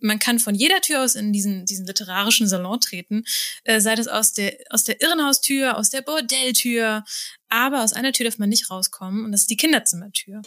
man 0.00 0.18
kann 0.18 0.38
von 0.38 0.54
jeder 0.54 0.80
Tür 0.80 1.02
aus 1.02 1.14
in 1.14 1.32
diesen, 1.32 1.64
diesen 1.66 1.86
literarischen 1.86 2.48
Salon 2.48 2.80
treten, 2.80 3.24
äh, 3.64 3.80
sei 3.80 3.94
das 3.94 4.08
aus 4.08 4.32
der, 4.32 4.56
aus 4.70 4.84
der 4.84 5.00
Irrenhaustür, 5.00 5.76
aus 5.76 5.90
der 5.90 6.02
Bordelltür, 6.02 7.04
aber 7.48 7.82
aus 7.84 7.92
einer 7.92 8.12
Tür 8.12 8.24
darf 8.24 8.38
man 8.38 8.48
nicht 8.48 8.70
rauskommen 8.70 9.24
und 9.24 9.32
das 9.32 9.42
ist 9.42 9.50
die 9.50 9.56
Kinderzimmertür. 9.56 10.42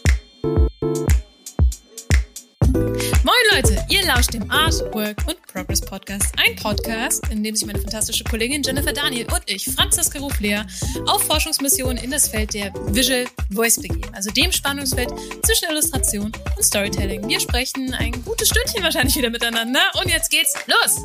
Moin 3.24 3.36
Leute, 3.52 3.86
ihr 3.90 4.06
lauscht 4.06 4.34
dem 4.34 4.50
Art, 4.50 4.80
Work 4.94 5.28
und 5.28 5.42
Progress 5.46 5.82
Podcast. 5.82 6.34
Ein 6.38 6.56
Podcast, 6.56 7.28
in 7.30 7.44
dem 7.44 7.54
sich 7.54 7.68
meine 7.68 7.80
fantastische 7.80 8.24
Kollegin 8.24 8.64
Jennifer 8.64 8.94
Daniel 8.94 9.28
und 9.34 9.42
ich, 9.46 9.66
Franziska 9.66 10.20
Ruflehr, 10.20 10.66
auf 11.06 11.24
Forschungsmissionen 11.24 11.98
in 11.98 12.12
das 12.12 12.30
Feld 12.30 12.54
der 12.54 12.74
Visual 12.94 13.26
Voice 13.52 13.76
begeben, 13.76 14.10
also 14.14 14.32
dem 14.32 14.54
Spannungsfeld 14.54 15.10
zwischen 15.44 15.70
Illustration 15.70 16.32
und 16.56 16.64
Storytelling. 16.64 17.28
Wir 17.28 17.42
sprechen 17.42 17.94
ein 17.94 18.14
gutes 18.24 18.48
Stündchen 18.48 18.84
wahrscheinlich 18.84 19.18
wieder 19.18 19.30
miteinander 19.30 19.82
und 20.02 20.10
jetzt 20.10 20.30
geht's 20.30 20.54
los. 20.68 21.02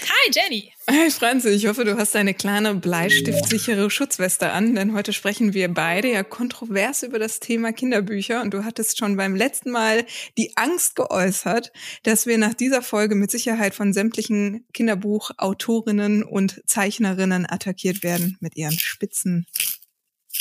Hi 0.00 0.30
Jenny. 0.32 0.72
Hi 0.92 1.08
Franzi, 1.08 1.50
ich 1.50 1.68
hoffe, 1.68 1.84
du 1.84 1.96
hast 1.96 2.16
deine 2.16 2.34
kleine 2.34 2.74
bleistiftsichere 2.74 3.90
Schutzweste 3.90 4.50
an, 4.50 4.74
denn 4.74 4.92
heute 4.92 5.12
sprechen 5.12 5.54
wir 5.54 5.72
beide 5.72 6.10
ja 6.10 6.24
kontrovers 6.24 7.04
über 7.04 7.20
das 7.20 7.38
Thema 7.38 7.72
Kinderbücher 7.72 8.42
und 8.42 8.52
du 8.52 8.64
hattest 8.64 8.98
schon 8.98 9.16
beim 9.16 9.36
letzten 9.36 9.70
Mal 9.70 10.04
die 10.36 10.56
Angst 10.56 10.96
geäußert, 10.96 11.70
dass 12.02 12.26
wir 12.26 12.38
nach 12.38 12.54
dieser 12.54 12.82
Folge 12.82 13.14
mit 13.14 13.30
Sicherheit 13.30 13.76
von 13.76 13.92
sämtlichen 13.92 14.66
Kinderbuchautorinnen 14.74 16.24
und 16.24 16.60
Zeichnerinnen 16.66 17.48
attackiert 17.48 18.02
werden 18.02 18.36
mit 18.40 18.56
ihren 18.56 18.76
spitzen 18.76 19.46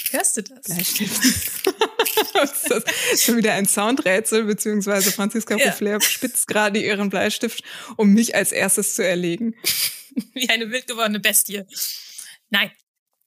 Hörst 0.10 0.38
du 0.38 0.42
das? 0.42 0.62
Bleistiften. 0.62 1.30
ist 2.44 2.72
das 2.72 3.22
schon 3.22 3.38
wieder 3.38 3.54
ein 3.54 3.68
Soundrätsel, 3.68 4.46
beziehungsweise 4.46 5.12
Franziska 5.12 5.58
ja. 5.58 5.72
Flair 5.72 6.02
spitzt 6.02 6.48
gerade 6.48 6.80
ihren 6.80 7.12
Bleistift, 7.12 7.64
um 7.98 8.14
mich 8.14 8.34
als 8.34 8.52
erstes 8.52 8.96
zu 8.96 9.06
erlegen. 9.06 9.54
Wie 10.34 10.50
eine 10.50 10.70
wild 10.72 10.88
gewordene 10.88 11.20
Bestie. 11.20 11.64
Nein. 12.50 12.72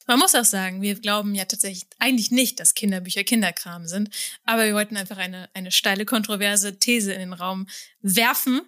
Man 0.09 0.19
muss 0.19 0.35
auch 0.35 0.45
sagen, 0.45 0.83
wir 0.83 0.97
glauben 0.97 1.33
ja 1.35 1.45
tatsächlich 1.45 1.87
eigentlich 2.01 2.33
nicht, 2.33 2.59
dass 2.59 2.75
Kinderbücher 2.75 3.23
Kinderkram 3.23 3.87
sind, 3.87 4.11
aber 4.43 4.65
wir 4.65 4.75
wollten 4.75 4.97
einfach 4.97 5.17
eine, 5.17 5.49
eine 5.55 5.71
steile, 5.71 6.05
kontroverse 6.05 6.77
These 6.81 7.13
in 7.13 7.21
den 7.21 7.33
Raum 7.33 7.69
werfen 8.01 8.63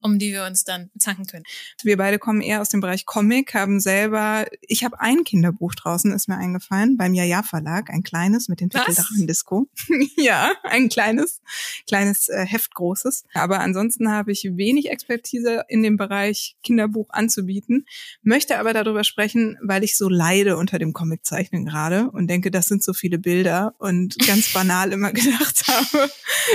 um 0.00 0.18
die 0.18 0.32
wir 0.32 0.44
uns 0.44 0.64
dann 0.64 0.90
zanken 0.98 1.26
können. 1.26 1.44
Wir 1.82 1.96
beide 1.96 2.18
kommen 2.18 2.40
eher 2.40 2.60
aus 2.60 2.68
dem 2.68 2.80
Bereich 2.80 3.06
Comic, 3.06 3.54
haben 3.54 3.80
selber, 3.80 4.46
ich 4.62 4.84
habe 4.84 5.00
ein 5.00 5.24
Kinderbuch 5.24 5.74
draußen, 5.74 6.12
ist 6.12 6.28
mir 6.28 6.36
eingefallen, 6.36 6.96
beim 6.96 7.14
Jaja 7.14 7.42
Verlag, 7.42 7.90
ein 7.90 8.02
kleines 8.02 8.48
mit 8.48 8.60
dem 8.60 8.70
Titel 8.70 8.94
Disco. 9.26 9.68
ja, 10.16 10.52
ein 10.64 10.88
kleines, 10.88 11.40
kleines 11.86 12.28
äh, 12.28 12.44
Heft 12.46 12.74
großes. 12.74 13.24
Aber 13.34 13.60
ansonsten 13.60 14.10
habe 14.10 14.32
ich 14.32 14.44
wenig 14.56 14.90
Expertise 14.90 15.64
in 15.68 15.82
dem 15.82 15.96
Bereich 15.96 16.56
Kinderbuch 16.62 17.10
anzubieten, 17.10 17.86
möchte 18.22 18.58
aber 18.58 18.72
darüber 18.72 19.04
sprechen, 19.04 19.58
weil 19.62 19.84
ich 19.84 19.96
so 19.96 20.08
leide 20.08 20.56
unter 20.56 20.78
dem 20.78 20.92
Comiczeichnen 20.92 21.66
gerade 21.66 22.10
und 22.10 22.28
denke, 22.28 22.50
das 22.50 22.66
sind 22.66 22.82
so 22.82 22.92
viele 22.92 23.18
Bilder 23.18 23.74
und 23.78 24.18
ganz 24.26 24.52
banal 24.52 24.92
immer 24.92 25.12
gedacht 25.12 25.64
habe, 25.66 26.10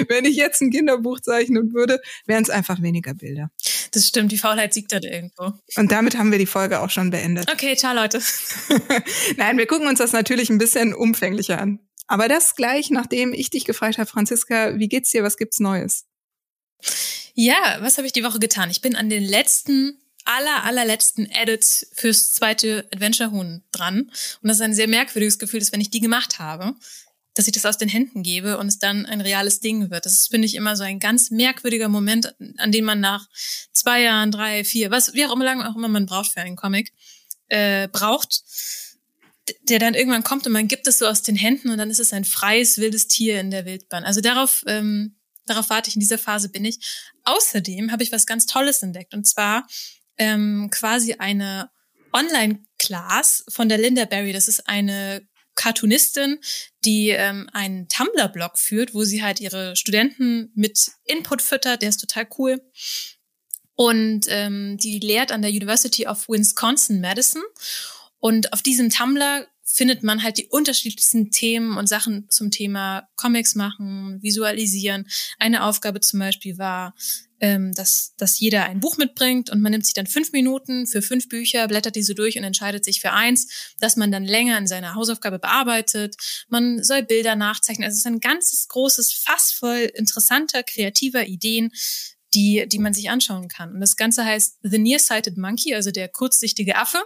wenn 0.09 0.25
ich 0.25 0.35
jetzt 0.35 0.61
ein 0.61 0.71
Kinderbuch 0.71 1.19
zeichnen 1.19 1.73
würde, 1.73 1.99
wären 2.25 2.43
es 2.43 2.49
einfach 2.49 2.81
weniger 2.81 3.13
Bilder. 3.13 3.34
Bilder. 3.35 3.51
Das 3.91 4.07
stimmt, 4.07 4.31
die 4.31 4.37
Faulheit 4.37 4.73
siegt 4.73 4.91
da 4.91 4.99
irgendwo. 5.01 5.53
Und 5.75 5.91
damit 5.91 6.17
haben 6.17 6.31
wir 6.31 6.39
die 6.39 6.45
Folge 6.45 6.79
auch 6.79 6.89
schon 6.89 7.11
beendet. 7.11 7.51
Okay, 7.51 7.75
ciao 7.75 7.93
Leute. 7.93 8.21
Nein, 9.37 9.57
wir 9.57 9.67
gucken 9.67 9.87
uns 9.87 9.99
das 9.99 10.13
natürlich 10.13 10.49
ein 10.49 10.57
bisschen 10.57 10.93
umfänglicher 10.93 11.59
an. 11.59 11.79
Aber 12.07 12.27
das 12.27 12.55
gleich, 12.55 12.89
nachdem 12.91 13.33
ich 13.33 13.49
dich 13.49 13.65
gefragt 13.65 13.97
habe, 13.97 14.09
Franziska, 14.09 14.77
wie 14.77 14.87
geht's 14.87 15.11
dir, 15.11 15.23
was 15.23 15.37
gibt's 15.37 15.59
Neues? 15.59 16.05
Ja, 17.33 17.77
was 17.81 17.97
habe 17.97 18.07
ich 18.07 18.13
die 18.13 18.23
Woche 18.23 18.39
getan? 18.39 18.69
Ich 18.69 18.81
bin 18.81 18.95
an 18.95 19.09
den 19.09 19.23
letzten 19.23 19.99
aller, 20.23 20.63
allerletzten 20.63 21.29
Edits 21.29 21.87
fürs 21.93 22.33
zweite 22.33 22.87
Adventure 22.93 23.31
Huhn 23.31 23.63
dran. 23.71 24.11
Und 24.41 24.47
das 24.47 24.57
ist 24.57 24.61
ein 24.61 24.73
sehr 24.73 24.87
merkwürdiges 24.87 25.39
Gefühl, 25.39 25.59
dass 25.59 25.71
wenn 25.71 25.81
ich 25.81 25.91
die 25.91 25.99
gemacht 25.99 26.39
habe, 26.39 26.75
dass 27.35 27.47
ich 27.47 27.53
das 27.53 27.65
aus 27.65 27.77
den 27.77 27.89
Händen 27.89 28.23
gebe 28.23 28.57
und 28.57 28.67
es 28.67 28.79
dann 28.79 29.05
ein 29.05 29.21
reales 29.21 29.59
Ding 29.59 29.91
wird. 29.91 30.05
Das 30.05 30.13
ist, 30.13 30.31
finde 30.31 30.47
ich, 30.47 30.55
immer 30.55 30.75
so 30.75 30.83
ein 30.83 30.99
ganz 30.99 31.29
merkwürdiger 31.29 31.89
Moment, 31.89 32.33
an 32.57 32.71
dem 32.71 32.85
man 32.85 33.01
nach 33.01 33.27
zwei 33.73 34.01
Jahren, 34.01 34.31
drei, 34.31 34.63
vier, 34.63 34.89
was, 34.89 35.13
wie 35.13 35.25
auch 35.25 35.33
immer 35.33 35.45
lange 35.45 35.69
auch 35.69 35.75
immer 35.75 35.89
man 35.89 36.05
braucht 36.05 36.31
für 36.31 36.41
einen 36.41 36.55
Comic, 36.55 36.93
äh, 37.49 37.89
braucht, 37.89 38.41
der 39.63 39.79
dann 39.79 39.93
irgendwann 39.93 40.23
kommt 40.23 40.47
und 40.47 40.53
man 40.53 40.67
gibt 40.67 40.87
es 40.87 40.97
so 40.97 41.07
aus 41.07 41.21
den 41.21 41.35
Händen 41.35 41.69
und 41.69 41.77
dann 41.77 41.91
ist 41.91 41.99
es 41.99 42.13
ein 42.13 42.23
freies, 42.23 42.77
wildes 42.77 43.07
Tier 43.07 43.39
in 43.41 43.51
der 43.51 43.65
Wildbahn. 43.65 44.05
Also 44.05 44.21
darauf, 44.21 44.63
ähm, 44.65 45.17
darauf 45.45 45.69
warte 45.69 45.89
ich, 45.89 45.95
in 45.95 45.99
dieser 45.99 46.17
Phase 46.17 46.49
bin 46.49 46.63
ich. 46.63 46.79
Außerdem 47.25 47.91
habe 47.91 48.01
ich 48.01 48.13
was 48.13 48.25
ganz 48.25 48.45
Tolles 48.45 48.81
entdeckt 48.81 49.13
und 49.13 49.27
zwar 49.27 49.67
ähm, 50.17 50.69
quasi 50.71 51.15
eine 51.15 51.69
Online-Class 52.13 53.43
von 53.49 53.67
der 53.67 53.77
Linda 53.77 54.05
Berry. 54.05 54.31
Das 54.31 54.47
ist 54.47 54.69
eine 54.69 55.27
Cartoonistin, 55.55 56.39
die 56.83 57.09
ähm, 57.09 57.49
einen 57.53 57.87
Tumblr-Blog 57.87 58.57
führt, 58.57 58.93
wo 58.93 59.03
sie 59.03 59.23
halt 59.23 59.39
ihre 59.39 59.75
Studenten 59.75 60.51
mit 60.55 60.91
Input 61.05 61.41
füttert. 61.41 61.81
Der 61.81 61.89
ist 61.89 62.01
total 62.01 62.27
cool. 62.37 62.61
Und 63.75 64.25
ähm, 64.29 64.77
die 64.77 64.99
lehrt 64.99 65.31
an 65.31 65.41
der 65.41 65.51
University 65.51 66.07
of 66.07 66.29
Wisconsin-Madison. 66.29 67.43
Und 68.19 68.53
auf 68.53 68.61
diesem 68.61 68.89
Tumblr 68.89 69.47
findet 69.63 70.03
man 70.03 70.23
halt 70.23 70.37
die 70.37 70.47
unterschiedlichsten 70.47 71.31
Themen 71.31 71.77
und 71.77 71.87
Sachen 71.87 72.29
zum 72.29 72.51
Thema 72.51 73.09
Comics 73.15 73.55
machen, 73.55 74.21
visualisieren. 74.21 75.07
Eine 75.39 75.63
Aufgabe 75.63 75.99
zum 75.99 76.19
Beispiel 76.19 76.57
war, 76.57 76.95
ähm, 77.39 77.73
dass, 77.73 78.13
dass 78.17 78.39
jeder 78.39 78.65
ein 78.65 78.79
Buch 78.79 78.97
mitbringt 78.97 79.49
und 79.49 79.61
man 79.61 79.71
nimmt 79.71 79.85
sich 79.85 79.93
dann 79.93 80.07
fünf 80.07 80.31
Minuten 80.31 80.87
für 80.87 81.01
fünf 81.01 81.27
Bücher, 81.27 81.67
blättert 81.67 81.95
diese 81.95 82.15
durch 82.15 82.37
und 82.37 82.43
entscheidet 82.43 82.85
sich 82.85 83.01
für 83.01 83.11
eins, 83.11 83.73
dass 83.79 83.97
man 83.97 84.11
dann 84.11 84.23
länger 84.23 84.57
in 84.57 84.67
seiner 84.67 84.95
Hausaufgabe 84.95 85.39
bearbeitet. 85.39 86.15
Man 86.47 86.83
soll 86.83 87.03
Bilder 87.03 87.35
nachzeichnen. 87.35 87.85
Also 87.85 87.95
es 87.95 87.99
ist 87.99 88.07
ein 88.07 88.19
ganzes 88.19 88.67
großes 88.67 89.13
Fass 89.13 89.51
voll 89.51 89.91
interessanter, 89.95 90.63
kreativer 90.63 91.27
Ideen, 91.27 91.71
die, 92.33 92.65
die 92.67 92.79
man 92.79 92.93
sich 92.93 93.09
anschauen 93.09 93.47
kann. 93.47 93.73
Und 93.73 93.81
das 93.81 93.95
Ganze 93.95 94.25
heißt 94.25 94.59
The 94.61 94.77
Nearsighted 94.77 95.37
Monkey, 95.37 95.73
also 95.73 95.91
der 95.91 96.09
kurzsichtige 96.09 96.75
Affe. 96.75 97.01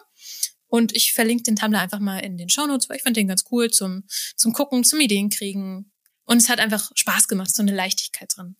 Und 0.67 0.95
ich 0.95 1.13
verlinke 1.13 1.43
den 1.43 1.55
Tumblr 1.55 1.79
einfach 1.79 1.99
mal 1.99 2.19
in 2.19 2.37
den 2.37 2.49
Shownotes, 2.49 2.89
weil 2.89 2.97
ich 2.97 3.03
fand 3.03 3.17
den 3.17 3.27
ganz 3.27 3.43
cool 3.51 3.71
zum, 3.71 4.03
zum 4.35 4.53
Gucken, 4.53 4.83
zum 4.83 4.99
Ideenkriegen. 4.99 5.91
Und 6.25 6.37
es 6.37 6.49
hat 6.49 6.59
einfach 6.59 6.91
Spaß 6.93 7.27
gemacht, 7.27 7.55
so 7.55 7.63
eine 7.63 7.73
Leichtigkeit 7.73 8.31
drin. 8.35 8.55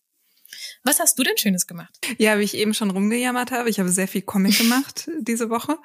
Was 0.83 0.99
hast 0.99 1.17
du 1.19 1.23
denn 1.23 1.37
Schönes 1.37 1.67
gemacht? 1.67 1.93
Ja, 2.17 2.39
wie 2.39 2.43
ich 2.43 2.55
eben 2.55 2.73
schon 2.73 2.91
rumgejammert 2.91 3.51
habe, 3.51 3.69
ich 3.69 3.79
habe 3.79 3.89
sehr 3.89 4.07
viel 4.07 4.21
Comic 4.21 4.57
gemacht 4.57 5.09
diese 5.19 5.49
Woche. 5.49 5.77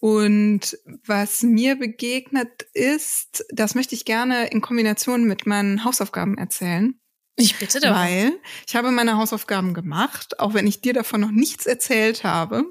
Und 0.00 0.78
was 1.04 1.42
mir 1.42 1.76
begegnet 1.76 2.66
ist, 2.72 3.44
das 3.50 3.74
möchte 3.74 3.94
ich 3.94 4.04
gerne 4.04 4.48
in 4.48 4.60
Kombination 4.60 5.24
mit 5.24 5.46
meinen 5.46 5.84
Hausaufgaben 5.84 6.38
erzählen. 6.38 6.98
Ich 7.36 7.58
bitte 7.58 7.80
darum. 7.80 7.98
Weil 7.98 8.32
ich 8.66 8.76
habe 8.76 8.90
meine 8.90 9.16
Hausaufgaben 9.16 9.74
gemacht, 9.74 10.38
auch 10.40 10.54
wenn 10.54 10.66
ich 10.66 10.80
dir 10.80 10.92
davon 10.92 11.20
noch 11.20 11.30
nichts 11.30 11.66
erzählt 11.66 12.24
habe. 12.24 12.64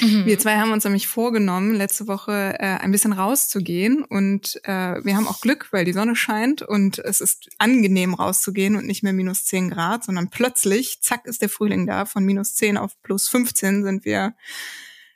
Mhm. 0.00 0.26
Wir 0.26 0.38
zwei 0.38 0.56
haben 0.56 0.72
uns 0.72 0.84
nämlich 0.84 1.06
vorgenommen, 1.06 1.74
letzte 1.74 2.06
Woche 2.06 2.54
äh, 2.58 2.78
ein 2.78 2.92
bisschen 2.92 3.12
rauszugehen 3.12 4.04
und 4.04 4.60
äh, 4.64 5.04
wir 5.04 5.16
haben 5.16 5.28
auch 5.28 5.40
Glück, 5.40 5.68
weil 5.70 5.84
die 5.84 5.92
Sonne 5.92 6.16
scheint 6.16 6.62
und 6.62 6.98
es 6.98 7.20
ist 7.20 7.48
angenehm 7.58 8.14
rauszugehen 8.14 8.76
und 8.76 8.86
nicht 8.86 9.02
mehr 9.02 9.12
minus 9.12 9.44
10 9.44 9.70
Grad, 9.70 10.04
sondern 10.04 10.30
plötzlich, 10.30 11.00
zack, 11.02 11.26
ist 11.26 11.42
der 11.42 11.48
Frühling 11.48 11.86
da. 11.86 12.04
Von 12.04 12.24
minus 12.24 12.54
10 12.54 12.76
auf 12.76 13.00
plus 13.02 13.28
15 13.28 13.84
sind 13.84 14.04
wir 14.04 14.34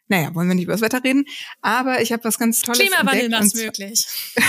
naja, 0.08 0.34
wollen 0.34 0.48
wir 0.48 0.56
nicht 0.56 0.64
über 0.64 0.72
das 0.72 0.80
Wetter 0.80 1.04
reden, 1.04 1.24
aber 1.60 2.02
ich 2.02 2.10
habe 2.10 2.24
was 2.24 2.36
ganz 2.36 2.62
Tolles 2.62 2.80
Klimawandel 2.80 3.28
macht's 3.28 3.54
möglich. 3.54 4.04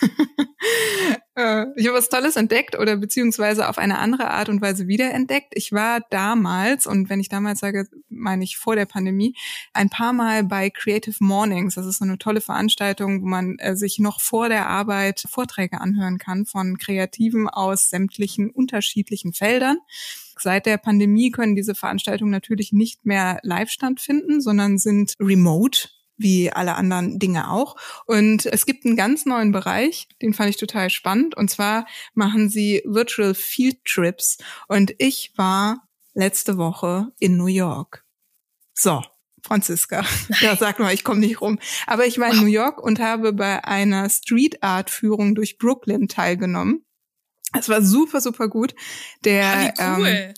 Äh, 1.36 1.66
ich 1.76 1.86
habe 1.86 1.98
was 1.98 2.08
Tolles 2.08 2.36
entdeckt 2.36 2.78
oder 2.78 2.96
beziehungsweise 2.96 3.68
auf 3.68 3.78
eine 3.78 3.98
andere 3.98 4.30
Art 4.30 4.48
und 4.48 4.62
Weise 4.62 4.88
wiederentdeckt. 4.88 5.52
Ich 5.54 5.70
war 5.70 6.00
damals, 6.10 6.86
und 6.86 7.10
wenn 7.10 7.20
ich 7.20 7.28
damals 7.28 7.60
sage, 7.60 7.86
meine 8.08 8.42
ich 8.42 8.56
vor 8.56 8.74
der 8.74 8.86
Pandemie, 8.86 9.36
ein 9.74 9.90
paar 9.90 10.14
Mal 10.14 10.44
bei 10.44 10.70
Creative 10.70 11.16
Mornings. 11.20 11.74
Das 11.74 11.86
ist 11.86 11.98
so 11.98 12.04
eine 12.04 12.18
tolle 12.18 12.40
Veranstaltung, 12.40 13.22
wo 13.22 13.26
man 13.26 13.58
äh, 13.58 13.76
sich 13.76 13.98
noch 13.98 14.20
vor 14.20 14.48
der 14.48 14.66
Arbeit 14.68 15.24
Vorträge 15.28 15.80
anhören 15.80 16.18
kann 16.18 16.46
von 16.46 16.78
Kreativen 16.78 17.48
aus 17.48 17.90
sämtlichen 17.90 18.50
unterschiedlichen 18.50 19.34
Feldern. 19.34 19.78
Seit 20.38 20.66
der 20.66 20.78
Pandemie 20.78 21.30
können 21.30 21.54
diese 21.54 21.74
Veranstaltungen 21.74 22.30
natürlich 22.30 22.72
nicht 22.72 23.04
mehr 23.04 23.38
live 23.42 23.70
stattfinden, 23.70 24.40
sondern 24.40 24.78
sind 24.78 25.14
remote 25.20 25.88
wie 26.16 26.50
alle 26.50 26.74
anderen 26.74 27.18
Dinge 27.18 27.50
auch. 27.50 27.76
Und 28.06 28.46
es 28.46 28.66
gibt 28.66 28.84
einen 28.84 28.96
ganz 28.96 29.26
neuen 29.26 29.52
Bereich, 29.52 30.08
den 30.22 30.34
fand 30.34 30.50
ich 30.50 30.56
total 30.56 30.90
spannend. 30.90 31.36
Und 31.36 31.50
zwar 31.50 31.86
machen 32.14 32.48
sie 32.48 32.82
Virtual 32.84 33.34
Field 33.34 33.84
Trips. 33.84 34.38
Und 34.68 34.94
ich 34.98 35.32
war 35.36 35.88
letzte 36.14 36.56
Woche 36.56 37.12
in 37.18 37.36
New 37.36 37.46
York. 37.46 38.04
So, 38.74 39.02
Franziska. 39.42 40.04
Ja, 40.40 40.56
sag 40.56 40.78
mal, 40.78 40.92
ich 40.92 41.04
komme 41.04 41.20
nicht 41.20 41.40
rum. 41.40 41.58
Aber 41.86 42.06
ich 42.06 42.18
war 42.18 42.32
in 42.32 42.40
New 42.40 42.46
York 42.46 42.82
und 42.82 42.98
habe 43.00 43.32
bei 43.32 43.64
einer 43.64 44.08
Street 44.10 44.62
Art 44.62 44.90
Führung 44.90 45.34
durch 45.34 45.58
Brooklyn 45.58 46.08
teilgenommen. 46.08 46.84
Es 47.52 47.68
war 47.68 47.80
super, 47.82 48.20
super 48.20 48.48
gut. 48.48 48.74
Der, 49.24 49.72
ah, 49.78 49.98
cool. 49.98 50.06
Ähm, 50.06 50.34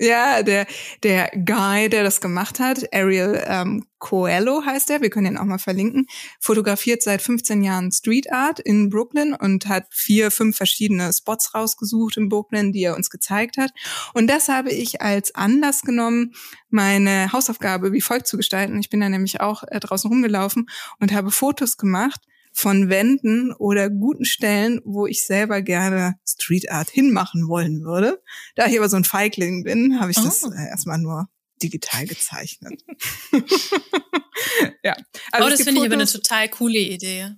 Ja, 0.00 0.44
der, 0.44 0.66
der 1.02 1.30
Guy, 1.44 1.88
der 1.88 2.04
das 2.04 2.20
gemacht 2.20 2.60
hat, 2.60 2.94
Ariel 2.94 3.42
ähm, 3.44 3.84
Coelho 3.98 4.62
heißt 4.64 4.90
er, 4.90 5.00
wir 5.00 5.10
können 5.10 5.32
ihn 5.32 5.38
auch 5.38 5.44
mal 5.44 5.58
verlinken, 5.58 6.06
fotografiert 6.38 7.02
seit 7.02 7.20
15 7.20 7.64
Jahren 7.64 7.90
Street 7.90 8.32
Art 8.32 8.60
in 8.60 8.90
Brooklyn 8.90 9.34
und 9.34 9.66
hat 9.66 9.86
vier, 9.90 10.30
fünf 10.30 10.56
verschiedene 10.56 11.12
Spots 11.12 11.52
rausgesucht 11.52 12.16
in 12.16 12.28
Brooklyn, 12.28 12.72
die 12.72 12.84
er 12.84 12.94
uns 12.94 13.10
gezeigt 13.10 13.58
hat. 13.58 13.72
Und 14.14 14.28
das 14.28 14.48
habe 14.48 14.70
ich 14.70 15.02
als 15.02 15.34
Anlass 15.34 15.82
genommen, 15.82 16.32
meine 16.70 17.32
Hausaufgabe 17.32 17.92
wie 17.92 18.00
folgt 18.00 18.28
zu 18.28 18.36
gestalten. 18.36 18.78
Ich 18.78 18.90
bin 18.90 19.00
da 19.00 19.08
nämlich 19.08 19.40
auch 19.40 19.64
äh, 19.66 19.80
draußen 19.80 20.08
rumgelaufen 20.08 20.68
und 21.00 21.12
habe 21.12 21.32
Fotos 21.32 21.76
gemacht 21.76 22.20
von 22.58 22.90
Wänden 22.90 23.52
oder 23.52 23.88
guten 23.88 24.24
Stellen, 24.24 24.80
wo 24.84 25.06
ich 25.06 25.24
selber 25.24 25.62
gerne 25.62 26.18
Street 26.26 26.72
Art 26.72 26.90
hinmachen 26.90 27.46
wollen 27.46 27.84
würde. 27.84 28.20
Da 28.56 28.66
ich 28.66 28.76
aber 28.76 28.88
so 28.88 28.96
ein 28.96 29.04
Feigling 29.04 29.62
bin, 29.62 30.00
habe 30.00 30.10
ich 30.10 30.18
oh. 30.18 30.24
das 30.24 30.42
äh, 30.42 30.68
erstmal 30.68 30.98
nur 30.98 31.28
digital 31.62 32.04
gezeichnet. 32.04 32.82
ja. 34.82 34.96
Also 35.30 35.46
oh, 35.46 35.50
das 35.50 35.62
finde 35.62 35.80
ich 35.80 35.86
aber 35.86 35.94
eine 35.94 36.06
total 36.06 36.48
coole 36.48 36.80
Idee. 36.80 37.30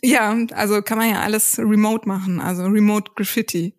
Ja, 0.00 0.34
also 0.52 0.80
kann 0.80 0.96
man 0.96 1.10
ja 1.10 1.20
alles 1.20 1.58
remote 1.58 2.08
machen, 2.08 2.40
also 2.40 2.62
Remote 2.62 3.12
Graffiti. 3.16 3.74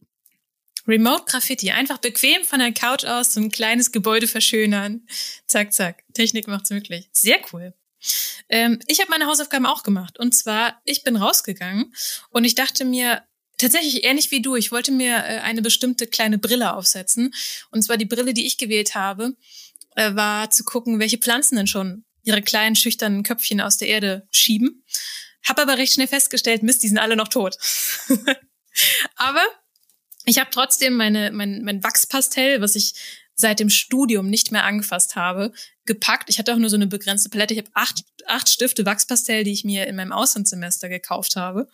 Remote 0.87 1.23
Graffiti, 1.25 1.71
einfach 1.71 1.97
bequem 1.97 2.43
von 2.43 2.59
der 2.59 2.71
Couch 2.71 3.03
aus 3.05 3.33
so 3.33 3.41
ein 3.41 3.49
kleines 3.49 3.91
Gebäude 3.91 4.27
verschönern. 4.27 5.07
Zack, 5.47 5.73
zack. 5.73 6.03
Technik 6.13 6.47
macht's 6.47 6.69
möglich. 6.69 7.09
Sehr 7.13 7.39
cool. 7.51 7.73
Ähm, 8.49 8.79
ich 8.87 8.99
habe 8.99 9.09
meine 9.09 9.27
Hausaufgaben 9.27 9.65
auch 9.65 9.83
gemacht. 9.83 10.19
Und 10.19 10.33
zwar, 10.33 10.81
ich 10.85 11.03
bin 11.03 11.15
rausgegangen 11.15 11.93
und 12.29 12.45
ich 12.45 12.55
dachte 12.55 12.85
mir, 12.85 13.23
tatsächlich 13.57 14.03
ähnlich 14.03 14.31
wie 14.31 14.41
du, 14.41 14.55
ich 14.55 14.71
wollte 14.71 14.91
mir 14.91 15.17
äh, 15.17 15.39
eine 15.39 15.61
bestimmte 15.61 16.07
kleine 16.07 16.37
Brille 16.37 16.73
aufsetzen. 16.73 17.33
Und 17.69 17.83
zwar 17.83 17.97
die 17.97 18.05
Brille, 18.05 18.33
die 18.33 18.45
ich 18.45 18.57
gewählt 18.57 18.95
habe, 18.95 19.35
äh, 19.95 20.15
war 20.15 20.49
zu 20.49 20.63
gucken, 20.63 20.99
welche 20.99 21.17
Pflanzen 21.17 21.55
denn 21.55 21.67
schon 21.67 22.03
ihre 22.23 22.41
kleinen, 22.41 22.75
schüchternen 22.75 23.23
Köpfchen 23.23 23.61
aus 23.61 23.77
der 23.77 23.87
Erde 23.87 24.27
schieben. 24.31 24.83
Hab 25.43 25.59
aber 25.59 25.77
recht 25.77 25.93
schnell 25.93 26.07
festgestellt, 26.07 26.63
Mist, 26.63 26.83
die 26.83 26.87
sind 26.87 26.99
alle 26.99 27.15
noch 27.15 27.27
tot. 27.27 27.57
aber 29.15 29.43
ich 30.25 30.39
habe 30.39 30.51
trotzdem 30.51 30.95
meine, 30.95 31.31
mein, 31.31 31.63
mein 31.63 31.83
Wachspastell, 31.83 32.61
was 32.61 32.75
ich 32.75 32.93
seit 33.41 33.59
dem 33.59 33.69
Studium 33.69 34.29
nicht 34.29 34.51
mehr 34.51 34.63
angefasst 34.63 35.15
habe, 35.15 35.51
gepackt. 35.85 36.29
Ich 36.29 36.39
hatte 36.39 36.53
auch 36.53 36.57
nur 36.57 36.69
so 36.69 36.77
eine 36.77 36.87
begrenzte 36.87 37.29
Palette. 37.29 37.53
Ich 37.53 37.59
habe 37.59 37.71
acht, 37.73 38.03
acht 38.27 38.49
Stifte 38.49 38.85
Wachspastell, 38.85 39.43
die 39.43 39.51
ich 39.51 39.63
mir 39.63 39.87
in 39.87 39.95
meinem 39.95 40.13
Auslandssemester 40.13 40.87
gekauft 40.87 41.35
habe. 41.35 41.67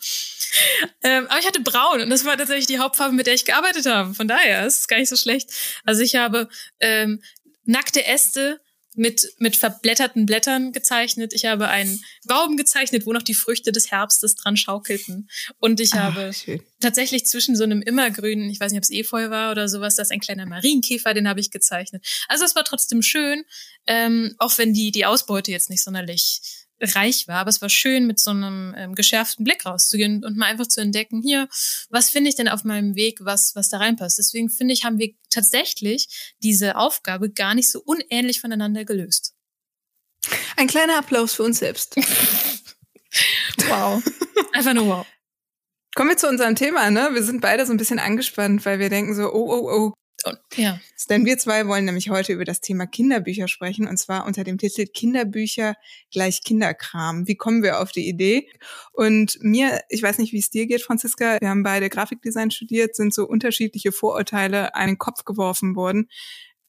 Ähm, 1.03 1.27
aber 1.27 1.39
ich 1.39 1.45
hatte 1.45 1.61
braun 1.61 2.01
und 2.01 2.09
das 2.09 2.25
war 2.25 2.37
tatsächlich 2.37 2.67
die 2.67 2.79
Hauptfarbe, 2.79 3.13
mit 3.13 3.27
der 3.27 3.35
ich 3.35 3.45
gearbeitet 3.45 3.85
habe. 3.85 4.15
Von 4.15 4.27
daher 4.27 4.65
ist 4.65 4.79
es 4.79 4.87
gar 4.87 4.97
nicht 4.97 5.09
so 5.09 5.15
schlecht. 5.15 5.51
Also 5.83 6.01
ich 6.01 6.15
habe 6.15 6.49
ähm, 6.79 7.21
nackte 7.65 8.05
Äste 8.05 8.59
mit, 8.97 9.33
mit 9.37 9.55
verblätterten 9.55 10.25
Blättern 10.25 10.71
gezeichnet. 10.71 11.33
Ich 11.33 11.45
habe 11.45 11.67
einen 11.67 12.03
Baum 12.25 12.57
gezeichnet, 12.57 13.05
wo 13.05 13.13
noch 13.13 13.21
die 13.21 13.35
Früchte 13.35 13.71
des 13.71 13.91
Herbstes 13.91 14.35
dran 14.35 14.57
schaukelten. 14.57 15.29
Und 15.59 15.79
ich 15.79 15.93
Ach, 15.93 15.99
habe 15.99 16.33
schön. 16.33 16.61
tatsächlich 16.79 17.25
zwischen 17.25 17.55
so 17.55 17.63
einem 17.63 17.81
immergrünen, 17.81 18.49
ich 18.49 18.59
weiß 18.59 18.71
nicht, 18.71 18.79
ob 18.79 18.83
es 18.83 18.91
Efeu 18.91 19.29
war 19.29 19.51
oder 19.51 19.69
sowas, 19.69 19.95
das 19.95 20.07
ist 20.07 20.11
ein 20.11 20.19
kleiner 20.19 20.47
Marienkäfer, 20.47 21.13
den 21.13 21.27
habe 21.27 21.39
ich 21.39 21.51
gezeichnet. 21.51 22.05
Also 22.27 22.43
es 22.43 22.55
war 22.55 22.63
trotzdem 22.63 23.01
schön, 23.03 23.43
ähm, 23.85 24.33
auch 24.39 24.57
wenn 24.57 24.73
die, 24.73 24.91
die 24.91 25.05
Ausbeute 25.05 25.51
jetzt 25.51 25.69
nicht 25.69 25.83
sonderlich 25.83 26.66
reich 26.81 27.27
war, 27.27 27.37
aber 27.37 27.49
es 27.49 27.61
war 27.61 27.69
schön, 27.69 28.07
mit 28.07 28.19
so 28.19 28.31
einem 28.31 28.73
ähm, 28.77 28.95
geschärften 28.95 29.43
Blick 29.43 29.65
rauszugehen 29.65 30.23
und 30.23 30.37
mal 30.37 30.45
einfach 30.45 30.67
zu 30.67 30.81
entdecken, 30.81 31.21
hier, 31.21 31.47
was 31.89 32.09
finde 32.09 32.29
ich 32.29 32.35
denn 32.35 32.47
auf 32.47 32.63
meinem 32.63 32.95
Weg, 32.95 33.19
was, 33.21 33.55
was 33.55 33.69
da 33.69 33.77
reinpasst. 33.77 34.17
Deswegen 34.17 34.49
finde 34.49 34.73
ich, 34.73 34.83
haben 34.83 34.99
wir 34.99 35.13
tatsächlich 35.29 36.33
diese 36.43 36.75
Aufgabe 36.75 37.31
gar 37.31 37.55
nicht 37.55 37.71
so 37.71 37.81
unähnlich 37.81 38.41
voneinander 38.41 38.85
gelöst. 38.85 39.33
Ein 40.55 40.67
kleiner 40.67 40.97
Applaus 40.97 41.33
für 41.33 41.43
uns 41.43 41.59
selbst. 41.59 41.95
wow. 43.67 44.03
Einfach 44.53 44.73
nur 44.73 44.87
wow. 44.87 45.07
Kommen 45.95 46.09
wir 46.09 46.17
zu 46.17 46.27
unserem 46.27 46.55
Thema, 46.55 46.91
ne? 46.91 47.09
Wir 47.13 47.23
sind 47.23 47.41
beide 47.41 47.65
so 47.65 47.73
ein 47.73 47.77
bisschen 47.77 47.99
angespannt, 47.99 48.65
weil 48.65 48.79
wir 48.79 48.89
denken 48.89 49.15
so, 49.15 49.33
oh, 49.33 49.51
oh, 49.51 49.71
oh, 49.71 49.93
ja. 50.55 50.79
Denn 51.09 51.25
wir 51.25 51.37
zwei 51.37 51.67
wollen 51.67 51.85
nämlich 51.85 52.09
heute 52.09 52.33
über 52.33 52.45
das 52.45 52.61
Thema 52.61 52.87
Kinderbücher 52.87 53.47
sprechen 53.47 53.87
und 53.87 53.97
zwar 53.97 54.25
unter 54.25 54.43
dem 54.43 54.57
Titel 54.57 54.85
Kinderbücher 54.85 55.75
gleich 56.11 56.43
Kinderkram. 56.43 57.27
Wie 57.27 57.35
kommen 57.35 57.63
wir 57.63 57.79
auf 57.79 57.91
die 57.91 58.07
Idee? 58.07 58.49
Und 58.93 59.37
mir, 59.41 59.81
ich 59.89 60.01
weiß 60.01 60.17
nicht, 60.17 60.33
wie 60.33 60.39
es 60.39 60.49
dir 60.49 60.67
geht, 60.67 60.81
Franziska, 60.81 61.37
wir 61.39 61.49
haben 61.49 61.63
beide 61.63 61.89
Grafikdesign 61.89 62.51
studiert, 62.51 62.95
sind 62.95 63.13
so 63.13 63.27
unterschiedliche 63.27 63.91
Vorurteile 63.91 64.75
an 64.75 64.87
den 64.87 64.97
Kopf 64.97 65.23
geworfen 65.23 65.75
worden. 65.75 66.09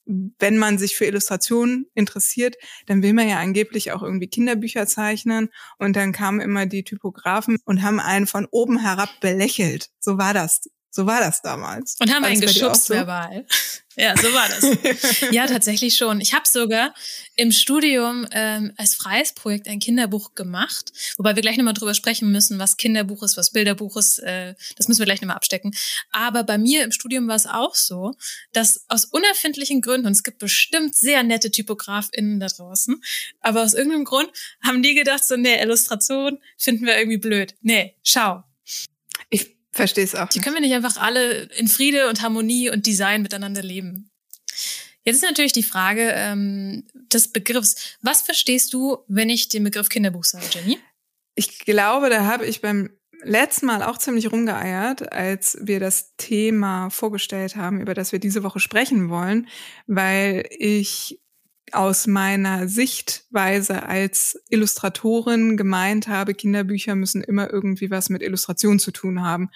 Wenn 0.05 0.57
man 0.57 0.79
sich 0.79 0.97
für 0.97 1.05
Illustrationen 1.05 1.87
interessiert, 1.95 2.57
dann 2.87 3.03
will 3.03 3.13
man 3.13 3.29
ja 3.29 3.39
angeblich 3.39 3.93
auch 3.93 4.03
irgendwie 4.03 4.29
Kinderbücher 4.29 4.87
zeichnen. 4.87 5.51
Und 5.79 5.97
dann 5.97 6.13
kamen 6.13 6.41
immer 6.41 6.65
die 6.65 6.83
Typografen 6.83 7.59
und 7.67 7.83
haben 7.83 8.01
einen 8.01 8.27
von 8.27 8.47
oben 8.51 8.79
herab 8.79 9.11
belächelt. 9.21 9.91
So 10.01 10.17
war 10.17 10.33
das 10.33 10.71
so 10.91 11.07
war 11.07 11.21
das 11.21 11.43
damals. 11.43 11.97
Und 12.01 12.13
haben 12.13 12.25
einen 12.25 12.41
geschubst 12.41 12.87
so? 12.87 12.95
verbal. 12.95 13.45
ja, 13.97 14.17
so 14.17 14.33
war 14.33 14.49
das. 14.49 15.31
ja, 15.31 15.47
tatsächlich 15.47 15.97
schon. 15.97 16.21
Ich 16.21 16.33
habe 16.33 16.49
sogar 16.49 16.95
im 17.37 17.53
Studium 17.53 18.27
ähm, 18.33 18.73
als 18.79 18.95
freies 18.95 19.33
Projekt 19.35 19.69
ein 19.69 19.81
Kinderbuch 19.81 20.35
gemacht, 20.35 20.93
wobei 21.19 21.37
wir 21.37 21.43
gleich 21.43 21.59
nochmal 21.59 21.75
drüber 21.75 21.95
sprechen 21.95 22.33
müssen, 22.33 22.59
was 22.59 22.79
Kinderbuch 22.79 23.23
ist, 23.23 23.37
was 23.37 23.51
Bilderbuch 23.51 23.97
ist. 23.97 24.19
Äh, 24.21 24.55
das 24.77 24.89
müssen 24.89 25.01
wir 25.01 25.07
gleich 25.07 25.21
nochmal 25.21 25.37
abstecken. 25.37 25.75
Aber 26.11 26.43
bei 26.43 26.57
mir 26.57 26.83
im 26.85 26.93
Studium 26.93 27.29
war 27.29 27.37
es 27.37 27.47
auch 27.47 27.75
so, 27.75 28.15
dass 28.53 28.85
aus 28.89 29.05
unerfindlichen 29.05 29.83
Gründen, 29.83 30.07
und 30.07 30.13
es 30.13 30.23
gibt 30.23 30.39
bestimmt 30.39 30.95
sehr 30.95 31.23
nette 31.23 31.51
TypografInnen 31.51 32.41
da 32.41 32.47
draußen, 32.47 33.03
aber 33.41 33.63
aus 33.63 33.75
irgendeinem 33.75 34.05
Grund 34.05 34.31
haben 34.65 34.83
die 34.83 34.95
gedacht, 34.95 35.27
so, 35.27 35.37
nee, 35.37 35.61
Illustration 35.61 36.39
finden 36.57 36.87
wir 36.87 36.97
irgendwie 36.97 37.19
blöd. 37.19 37.55
Nee, 37.61 37.97
schau, 38.03 38.43
Verstehe 39.73 40.05
es 40.05 40.15
auch. 40.15 40.29
Die 40.29 40.41
können 40.41 40.57
wir 40.57 40.63
nicht 40.63 40.75
einfach 40.75 40.97
alle 40.97 41.43
in 41.57 41.69
Friede 41.69 42.09
und 42.09 42.23
Harmonie 42.23 42.71
und 42.71 42.87
Design 42.87 43.23
miteinander 43.23 43.63
leben. 43.63 44.11
Jetzt 45.05 45.17
ist 45.17 45.23
natürlich 45.23 45.53
die 45.53 45.63
Frage 45.63 46.13
ähm, 46.15 46.87
des 47.13 47.29
Begriffs. 47.29 47.97
Was 48.03 48.23
verstehst 48.23 48.75
du, 48.75 48.99
wenn 49.09 49.31
ich 49.31 49.49
den 49.49 49.65
Begriff 49.65 49.89
Kinderbuch 49.89 50.25
sage, 50.25 50.47
Jenny? 50.51 50.79
Ich 51.35 51.61
glaube, 51.61 52.11
da 52.11 52.27
habe 52.27 52.47
ich 52.47 52.61
beim 52.61 52.91
letzten 53.23 53.67
Mal 53.67 53.83
auch 53.83 53.99
ziemlich 53.99 54.31
rumgeeiert, 54.31 55.13
als 55.13 55.57
wir 55.61 55.81
das 55.81 56.15
Thema 56.17 56.91
vorgestellt 56.91 57.57
haben, 57.57 57.81
über 57.81 57.95
das 57.95 58.13
wir 58.13 58.19
diese 58.19 58.43
Woche 58.43 58.61
sprechen 58.61 59.09
wollen, 59.09 59.49
weil 59.87 60.47
ich 60.51 61.21
aus 61.75 62.07
meiner 62.07 62.69
Sichtweise 62.69 63.85
als 63.85 64.43
Illustratorin 64.49 65.57
gemeint 65.57 66.09
habe, 66.09 66.35
Kinderbücher 66.35 66.95
müssen 66.95 67.23
immer 67.23 67.51
irgendwie 67.51 67.91
was 67.91 68.09
mit 68.09 68.23
Illustration 68.23 68.79
zu 68.79 68.91
tun 68.91 69.23
haben. 69.23 69.51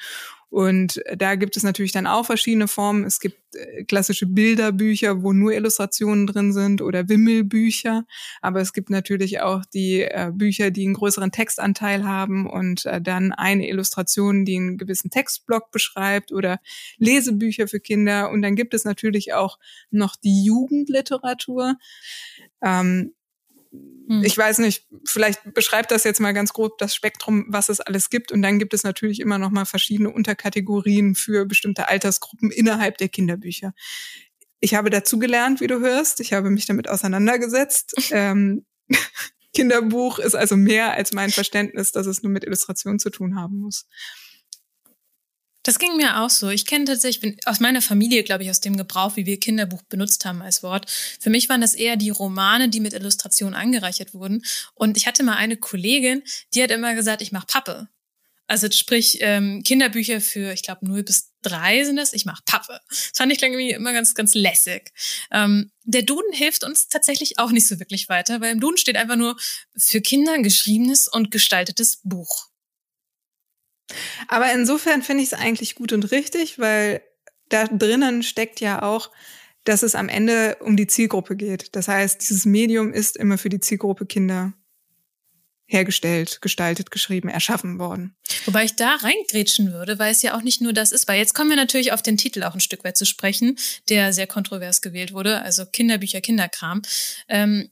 Und 0.53 1.01
da 1.17 1.35
gibt 1.37 1.57
es 1.57 1.63
natürlich 1.63 1.93
dann 1.93 2.07
auch 2.07 2.27
verschiedene 2.27 2.69
Formen. 2.69 3.05
Es 3.05 3.21
gibt 3.21 3.39
äh, 3.57 3.85
klassische 3.85 4.27
Bilderbücher, 4.27 5.23
wo 5.23 5.33
nur 5.33 5.55
Illustrationen 5.55 6.27
drin 6.27 6.53
sind 6.53 6.83
oder 6.83 7.09
Wimmelbücher. 7.09 8.05
Aber 8.43 8.61
es 8.61 8.75
gibt 8.75 8.91
natürlich 8.91 9.41
auch 9.41 9.65
die 9.65 10.03
äh, 10.03 10.31
Bücher, 10.31 10.71
die 10.71 10.85
einen 10.85 10.93
größeren 10.93 11.33
Textanteil 11.33 12.05
haben 12.05 12.47
und 12.47 12.85
äh, 12.85 13.01
dann 13.01 13.33
eine 13.33 13.67
Illustration, 13.67 14.45
die 14.45 14.57
einen 14.57 14.77
gewissen 14.77 15.09
Textblock 15.09 15.71
beschreibt 15.71 16.33
oder 16.33 16.59
Lesebücher 16.99 17.67
für 17.67 17.81
Kinder. 17.81 18.29
Und 18.29 18.43
dann 18.43 18.55
gibt 18.55 18.75
es 18.75 18.85
natürlich 18.85 19.33
auch 19.33 19.59
noch 19.91 20.17
die 20.17 20.45
Jugendliteratur. 20.45 21.77
Ähm, 22.61 23.15
hm. 24.09 24.23
Ich 24.25 24.37
weiß 24.37 24.59
nicht, 24.59 24.87
vielleicht 25.05 25.55
beschreibt 25.55 25.91
das 25.91 26.05
jetzt 26.05 26.21
mal 26.21 26.33
ganz 26.33 26.53
grob 26.53 26.79
das 26.79 26.95
Spektrum, 26.95 27.47
was 27.49 27.69
es 27.69 27.81
alles 27.81 28.11
gibt. 28.11 28.33
Und 28.33 28.43
dann 28.43 28.59
gibt 28.59 28.75
es 28.75 28.85
natürlich 28.85 29.21
immer 29.21 29.39
noch 29.39 29.51
mal 29.51 29.65
verschiedene 29.65 30.11
Unterkategorien 30.11 31.15
für 31.15 31.47
bestimmte 31.47 31.89
Altersgruppen 31.89 32.51
innerhalb 32.51 32.99
der 32.99 33.09
Kinderbücher. 33.09 33.73
Ich 34.61 34.75
habe 34.75 34.91
dazu 34.91 35.19
gelernt, 35.19 35.61
wie 35.61 35.67
du 35.67 35.81
hörst. 35.81 36.21
Ich 36.21 36.33
habe 36.33 36.51
mich 36.51 36.67
damit 36.67 36.89
auseinandergesetzt. 36.89 37.95
ähm, 38.11 38.67
Kinderbuch 39.55 40.19
ist 40.19 40.35
also 40.35 40.57
mehr 40.57 40.93
als 40.93 41.13
mein 41.13 41.31
Verständnis, 41.31 41.93
dass 41.93 42.07
es 42.07 42.23
nur 42.23 42.33
mit 42.33 42.45
Illustration 42.45 42.99
zu 42.99 43.11
tun 43.11 43.37
haben 43.37 43.59
muss. 43.59 43.87
Das 45.63 45.79
ging 45.79 45.97
mir 45.97 46.21
auch 46.21 46.31
so. 46.31 46.49
Ich 46.49 46.67
kenne 46.67 46.87
tatsächlich, 46.87 47.21
bin 47.21 47.37
aus 47.45 47.61
meiner 47.61 47.83
Familie, 47.83 48.25
glaube 48.25 48.43
ich, 48.43 48.51
aus 48.51 48.61
dem 48.61 48.77
Gebrauch, 48.77 49.17
wie 49.17 49.27
wir 49.27 49.39
Kinderbuch 49.39 49.83
benutzt 49.83 50.25
haben 50.25 50.43
als 50.43 50.63
Wort. 50.63 50.91
Für 51.21 51.31
mich 51.31 51.49
waren 51.49 51.61
das 51.61 51.75
eher 51.75 51.97
die 51.97 52.11
Romane, 52.11 52.69
die 52.69 52.81
mit 52.81 52.93
Illustration 52.95 53.55
angereichert 53.55 54.13
wurden. 54.13 54.43
Und 54.75 54.97
ich 54.97 55.07
hatte 55.07 55.23
mal 55.23 55.37
eine 55.37 55.57
Kollegin, 55.57 56.23
die 56.55 56.63
hat 56.63 56.73
immer 56.73 56.95
gesagt, 56.95 57.23
ich 57.23 57.31
mache 57.31 57.47
Pappe. 57.47 57.89
Also 58.49 58.69
sprich 58.71 59.19
ähm, 59.21 59.63
Kinderbücher 59.63 60.21
für, 60.21 60.53
ich 60.53 60.63
glaube, 60.63 60.87
0 60.87 61.05
bis 61.05 61.31
3 61.43 61.85
sind 61.85 61.97
das. 61.97 62.13
Ich 62.13 62.27
mache 62.27 62.43
Pappe. 62.45 62.81
Das 62.89 63.13
fand 63.15 63.33
ich 63.33 63.41
irgendwie 63.41 63.71
immer 63.71 63.93
ganz, 63.93 64.15
ganz 64.15 64.35
lässig. 64.35 64.93
Ähm, 65.31 65.71
der 65.85 66.03
Duden 66.03 66.33
hilft 66.33 66.65
uns 66.65 66.89
tatsächlich 66.89 67.39
auch 67.39 67.51
nicht 67.51 67.67
so 67.67 67.79
wirklich 67.79 68.09
weiter, 68.09 68.41
weil 68.41 68.53
im 68.53 68.61
Duden 68.61 68.77
steht 68.77 68.97
einfach 68.97 69.17
nur 69.17 69.37
für 69.77 70.01
Kinder 70.01 70.37
geschriebenes 70.43 71.09
und 71.09 71.31
gestaltetes 71.31 72.01
Buch. 72.03 72.52
Aber 74.29 74.53
insofern 74.53 75.03
finde 75.03 75.23
ich 75.23 75.33
es 75.33 75.39
eigentlich 75.39 75.75
gut 75.75 75.93
und 75.93 76.11
richtig, 76.11 76.59
weil 76.59 77.03
da 77.49 77.67
drinnen 77.67 78.23
steckt 78.23 78.61
ja 78.61 78.83
auch 78.83 79.11
dass 79.65 79.83
es 79.83 79.95
am 79.95 80.09
Ende 80.09 80.57
um 80.61 80.77
die 80.77 80.87
Zielgruppe 80.87 81.37
geht. 81.37 81.75
Das 81.77 81.89
heißt, 81.89 82.21
dieses 82.21 82.45
Medium 82.45 82.93
ist 82.93 83.17
immer 83.17 83.39
für 83.39 83.49
die 83.49 83.61
Zielgruppe 83.61 84.07
Kinder 84.07 84.53
hergestellt, 85.67 86.43
gestaltet, 86.43 86.91
geschrieben, 86.91 87.29
erschaffen 87.29 87.79
worden. 87.79 88.15
Wobei 88.45 88.65
ich 88.65 88.77
da 88.77 88.97
reingrätschen 88.97 89.73
würde, 89.73 89.99
weil 89.99 90.13
es 90.13 90.21
ja 90.21 90.37
auch 90.37 90.43
nicht 90.43 90.61
nur 90.61 90.73
das 90.73 90.93
ist, 90.93 91.09
weil 91.09 91.19
jetzt 91.19 91.35
kommen 91.35 91.49
wir 91.49 91.57
natürlich 91.57 91.93
auf 91.93 92.03
den 92.03 92.19
Titel 92.19 92.43
auch 92.43 92.55
ein 92.55 92.61
Stück 92.61 92.85
weit 92.85 92.97
zu 92.97 93.07
sprechen, 93.07 93.57
der 93.89 94.13
sehr 94.13 94.27
kontrovers 94.27 94.83
gewählt 94.83 95.15
wurde, 95.15 95.41
also 95.41 95.65
Kinderbücher, 95.65 96.21
Kinderkram. 96.21 96.83
Ähm, 97.29 97.71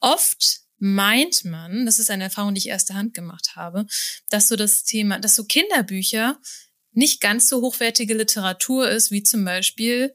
oft 0.00 0.60
meint 0.78 1.44
man, 1.44 1.86
das 1.86 1.98
ist 1.98 2.10
eine 2.10 2.24
Erfahrung, 2.24 2.54
die 2.54 2.60
ich 2.60 2.68
erste 2.68 2.94
Hand 2.94 3.14
gemacht 3.14 3.56
habe, 3.56 3.86
dass 4.30 4.48
so 4.48 4.56
das 4.56 4.84
Thema, 4.84 5.18
dass 5.18 5.34
so 5.34 5.44
Kinderbücher 5.44 6.40
nicht 6.92 7.20
ganz 7.20 7.48
so 7.48 7.60
hochwertige 7.60 8.14
Literatur 8.14 8.88
ist, 8.88 9.10
wie 9.10 9.22
zum 9.22 9.44
Beispiel 9.44 10.14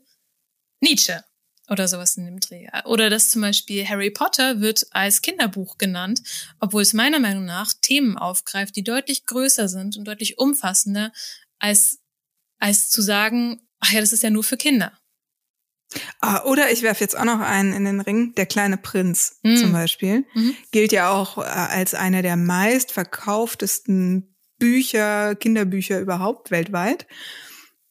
Nietzsche 0.82 1.24
oder 1.70 1.88
sowas 1.88 2.18
in 2.18 2.26
dem 2.26 2.40
Dreh. 2.40 2.68
Oder 2.86 3.10
dass 3.10 3.30
zum 3.30 3.42
Beispiel 3.42 3.88
Harry 3.88 4.12
Potter 4.12 4.60
wird 4.60 4.86
als 4.92 5.22
Kinderbuch 5.22 5.78
genannt, 5.78 6.22
obwohl 6.60 6.82
es 6.82 6.94
meiner 6.94 7.20
Meinung 7.20 7.46
nach 7.46 7.74
Themen 7.82 8.18
aufgreift, 8.18 8.76
die 8.76 8.84
deutlich 8.84 9.26
größer 9.26 9.70
sind 9.70 9.98
und 9.98 10.06
deutlich 10.06 10.38
umfassender, 10.38 11.12
als, 11.60 12.00
als 12.60 12.90
zu 12.90 13.02
sagen, 13.02 13.68
ach 13.80 13.92
ja, 13.92 14.02
das 14.02 14.14
ist 14.14 14.24
ja 14.24 14.30
nur 14.30 14.44
für 14.44 14.58
Kinder. 14.58 14.98
Ah, 16.22 16.44
oder 16.44 16.72
ich 16.72 16.82
werfe 16.82 17.04
jetzt 17.04 17.18
auch 17.18 17.26
noch 17.26 17.40
einen 17.40 17.74
in 17.74 17.86
den 17.86 18.02
Ring, 18.02 18.34
der 18.36 18.46
kleine 18.46 18.78
Prinz 18.78 19.40
mhm. 19.44 19.58
zum 19.58 19.72
Beispiel, 19.72 20.26
mhm. 20.34 20.56
gilt 20.72 20.92
ja 20.92 21.12
auch 21.12 21.38
äh, 21.38 21.42
als 21.42 21.94
einer 21.94 22.22
der 22.22 22.36
meistverkauftesten 22.36 24.36
Bücher, 24.60 25.36
Kinderbücher 25.36 26.00
überhaupt 26.00 26.52
weltweit 26.52 27.06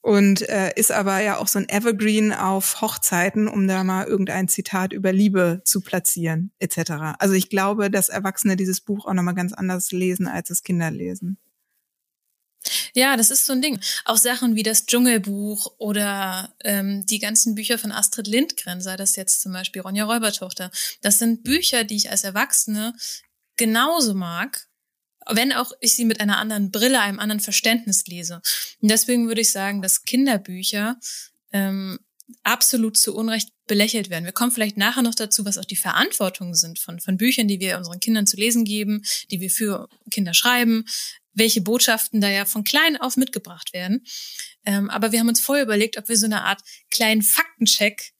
und 0.02 0.48
äh, 0.48 0.72
ist 0.74 0.90
aber 0.90 1.20
ja 1.20 1.38
auch 1.38 1.46
so 1.46 1.60
ein 1.60 1.68
Evergreen 1.68 2.32
auf 2.32 2.80
Hochzeiten, 2.80 3.46
um 3.46 3.68
da 3.68 3.84
mal 3.84 4.06
irgendein 4.06 4.48
Zitat 4.48 4.92
über 4.92 5.12
Liebe 5.12 5.62
zu 5.64 5.80
platzieren 5.80 6.50
etc. 6.58 7.16
Also 7.18 7.34
ich 7.34 7.48
glaube, 7.48 7.90
dass 7.90 8.08
Erwachsene 8.08 8.56
dieses 8.56 8.80
Buch 8.80 9.06
auch 9.06 9.14
nochmal 9.14 9.34
ganz 9.34 9.52
anders 9.52 9.92
lesen, 9.92 10.26
als 10.26 10.50
es 10.50 10.62
Kinder 10.62 10.90
lesen. 10.90 11.38
Ja, 12.94 13.16
das 13.16 13.30
ist 13.30 13.46
so 13.46 13.52
ein 13.52 13.62
Ding. 13.62 13.80
Auch 14.04 14.16
Sachen 14.16 14.54
wie 14.54 14.62
das 14.62 14.86
Dschungelbuch 14.86 15.74
oder 15.78 16.54
ähm, 16.64 17.04
die 17.06 17.18
ganzen 17.18 17.54
Bücher 17.54 17.78
von 17.78 17.92
Astrid 17.92 18.26
Lindgren, 18.26 18.80
sei 18.80 18.96
das 18.96 19.16
jetzt 19.16 19.40
zum 19.40 19.52
Beispiel 19.52 19.82
Ronja 19.82 20.04
Räubertochter. 20.04 20.70
Das 21.00 21.18
sind 21.18 21.44
Bücher, 21.44 21.84
die 21.84 21.96
ich 21.96 22.10
als 22.10 22.24
Erwachsene 22.24 22.94
genauso 23.56 24.14
mag 24.14 24.66
wenn 25.28 25.52
auch 25.52 25.72
ich 25.80 25.94
sie 25.94 26.04
mit 26.04 26.20
einer 26.20 26.38
anderen 26.38 26.70
Brille, 26.72 27.00
einem 27.00 27.20
anderen 27.20 27.40
Verständnis 27.40 28.06
lese. 28.06 28.40
Und 28.80 28.90
deswegen 28.90 29.28
würde 29.28 29.40
ich 29.40 29.52
sagen, 29.52 29.82
dass 29.82 30.02
Kinderbücher 30.02 30.98
ähm, 31.52 31.98
absolut 32.42 32.96
zu 32.96 33.14
Unrecht 33.14 33.50
belächelt 33.66 34.10
werden. 34.10 34.24
Wir 34.24 34.32
kommen 34.32 34.52
vielleicht 34.52 34.76
nachher 34.76 35.02
noch 35.02 35.14
dazu, 35.14 35.44
was 35.44 35.58
auch 35.58 35.64
die 35.64 35.76
Verantwortungen 35.76 36.54
sind 36.54 36.78
von, 36.78 36.98
von 37.00 37.16
Büchern, 37.16 37.48
die 37.48 37.60
wir 37.60 37.76
unseren 37.76 38.00
Kindern 38.00 38.26
zu 38.26 38.36
lesen 38.36 38.64
geben, 38.64 39.02
die 39.30 39.40
wir 39.40 39.50
für 39.50 39.88
Kinder 40.10 40.34
schreiben, 40.34 40.84
welche 41.34 41.60
Botschaften 41.60 42.20
da 42.20 42.28
ja 42.28 42.44
von 42.44 42.64
klein 42.64 42.96
auf 42.96 43.16
mitgebracht 43.16 43.72
werden. 43.72 44.04
Ähm, 44.64 44.90
aber 44.90 45.12
wir 45.12 45.20
haben 45.20 45.28
uns 45.28 45.40
vorher 45.40 45.64
überlegt, 45.64 45.98
ob 45.98 46.08
wir 46.08 46.16
so 46.16 46.26
eine 46.26 46.44
Art 46.44 46.62
kleinen 46.90 47.22
Faktencheck 47.22 48.12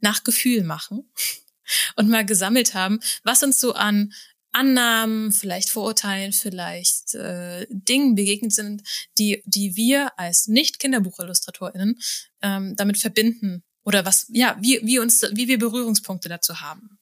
nach 0.00 0.24
Gefühl 0.24 0.64
machen 0.64 1.10
und 1.96 2.08
mal 2.08 2.24
gesammelt 2.24 2.74
haben, 2.74 3.00
was 3.24 3.42
uns 3.42 3.60
so 3.60 3.74
an 3.74 4.12
Annahmen, 4.52 5.30
vielleicht 5.30 5.70
Vorurteilen, 5.70 6.32
vielleicht 6.32 7.14
äh, 7.14 7.66
Dingen 7.68 8.14
begegnet 8.14 8.52
sind, 8.52 8.82
die, 9.18 9.42
die 9.44 9.76
wir 9.76 10.18
als 10.18 10.48
Nicht-Kinderbuchillustratorinnen 10.48 11.98
ähm, 12.42 12.74
damit 12.76 12.98
verbinden 12.98 13.62
oder 13.84 14.04
was, 14.04 14.26
ja, 14.30 14.56
wie, 14.60 14.80
wie 14.82 14.98
uns, 14.98 15.22
wie 15.32 15.48
wir 15.48 15.58
Berührungspunkte 15.58 16.28
dazu 16.28 16.60
haben. 16.60 16.98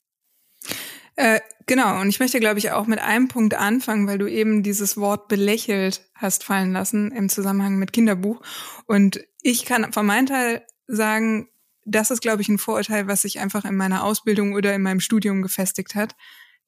Äh, 1.16 1.40
genau, 1.66 2.00
und 2.00 2.08
ich 2.08 2.20
möchte, 2.20 2.40
glaube 2.40 2.58
ich, 2.58 2.70
auch 2.70 2.86
mit 2.86 2.98
einem 2.98 3.28
Punkt 3.28 3.54
anfangen, 3.54 4.06
weil 4.06 4.18
du 4.18 4.26
eben 4.26 4.62
dieses 4.62 4.96
Wort 4.96 5.28
belächelt 5.28 6.02
hast 6.14 6.44
fallen 6.44 6.72
lassen 6.72 7.10
im 7.12 7.28
Zusammenhang 7.28 7.76
mit 7.76 7.92
Kinderbuch. 7.92 8.40
Und 8.86 9.20
ich 9.42 9.64
kann 9.64 9.92
von 9.92 10.06
meinem 10.06 10.26
Teil 10.26 10.62
sagen, 10.86 11.48
das 11.84 12.10
ist, 12.10 12.20
glaube 12.20 12.42
ich, 12.42 12.48
ein 12.48 12.58
Vorurteil, 12.58 13.06
was 13.06 13.22
sich 13.22 13.38
einfach 13.40 13.64
in 13.64 13.76
meiner 13.76 14.04
Ausbildung 14.04 14.54
oder 14.54 14.74
in 14.74 14.82
meinem 14.82 15.00
Studium 15.00 15.42
gefestigt 15.42 15.94
hat 15.94 16.14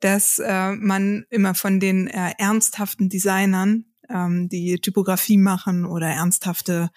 dass 0.00 0.38
äh, 0.38 0.72
man 0.72 1.26
immer 1.30 1.54
von 1.54 1.80
den 1.80 2.06
äh, 2.06 2.32
ernsthaften 2.38 3.08
Designern, 3.08 3.84
ähm, 4.08 4.48
die 4.48 4.78
Typografie 4.80 5.38
machen 5.38 5.84
oder 5.84 6.08
ernsthafte 6.08 6.90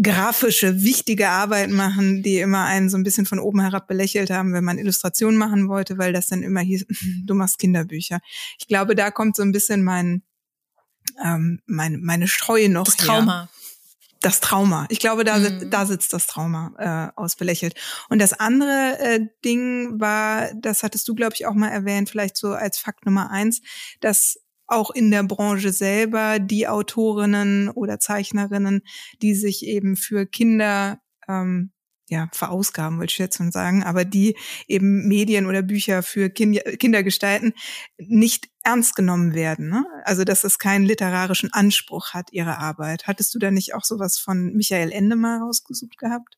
grafische, 0.00 0.82
wichtige 0.82 1.28
Arbeit 1.28 1.70
machen, 1.70 2.22
die 2.22 2.38
immer 2.38 2.64
einen 2.64 2.88
so 2.88 2.96
ein 2.96 3.02
bisschen 3.02 3.26
von 3.26 3.38
oben 3.38 3.60
herab 3.60 3.88
belächelt 3.88 4.30
haben, 4.30 4.52
wenn 4.52 4.64
man 4.64 4.78
Illustrationen 4.78 5.36
machen 5.36 5.68
wollte, 5.68 5.98
weil 5.98 6.12
das 6.12 6.26
dann 6.26 6.42
immer 6.42 6.60
hieß, 6.60 6.86
du 7.26 7.34
machst 7.34 7.58
Kinderbücher. 7.58 8.20
Ich 8.58 8.68
glaube, 8.68 8.94
da 8.94 9.10
kommt 9.10 9.36
so 9.36 9.42
ein 9.42 9.52
bisschen 9.52 9.82
mein, 9.82 10.22
ähm, 11.24 11.60
mein 11.66 12.00
meine 12.00 12.28
Streue 12.28 12.68
noch. 12.68 12.84
Das 12.84 12.96
Trauma. 12.96 13.42
Her 13.42 13.48
das 14.20 14.40
Trauma. 14.40 14.86
Ich 14.88 14.98
glaube, 14.98 15.24
da, 15.24 15.38
mhm. 15.38 15.70
da 15.70 15.86
sitzt 15.86 16.12
das 16.12 16.26
Trauma 16.26 16.72
äh, 16.78 17.18
ausbelächelt. 17.18 17.74
Und 18.08 18.20
das 18.20 18.32
andere 18.32 18.98
äh, 18.98 19.20
Ding 19.44 20.00
war, 20.00 20.52
das 20.54 20.82
hattest 20.82 21.06
du, 21.08 21.14
glaube 21.14 21.34
ich, 21.34 21.46
auch 21.46 21.54
mal 21.54 21.68
erwähnt, 21.68 22.10
vielleicht 22.10 22.36
so 22.36 22.52
als 22.52 22.78
Fakt 22.78 23.06
Nummer 23.06 23.30
eins, 23.30 23.60
dass 24.00 24.38
auch 24.68 24.90
in 24.90 25.10
der 25.10 25.22
Branche 25.24 25.72
selber 25.72 26.38
die 26.38 26.68
Autorinnen 26.68 27.68
oder 27.70 27.98
Zeichnerinnen, 27.98 28.82
die 29.22 29.34
sich 29.34 29.66
eben 29.66 29.96
für 29.96 30.26
Kinder 30.26 31.00
ähm, 31.26 31.72
ja, 32.10 32.28
verausgaben, 32.32 32.98
wollte 32.98 33.12
ich 33.12 33.18
jetzt 33.18 33.36
schon 33.36 33.52
sagen, 33.52 33.82
aber 33.82 34.04
die 34.04 34.36
eben 34.66 35.06
Medien 35.08 35.46
oder 35.46 35.62
Bücher 35.62 36.02
für 36.02 36.30
Kinder, 36.30 36.60
Kinder 36.78 37.02
gestalten, 37.02 37.52
nicht 37.98 38.48
ernst 38.62 38.96
genommen 38.96 39.34
werden. 39.34 39.68
Ne? 39.68 39.84
Also 40.04 40.24
dass 40.24 40.44
es 40.44 40.58
keinen 40.58 40.84
literarischen 40.86 41.52
Anspruch 41.52 42.14
hat, 42.14 42.32
ihre 42.32 42.58
Arbeit. 42.58 43.06
Hattest 43.06 43.34
du 43.34 43.38
da 43.38 43.50
nicht 43.50 43.74
auch 43.74 43.84
sowas 43.84 44.18
von 44.18 44.54
Michael 44.54 44.92
Ende 44.92 45.16
mal 45.16 45.38
rausgesucht 45.38 45.98
gehabt? 45.98 46.37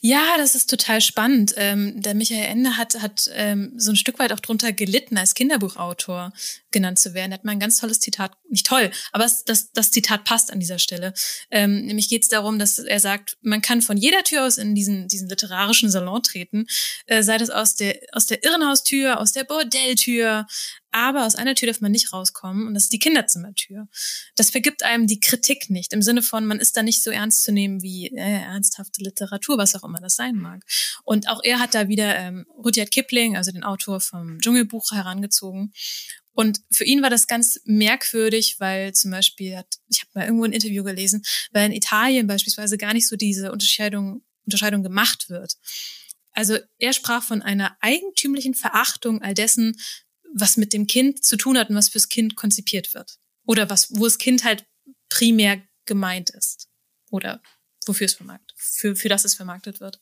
Ja, 0.00 0.36
das 0.38 0.54
ist 0.54 0.70
total 0.70 1.00
spannend. 1.00 1.54
Ähm, 1.56 2.00
der 2.00 2.14
Michael 2.14 2.46
Ende 2.46 2.76
hat, 2.76 3.00
hat 3.02 3.28
ähm, 3.34 3.72
so 3.76 3.90
ein 3.90 3.96
Stück 3.96 4.18
weit 4.18 4.32
auch 4.32 4.40
drunter 4.40 4.72
gelitten, 4.72 5.18
als 5.18 5.34
Kinderbuchautor 5.34 6.32
genannt 6.70 6.98
zu 6.98 7.14
werden. 7.14 7.32
Er 7.32 7.34
hat 7.38 7.44
mal 7.44 7.52
ein 7.52 7.60
ganz 7.60 7.78
tolles 7.78 8.00
Zitat, 8.00 8.32
nicht 8.48 8.66
toll, 8.66 8.90
aber 9.12 9.24
es, 9.24 9.44
das, 9.44 9.72
das 9.72 9.90
Zitat 9.90 10.24
passt 10.24 10.52
an 10.52 10.60
dieser 10.60 10.78
Stelle. 10.78 11.12
Ähm, 11.50 11.86
nämlich 11.86 12.08
geht 12.08 12.22
es 12.22 12.28
darum, 12.28 12.58
dass 12.58 12.78
er 12.78 13.00
sagt, 13.00 13.36
man 13.42 13.60
kann 13.60 13.82
von 13.82 13.96
jeder 13.96 14.22
Tür 14.22 14.46
aus 14.46 14.56
in 14.56 14.74
diesen, 14.74 15.08
diesen 15.08 15.28
literarischen 15.28 15.90
Salon 15.90 16.22
treten, 16.22 16.66
äh, 17.06 17.22
sei 17.22 17.36
das 17.36 17.50
aus 17.50 17.74
der, 17.74 18.00
aus 18.12 18.26
der 18.26 18.44
Irrenhaustür, 18.44 19.20
aus 19.20 19.32
der 19.32 19.44
Bordelltür, 19.44 20.46
aber 20.92 21.26
aus 21.26 21.36
einer 21.36 21.54
Tür 21.54 21.68
darf 21.68 21.80
man 21.80 21.92
nicht 21.92 22.12
rauskommen 22.12 22.66
und 22.66 22.74
das 22.74 22.84
ist 22.84 22.92
die 22.92 22.98
Kinderzimmertür. 22.98 23.88
Das 24.36 24.50
vergibt 24.50 24.82
einem 24.82 25.06
die 25.06 25.20
Kritik 25.20 25.70
nicht, 25.70 25.92
im 25.92 26.02
Sinne 26.02 26.22
von, 26.22 26.46
man 26.46 26.60
ist 26.60 26.76
da 26.76 26.82
nicht 26.82 27.02
so 27.02 27.10
ernst 27.10 27.42
zu 27.44 27.52
nehmen 27.52 27.82
wie 27.82 28.08
äh, 28.08 28.40
ernsthafte 28.42 29.02
Literatur, 29.02 29.58
was 29.58 29.74
auch 29.74 29.84
immer 29.84 30.00
das 30.00 30.16
sein 30.16 30.36
mag. 30.36 30.64
Und 31.04 31.28
auch 31.28 31.40
er 31.44 31.58
hat 31.58 31.74
da 31.74 31.88
wieder 31.88 32.16
ähm, 32.16 32.46
Rudyard 32.56 32.90
Kipling, 32.90 33.36
also 33.36 33.52
den 33.52 33.64
Autor 33.64 34.00
vom 34.00 34.38
Dschungelbuch, 34.40 34.92
herangezogen. 34.92 35.72
Und 36.32 36.60
für 36.70 36.84
ihn 36.84 37.02
war 37.02 37.10
das 37.10 37.26
ganz 37.26 37.60
merkwürdig, 37.64 38.56
weil 38.58 38.92
zum 38.94 39.10
Beispiel, 39.10 39.56
hat, 39.56 39.66
ich 39.88 40.00
habe 40.00 40.10
mal 40.14 40.24
irgendwo 40.24 40.44
ein 40.44 40.52
Interview 40.52 40.84
gelesen, 40.84 41.22
weil 41.52 41.66
in 41.66 41.72
Italien 41.72 42.26
beispielsweise 42.26 42.78
gar 42.78 42.94
nicht 42.94 43.08
so 43.08 43.16
diese 43.16 43.52
Unterscheidung, 43.52 44.22
Unterscheidung 44.46 44.82
gemacht 44.82 45.28
wird. 45.28 45.56
Also 46.32 46.58
er 46.78 46.92
sprach 46.92 47.22
von 47.22 47.42
einer 47.42 47.76
eigentümlichen 47.80 48.54
Verachtung 48.54 49.20
all 49.22 49.34
dessen, 49.34 49.78
was 50.34 50.56
mit 50.56 50.72
dem 50.72 50.86
Kind 50.86 51.24
zu 51.24 51.36
tun 51.36 51.58
hat 51.58 51.70
und 51.70 51.76
was 51.76 51.88
fürs 51.88 52.08
Kind 52.08 52.36
konzipiert 52.36 52.94
wird. 52.94 53.18
Oder 53.44 53.70
was, 53.70 53.90
wo 53.90 54.04
das 54.04 54.18
Kind 54.18 54.44
halt 54.44 54.64
primär 55.08 55.62
gemeint 55.86 56.30
ist. 56.30 56.68
Oder 57.10 57.42
wofür 57.86 58.06
es 58.06 58.14
vermarktet, 58.14 58.56
für, 58.56 58.94
für 58.94 59.08
das 59.08 59.24
es 59.24 59.34
vermarktet 59.34 59.80
wird. 59.80 60.00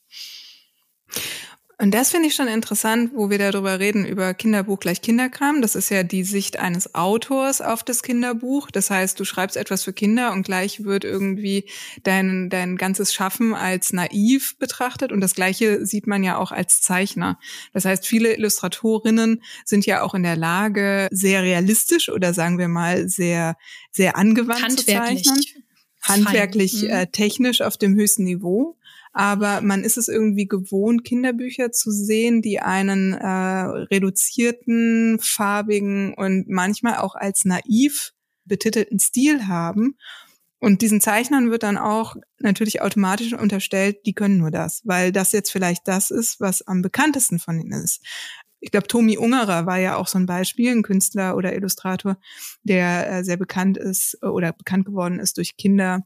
Und 1.81 1.91
das 1.91 2.11
finde 2.11 2.27
ich 2.27 2.35
schon 2.35 2.49
interessant, 2.49 3.11
wo 3.15 3.29
wir 3.29 3.37
darüber 3.37 3.79
reden, 3.79 4.05
über 4.05 4.33
Kinderbuch 4.33 4.81
gleich 4.81 5.01
Kinderkram. 5.01 5.61
Das 5.61 5.75
ist 5.75 5.89
ja 5.89 6.03
die 6.03 6.25
Sicht 6.25 6.59
eines 6.59 6.93
Autors 6.93 7.61
auf 7.61 7.83
das 7.83 8.03
Kinderbuch. 8.03 8.69
Das 8.69 8.89
heißt, 8.89 9.17
du 9.17 9.23
schreibst 9.23 9.55
etwas 9.55 9.85
für 9.85 9.93
Kinder 9.93 10.33
und 10.33 10.43
gleich 10.43 10.83
wird 10.83 11.05
irgendwie 11.05 11.63
dein, 12.03 12.49
dein 12.49 12.75
ganzes 12.75 13.13
Schaffen 13.13 13.53
als 13.53 13.93
naiv 13.93 14.57
betrachtet. 14.57 15.13
Und 15.13 15.21
das 15.21 15.35
Gleiche 15.35 15.85
sieht 15.85 16.05
man 16.05 16.21
ja 16.21 16.37
auch 16.37 16.51
als 16.51 16.81
Zeichner. 16.81 17.39
Das 17.71 17.85
heißt, 17.85 18.05
viele 18.05 18.35
Illustratorinnen 18.35 19.41
sind 19.63 19.85
ja 19.85 20.01
auch 20.01 20.13
in 20.13 20.23
der 20.23 20.35
Lage, 20.35 21.07
sehr 21.11 21.43
realistisch 21.43 22.09
oder 22.09 22.33
sagen 22.33 22.57
wir 22.57 22.67
mal 22.67 23.07
sehr, 23.07 23.55
sehr 23.89 24.17
angewandt 24.17 24.81
zu 24.81 24.85
zeichnen. 24.85 25.39
Handwerklich, 26.01 26.83
mhm. 26.83 26.89
äh, 26.89 27.07
technisch 27.07 27.61
auf 27.61 27.77
dem 27.77 27.95
höchsten 27.95 28.25
Niveau 28.25 28.75
aber 29.19 29.59
man 29.59 29.83
ist 29.83 29.97
es 29.97 30.07
irgendwie 30.07 30.47
gewohnt, 30.47 31.03
Kinderbücher 31.03 31.73
zu 31.73 31.91
sehen, 31.91 32.41
die 32.41 32.61
einen 32.61 33.11
äh, 33.11 33.27
reduzierten, 33.27 35.19
farbigen 35.19 36.13
und 36.13 36.47
manchmal 36.47 36.99
auch 36.99 37.15
als 37.15 37.43
naiv 37.43 38.13
betitelten 38.45 38.97
Stil 38.97 39.45
haben. 39.47 39.97
Und 40.59 40.81
diesen 40.81 41.01
Zeichnern 41.01 41.51
wird 41.51 41.63
dann 41.63 41.77
auch 41.77 42.15
natürlich 42.37 42.81
automatisch 42.81 43.33
unterstellt, 43.33 44.05
die 44.05 44.13
können 44.13 44.37
nur 44.37 44.51
das, 44.51 44.83
weil 44.85 45.11
das 45.11 45.33
jetzt 45.33 45.51
vielleicht 45.51 45.85
das 45.89 46.11
ist, 46.11 46.39
was 46.39 46.65
am 46.65 46.81
bekanntesten 46.81 47.39
von 47.39 47.59
ihnen 47.59 47.73
ist. 47.73 48.01
Ich 48.61 48.71
glaube, 48.71 48.87
Tomi 48.87 49.17
Ungerer 49.17 49.65
war 49.65 49.79
ja 49.79 49.97
auch 49.97 50.07
so 50.07 50.17
ein 50.17 50.27
Beispiel, 50.27 50.71
ein 50.71 50.81
Künstler 50.81 51.35
oder 51.35 51.53
Illustrator, 51.53 52.17
der 52.63 53.11
äh, 53.11 53.23
sehr 53.25 53.35
bekannt 53.35 53.77
ist 53.77 54.17
äh, 54.21 54.27
oder 54.27 54.53
bekannt 54.53 54.85
geworden 54.85 55.19
ist 55.19 55.35
durch 55.35 55.57
Kinder 55.57 56.05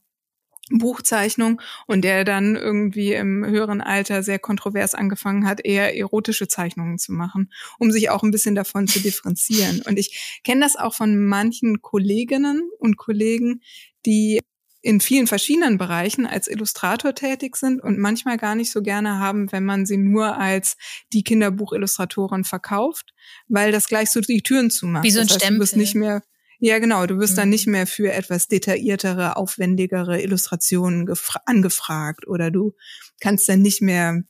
Buchzeichnung 0.70 1.62
und 1.88 2.03
der 2.03 2.24
dann 2.24 2.55
irgendwie 2.55 3.13
im 3.13 3.46
höheren 3.46 3.82
Alter 3.82 4.24
sehr 4.24 4.39
kontrovers 4.39 4.96
angefangen 4.96 5.46
hat, 5.46 5.63
eher 5.63 5.98
erotische 5.98 6.48
Zeichnungen 6.48 6.98
zu 6.98 7.12
machen, 7.12 7.51
um 7.79 7.91
sich 7.91 8.10
auch 8.10 8.24
ein 8.24 8.32
bisschen 8.32 8.55
davon 8.55 8.88
zu 8.88 9.00
differenzieren. 9.00 9.82
Und 9.86 10.00
ich 10.00 10.39
kenne 10.43 10.62
das 10.62 10.75
auch 10.75 10.93
von 10.93 11.17
manchen 11.25 11.82
Kolleginnen 11.82 12.70
und 12.79 12.98
Kollegen, 12.98 13.62
die 14.05 14.39
in 14.84 15.00
vielen 15.00 15.27
verschiedenen 15.27 15.77
Bereichen 15.77 16.25
als 16.25 16.50
Illustrator 16.50 17.15
tätig 17.15 17.55
sind 17.55 17.82
und 17.82 17.98
manchmal 17.98 18.38
gar 18.38 18.53
nicht 18.53 18.70
so 18.70 18.82
gerne 18.82 19.17
haben, 19.17 19.50
wenn 19.53 19.63
man 19.63 19.86
sie 19.86 19.98
nur 19.98 20.38
als 20.38 20.75
die 21.13 21.24
Kinderbuchillustratorin 21.24 22.43
verkauft, 22.43 23.13
weil 23.48 23.72
das 23.72 23.88
gleich 23.88 24.12
so 24.12 24.20
die 24.20 24.43
Türen 24.43 24.70
zumacht. 24.70 25.05
Wie 25.05 25.12
so 25.12 25.22
ein 25.22 25.27
das 25.27 25.36
heißt, 25.36 25.46
Stempel. 25.46 25.60
Du 25.60 25.63
bist 25.63 25.77
nicht 25.77 25.96
mehr 25.96 26.22
ja, 26.65 26.79
genau. 26.79 27.05
Du 27.05 27.20
wirst 27.20 27.34
Mhm. 27.34 27.38
dann 27.38 27.50
nicht 27.50 27.67
mehr 27.67 27.86
für 27.86 28.13
etwas 28.13 28.48
detailliertere, 28.48 29.36
aufwendigere 29.36 30.22
Illustrationen 30.22 31.05
gefra- 31.05 31.41
angefragt 31.46 32.25
oder 32.25 32.51
du 32.51 32.74
kannst 33.20 33.50
dann 33.50 33.62
nicht 33.62 33.82
mehr, 33.82 34.24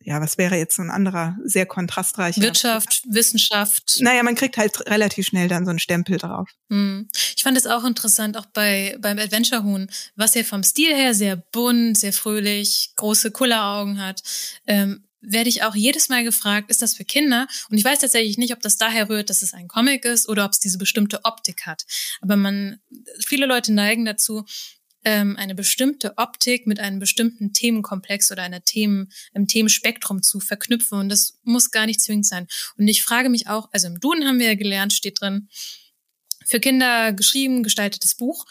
ja, 0.00 0.20
was 0.22 0.38
wäre 0.38 0.56
jetzt 0.56 0.76
so 0.76 0.82
ein 0.82 0.90
anderer, 0.90 1.36
sehr 1.44 1.66
kontrastreicher. 1.66 2.40
Wirtschaft, 2.40 3.02
Wissenschaft. 3.10 3.98
Naja, 4.00 4.22
man 4.22 4.36
kriegt 4.36 4.56
halt 4.56 4.86
relativ 4.88 5.26
schnell 5.26 5.48
dann 5.48 5.64
so 5.66 5.70
einen 5.70 5.78
Stempel 5.78 6.16
drauf. 6.16 6.48
Hm. 6.70 7.08
Ich 7.36 7.42
fand 7.42 7.58
es 7.58 7.66
auch 7.66 7.84
interessant, 7.84 8.38
auch 8.38 8.46
bei 8.46 8.96
beim 8.98 9.18
Adventure 9.18 9.62
Huhn, 9.62 9.90
was 10.14 10.34
ja 10.34 10.44
vom 10.44 10.62
Stil 10.62 10.94
her 10.94 11.12
sehr 11.12 11.36
bunt, 11.36 11.98
sehr 11.98 12.14
fröhlich, 12.14 12.92
große 12.96 13.32
Kulleraugen 13.32 14.00
hat. 14.00 14.22
Ähm, 14.66 15.02
werde 15.20 15.48
ich 15.48 15.62
auch 15.62 15.74
jedes 15.74 16.08
Mal 16.08 16.24
gefragt, 16.24 16.70
ist 16.70 16.82
das 16.82 16.94
für 16.94 17.04
Kinder? 17.04 17.46
Und 17.70 17.78
ich 17.78 17.84
weiß 17.84 18.00
tatsächlich 18.00 18.38
nicht, 18.38 18.52
ob 18.52 18.60
das 18.60 18.76
daher 18.76 19.08
rührt, 19.08 19.30
dass 19.30 19.42
es 19.42 19.54
ein 19.54 19.68
Comic 19.68 20.04
ist 20.04 20.28
oder 20.28 20.44
ob 20.44 20.52
es 20.52 20.60
diese 20.60 20.78
bestimmte 20.78 21.24
Optik 21.24 21.66
hat. 21.66 21.84
Aber 22.20 22.36
man, 22.36 22.80
viele 23.24 23.46
Leute 23.46 23.72
neigen 23.72 24.04
dazu, 24.04 24.44
ähm, 25.04 25.36
eine 25.36 25.54
bestimmte 25.54 26.18
Optik 26.18 26.66
mit 26.66 26.80
einem 26.80 26.98
bestimmten 26.98 27.52
Themenkomplex 27.52 28.32
oder 28.32 28.42
einer 28.42 28.64
Themen, 28.64 29.12
einem 29.34 29.46
Themenspektrum 29.46 30.22
zu 30.22 30.40
verknüpfen. 30.40 30.98
Und 30.98 31.08
das 31.08 31.38
muss 31.44 31.70
gar 31.70 31.86
nicht 31.86 32.00
zwingend 32.00 32.26
sein. 32.26 32.48
Und 32.76 32.88
ich 32.88 33.04
frage 33.04 33.28
mich 33.28 33.48
auch, 33.48 33.68
also 33.72 33.86
im 33.86 34.00
Duden 34.00 34.26
haben 34.26 34.40
wir 34.40 34.48
ja 34.48 34.54
gelernt, 34.54 34.92
steht 34.92 35.20
drin, 35.20 35.48
für 36.44 36.60
Kinder 36.60 37.12
geschrieben, 37.12 37.62
gestaltetes 37.62 38.16
Buch, 38.16 38.46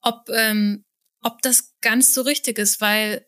ob, 0.00 0.28
ähm, 0.30 0.84
ob 1.22 1.42
das 1.42 1.74
ganz 1.80 2.14
so 2.14 2.22
richtig 2.22 2.58
ist, 2.58 2.80
weil 2.80 3.26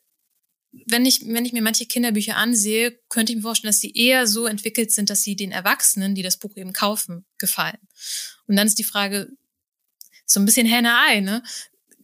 wenn 0.87 1.07
ich, 1.07 1.27
wenn 1.27 1.45
ich 1.45 1.53
mir 1.53 1.63
manche 1.63 1.87
Kinderbücher 1.87 2.37
ansehe, 2.37 2.99
könnte 3.09 3.33
ich 3.33 3.37
mir 3.37 3.43
vorstellen, 3.43 3.71
dass 3.71 3.81
sie 3.81 3.93
eher 3.93 4.27
so 4.27 4.47
entwickelt 4.47 4.91
sind, 4.91 5.11
dass 5.11 5.23
sie 5.23 5.37
den 5.37 5.53
Erwachsenen, 5.53 6.15
die 6.15 6.23
das 6.23 6.39
Buch 6.39 6.57
eben 6.57 6.73
kaufen, 6.73 7.25
gefallen. 7.39 7.79
Und 8.47 8.57
dann 8.57 8.67
ist 8.67 8.79
die 8.79 8.85
Frage, 8.85 9.31
so 10.27 10.41
ein 10.41 10.47
bisschen 10.47 10.67
Henne-Ei, 10.67 11.21
ne? 11.21 11.43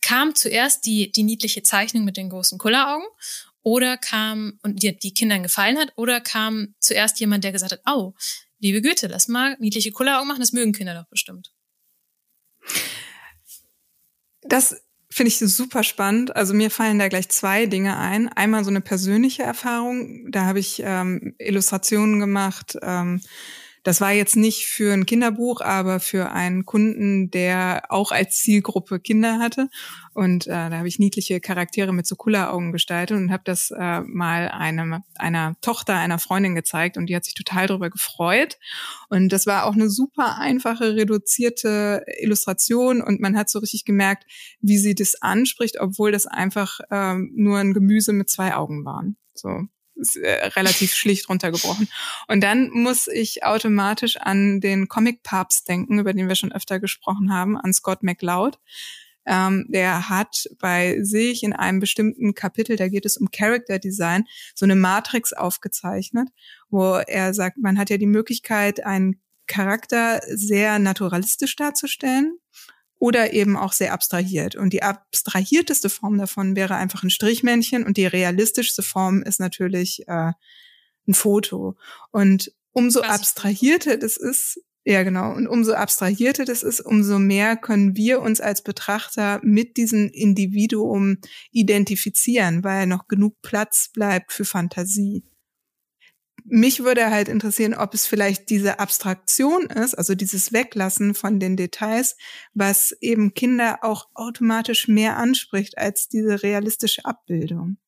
Kam 0.00 0.34
zuerst 0.34 0.86
die, 0.86 1.12
die 1.12 1.24
niedliche 1.24 1.62
Zeichnung 1.62 2.04
mit 2.04 2.16
den 2.16 2.30
großen 2.30 2.58
Kulleraugen 2.58 3.06
oder 3.62 3.98
kam, 3.98 4.58
und 4.62 4.82
die, 4.82 4.96
die 4.96 5.12
Kindern 5.12 5.42
gefallen 5.42 5.78
hat, 5.78 5.92
oder 5.96 6.20
kam 6.20 6.74
zuerst 6.78 7.20
jemand, 7.20 7.44
der 7.44 7.52
gesagt 7.52 7.72
hat, 7.72 7.82
oh, 7.86 8.14
liebe 8.58 8.80
Güte, 8.80 9.08
lass 9.08 9.28
mal 9.28 9.56
niedliche 9.58 9.92
Kulleraugen 9.92 10.28
machen, 10.28 10.40
das 10.40 10.52
mögen 10.52 10.72
Kinder 10.72 10.94
doch 10.94 11.08
bestimmt. 11.08 11.52
Das 14.42 14.82
finde 15.12 15.28
ich 15.28 15.38
super 15.38 15.82
spannend. 15.82 16.36
Also 16.36 16.54
mir 16.54 16.70
fallen 16.70 16.98
da 16.98 17.08
gleich 17.08 17.28
zwei 17.28 17.66
Dinge 17.66 17.98
ein. 17.98 18.28
Einmal 18.28 18.64
so 18.64 18.70
eine 18.70 18.80
persönliche 18.80 19.42
Erfahrung. 19.42 20.30
Da 20.30 20.44
habe 20.44 20.60
ich 20.60 20.82
ähm, 20.84 21.34
Illustrationen 21.38 22.20
gemacht. 22.20 22.78
Ähm, 22.82 23.20
das 23.82 24.00
war 24.00 24.12
jetzt 24.12 24.36
nicht 24.36 24.66
für 24.66 24.92
ein 24.92 25.06
Kinderbuch, 25.06 25.60
aber 25.60 26.00
für 26.00 26.32
einen 26.32 26.66
Kunden, 26.66 27.30
der 27.30 27.84
auch 27.88 28.12
als 28.12 28.38
Zielgruppe 28.38 29.00
Kinder 29.00 29.38
hatte. 29.38 29.68
Und 30.12 30.46
äh, 30.46 30.50
da 30.50 30.72
habe 30.72 30.88
ich 30.88 30.98
niedliche 30.98 31.40
Charaktere 31.40 31.92
mit 31.92 32.06
so 32.06 32.16
Kulleraugen 32.16 32.72
gestaltet 32.72 33.16
und 33.16 33.32
habe 33.32 33.42
das 33.44 33.70
äh, 33.70 34.00
mal 34.02 34.48
einem, 34.48 35.02
einer 35.14 35.56
Tochter 35.62 35.96
einer 35.96 36.18
Freundin 36.18 36.54
gezeigt 36.54 36.96
und 36.96 37.06
die 37.06 37.16
hat 37.16 37.24
sich 37.24 37.34
total 37.34 37.68
darüber 37.68 37.90
gefreut. 37.90 38.58
Und 39.08 39.30
das 39.30 39.46
war 39.46 39.64
auch 39.64 39.74
eine 39.74 39.88
super 39.88 40.36
einfache, 40.38 40.96
reduzierte 40.96 42.04
Illustration 42.20 43.00
und 43.00 43.20
man 43.20 43.36
hat 43.36 43.48
so 43.48 43.60
richtig 43.60 43.84
gemerkt, 43.84 44.24
wie 44.60 44.78
sie 44.78 44.94
das 44.94 45.22
anspricht, 45.22 45.80
obwohl 45.80 46.12
das 46.12 46.26
einfach 46.26 46.80
ähm, 46.90 47.32
nur 47.34 47.58
ein 47.58 47.72
Gemüse 47.72 48.12
mit 48.12 48.28
zwei 48.28 48.54
Augen 48.54 48.84
waren. 48.84 49.16
So 49.34 49.68
ist, 50.00 50.16
äh, 50.16 50.46
relativ 50.56 50.94
schlicht 50.94 51.28
runtergebrochen. 51.28 51.88
Und 52.28 52.40
dann 52.42 52.70
muss 52.70 53.06
ich 53.06 53.44
automatisch 53.44 54.16
an 54.16 54.60
den 54.60 54.88
Comic-Papst 54.88 55.68
denken, 55.68 55.98
über 55.98 56.12
den 56.12 56.28
wir 56.28 56.34
schon 56.34 56.52
öfter 56.52 56.80
gesprochen 56.80 57.32
haben, 57.32 57.56
an 57.56 57.72
Scott 57.72 58.02
McLeod. 58.02 58.58
Ähm, 59.26 59.66
der 59.68 60.08
hat 60.08 60.48
bei 60.58 61.02
sich 61.02 61.42
in 61.42 61.52
einem 61.52 61.78
bestimmten 61.78 62.34
Kapitel, 62.34 62.76
da 62.76 62.88
geht 62.88 63.04
es 63.04 63.16
um 63.16 63.30
Character 63.30 63.78
Design, 63.78 64.24
so 64.54 64.64
eine 64.64 64.76
Matrix 64.76 65.32
aufgezeichnet, 65.32 66.28
wo 66.70 66.94
er 66.94 67.34
sagt, 67.34 67.58
man 67.58 67.78
hat 67.78 67.90
ja 67.90 67.98
die 67.98 68.06
Möglichkeit, 68.06 68.84
einen 68.84 69.20
Charakter 69.46 70.20
sehr 70.26 70.78
naturalistisch 70.78 71.56
darzustellen 71.56 72.38
oder 73.00 73.32
eben 73.32 73.56
auch 73.56 73.72
sehr 73.72 73.92
abstrahiert. 73.92 74.54
Und 74.54 74.72
die 74.72 74.82
abstrahierteste 74.82 75.88
Form 75.88 76.18
davon 76.18 76.54
wäre 76.54 76.76
einfach 76.76 77.02
ein 77.02 77.10
Strichmännchen 77.10 77.84
und 77.84 77.96
die 77.96 78.06
realistischste 78.06 78.82
Form 78.82 79.22
ist 79.22 79.40
natürlich 79.40 80.06
äh, 80.06 80.32
ein 81.08 81.14
Foto. 81.14 81.76
Und 82.12 82.52
umso 82.72 83.00
Quasi 83.00 83.12
abstrahierter 83.12 83.96
das 83.96 84.18
ist, 84.18 84.60
ja 84.84 85.02
genau, 85.02 85.32
und 85.32 85.48
umso 85.48 85.72
abstrahierter 85.72 86.44
das 86.44 86.62
ist, 86.62 86.80
umso 86.80 87.18
mehr 87.18 87.56
können 87.56 87.96
wir 87.96 88.20
uns 88.20 88.42
als 88.42 88.62
Betrachter 88.62 89.40
mit 89.42 89.78
diesem 89.78 90.10
Individuum 90.10 91.18
identifizieren, 91.52 92.64
weil 92.64 92.86
noch 92.86 93.08
genug 93.08 93.40
Platz 93.40 93.88
bleibt 93.94 94.30
für 94.30 94.44
Fantasie 94.44 95.24
mich 96.44 96.82
würde 96.82 97.10
halt 97.10 97.28
interessieren, 97.28 97.74
ob 97.74 97.94
es 97.94 98.06
vielleicht 98.06 98.50
diese 98.50 98.78
Abstraktion 98.78 99.66
ist, 99.66 99.94
also 99.94 100.14
dieses 100.14 100.52
Weglassen 100.52 101.14
von 101.14 101.40
den 101.40 101.56
Details, 101.56 102.16
was 102.54 102.92
eben 103.00 103.34
Kinder 103.34 103.78
auch 103.82 104.08
automatisch 104.14 104.88
mehr 104.88 105.16
anspricht 105.16 105.78
als 105.78 106.08
diese 106.08 106.42
realistische 106.42 107.04
Abbildung. 107.04 107.78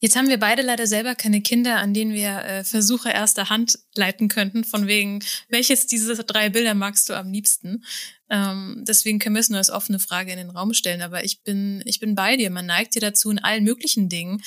Jetzt 0.00 0.14
haben 0.14 0.28
wir 0.28 0.38
beide 0.38 0.62
leider 0.62 0.86
selber 0.86 1.16
keine 1.16 1.42
Kinder, 1.42 1.78
an 1.78 1.92
denen 1.92 2.12
wir 2.12 2.44
äh, 2.44 2.64
Versuche 2.64 3.10
erster 3.10 3.50
Hand 3.50 3.80
leiten 3.96 4.28
könnten, 4.28 4.62
von 4.62 4.86
wegen, 4.86 5.24
welches 5.48 5.88
dieser 5.88 6.14
drei 6.22 6.50
Bilder 6.50 6.74
magst 6.74 7.08
du 7.08 7.14
am 7.14 7.32
liebsten? 7.32 7.82
Ähm, 8.30 8.84
deswegen 8.86 9.18
können 9.18 9.34
wir 9.34 9.40
es 9.40 9.50
nur 9.50 9.58
als 9.58 9.70
offene 9.70 9.98
Frage 9.98 10.30
in 10.30 10.38
den 10.38 10.50
Raum 10.50 10.72
stellen. 10.72 11.02
Aber 11.02 11.24
ich 11.24 11.42
bin, 11.42 11.82
ich 11.84 11.98
bin 11.98 12.14
bei 12.14 12.36
dir. 12.36 12.50
Man 12.50 12.66
neigt 12.66 12.94
dir 12.94 13.00
dazu, 13.00 13.28
in 13.30 13.40
allen 13.40 13.64
möglichen 13.64 14.08
Dingen 14.08 14.40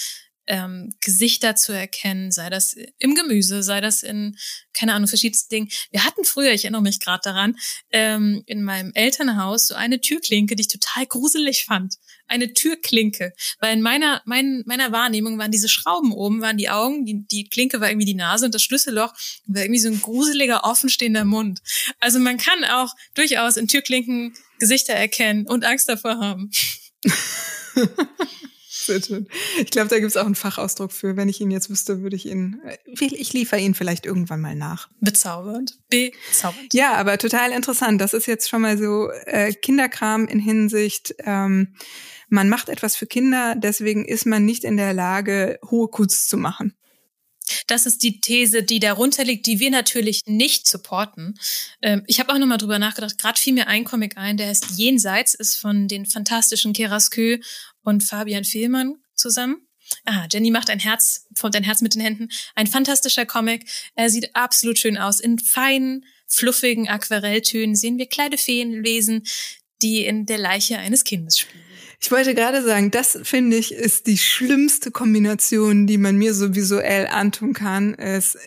ähm, 0.52 0.94
Gesichter 1.00 1.56
zu 1.56 1.72
erkennen, 1.72 2.30
sei 2.30 2.50
das 2.50 2.76
im 3.00 3.16
Gemüse, 3.16 3.64
sei 3.64 3.80
das 3.80 4.04
in, 4.04 4.38
keine 4.74 4.94
Ahnung, 4.94 5.08
verschiedensten 5.08 5.50
Dingen. 5.50 5.70
Wir 5.92 6.04
hatten 6.04 6.26
früher, 6.26 6.52
ich 6.52 6.66
erinnere 6.66 6.82
mich 6.82 7.00
gerade 7.00 7.22
daran, 7.24 7.56
ähm, 7.92 8.44
in 8.48 8.62
meinem 8.62 8.92
Elternhaus 8.94 9.68
so 9.68 9.76
eine 9.76 10.02
Türklinke, 10.02 10.58
die 10.58 10.64
ich 10.64 10.68
total 10.68 11.06
gruselig 11.06 11.64
fand. 11.64 11.96
Eine 12.28 12.52
Türklinke. 12.52 13.32
Weil 13.62 13.78
in 13.78 13.82
meiner, 13.82 14.22
mein, 14.26 14.64
meiner 14.66 14.92
Wahrnehmung 14.92 15.38
waren 15.38 15.52
diese 15.52 15.70
Schrauben 15.70 16.12
oben, 16.12 16.42
waren 16.42 16.58
die 16.58 16.70
Augen, 16.70 17.06
die, 17.06 17.26
die 17.26 17.48
Klinke 17.48 17.80
war 17.80 17.90
irgendwie 17.90 18.06
die 18.06 18.14
Nase 18.14 18.46
und 18.46 18.54
das 18.54 18.62
Schlüsselloch 18.62 19.14
war 19.46 19.62
irgendwie 19.62 19.80
so 19.80 19.88
ein 19.88 20.02
gruseliger, 20.02 20.66
offenstehender 20.66 21.24
Mund. 21.24 21.62
Also 22.02 22.20
man 22.20 22.38
kann 22.38 22.66
auch 22.66 22.94
durchaus 23.14 23.56
in 23.56 23.70
Türklinken 23.70 24.36
Gesichter 24.60 24.94
erkennen 24.94 25.48
und 25.48 25.64
Angst 25.64 25.88
davor 25.88 26.18
haben. 26.20 26.52
Sehr 28.86 29.02
schön. 29.02 29.28
Ich 29.60 29.70
glaube, 29.70 29.89
da 29.89 30.00
gibt 30.00 30.10
es 30.10 30.17
auch 30.17 30.26
einen 30.26 30.36
Fachausdruck 30.36 30.91
für. 30.91 31.17
Wenn 31.17 31.30
ich 31.30 31.39
ihn 31.39 31.52
jetzt 31.52 31.70
wüsste, 31.70 32.02
würde 32.02 32.15
ich 32.15 32.26
ihn, 32.26 32.60
äh, 32.65 32.78
ich 32.86 33.34
liefere 33.34 33.60
ihn 33.60 33.76
vielleicht 33.76 34.06
irgendwann 34.06 34.41
mal 34.41 34.56
nach. 34.56 34.89
Bezaubernd. 35.00 35.78
Bezaubernd. 35.89 36.74
Ja, 36.74 36.94
aber 36.94 37.17
total 37.17 37.52
interessant. 37.52 38.02
Das 38.02 38.13
ist 38.13 38.26
jetzt 38.26 38.50
schon 38.50 38.62
mal 38.62 38.78
so 38.78 39.10
äh, 39.26 39.54
Kinderkram 39.54 40.28
in 40.28 40.39
Hinsicht, 40.39 41.13
ähm, 41.20 41.76
man 42.34 42.48
macht 42.48 42.70
etwas 42.70 42.96
für 42.96 43.08
Kinder, 43.08 43.56
deswegen 43.58 44.06
ist 44.06 44.26
man 44.26 44.46
nicht 44.46 44.63
in 44.63 44.78
der 44.78 44.94
Lage, 44.94 45.60
hohe 45.70 45.89
Kunst 45.89 46.30
zu 46.30 46.38
machen. 46.38 46.74
Das 47.67 47.86
ist 47.86 48.04
die 48.04 48.22
These, 48.22 48.63
die 48.63 48.80
darunter 48.80 49.26
liegt, 49.26 49.46
die 49.48 49.60
wir 49.60 49.70
natürlich 49.70 50.22
nicht 50.26 50.65
supporten. 50.65 51.38
Ähm, 51.82 52.04
ich 52.08 52.22
habe 52.22 52.32
auch 52.32 52.38
nochmal 52.38 52.58
drüber 52.58 52.80
nachgedacht. 52.80 53.17
Gerade 53.17 53.39
fiel 53.39 53.54
mir 53.54 53.67
ein 53.67 53.84
Comic 53.84 54.17
ein, 54.17 54.38
der 54.38 54.48
heißt 54.48 54.78
Jenseits, 54.78 55.34
ist 55.34 55.58
von 55.58 55.89
den 55.89 56.06
fantastischen 56.06 56.72
Kerasqueux 56.72 57.39
und 57.84 58.04
Fabian 58.04 58.44
Fehlmann 58.44 58.96
zusammen. 59.15 59.67
Ah, 60.06 60.28
Jenny 60.32 60.52
macht 60.52 60.70
ein 60.70 60.80
Herz, 60.80 61.28
formt 61.36 61.56
ein 61.56 61.63
Herz 61.63 61.82
mit 61.82 61.96
den 61.96 62.02
Händen. 62.02 62.30
Ein 62.56 62.67
fantastischer 62.67 63.26
Comic. 63.26 63.65
Er 63.96 64.10
sieht 64.10 64.36
absolut 64.36 64.78
schön 64.78 64.98
aus. 64.98 65.20
In 65.20 65.38
feinen, 65.39 66.06
fluffigen 66.28 66.88
Aquarelltönen 66.88 67.76
sehen 67.76 67.98
wir 67.98 68.08
kleine 68.08 68.38
Feenwesen, 68.38 69.24
die 69.82 70.06
in 70.06 70.26
der 70.26 70.38
Leiche 70.38 70.78
eines 70.78 71.04
Kindes 71.04 71.39
spielen. 71.39 71.70
Ich 72.04 72.10
wollte 72.10 72.34
gerade 72.34 72.64
sagen, 72.64 72.90
das 72.90 73.20
finde 73.22 73.58
ich 73.58 73.72
ist 73.74 74.08
die 74.08 74.18
schlimmste 74.18 74.90
Kombination, 74.90 75.86
die 75.86 76.00
man 76.00 76.18
mir 76.18 76.34
so 76.34 76.56
visuell 76.56 77.06
antun 77.06 77.54
kann. 77.54 77.94
Es 77.94 78.40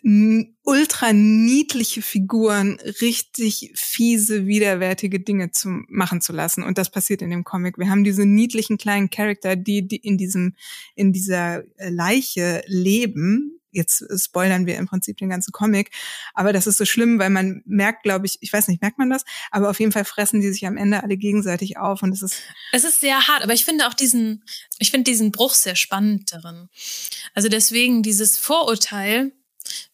ultra 0.65 1.13
niedliche 1.13 2.03
Figuren 2.03 2.81
richtig 3.01 3.71
fiese, 3.77 4.47
widerwärtige 4.47 5.21
Dinge 5.21 5.53
zu 5.53 5.69
machen 5.89 6.21
zu 6.21 6.33
lassen. 6.33 6.65
Und 6.65 6.79
das 6.79 6.91
passiert 6.91 7.23
in 7.23 7.31
dem 7.31 7.45
Comic. 7.45 7.79
Wir 7.79 7.91
haben 7.91 8.03
diese 8.03 8.27
niedlichen 8.27 8.77
kleinen 8.77 9.09
Charakter, 9.09 9.55
die, 9.55 9.87
die 9.87 9.99
in 9.99 10.19
diesem, 10.19 10.57
in 10.97 11.13
dieser 11.13 11.63
Leiche 11.79 12.65
leben, 12.67 13.61
jetzt 13.75 14.05
spoilern 14.17 14.67
wir 14.67 14.77
im 14.77 14.87
Prinzip 14.87 15.19
den 15.19 15.29
ganzen 15.29 15.53
Comic. 15.53 15.91
Aber 16.33 16.53
das 16.53 16.67
ist 16.67 16.79
so 16.79 16.85
schlimm, 16.85 17.19
weil 17.19 17.31
man 17.31 17.63
merkt, 17.67 18.03
glaube 18.03 18.27
ich, 18.27 18.39
ich 18.41 18.53
weiß 18.53 18.69
nicht, 18.69 18.81
merkt 18.81 18.99
man 18.99 19.11
das? 19.11 19.25
Aber 19.51 19.71
auf 19.71 19.81
jeden 19.81 19.93
Fall 19.93 20.05
fressen 20.05 20.41
die 20.41 20.53
sich 20.53 20.67
am 20.67 20.77
Ende 20.77 21.03
alle 21.03 21.17
gegenseitig 21.17 21.77
auf 21.77 22.03
und 22.03 22.13
es 22.13 22.23
ist. 22.23 22.43
Es 22.73 22.85
ist 22.85 23.01
sehr 23.01 23.27
hart, 23.29 23.43
aber 23.43 23.55
ich 23.55 23.65
finde 23.65 23.87
auch 23.87 23.95
diesen, 23.95 24.45
ich 24.79 24.91
finde 24.91 25.11
diesen 25.11 25.33
Bruch 25.33 25.55
sehr 25.55 25.77
spannend 25.77 26.33
darin. 26.33 26.69
Also 27.35 27.49
deswegen 27.49 28.03
dieses 28.03 28.39
Vorurteil, 28.39 29.33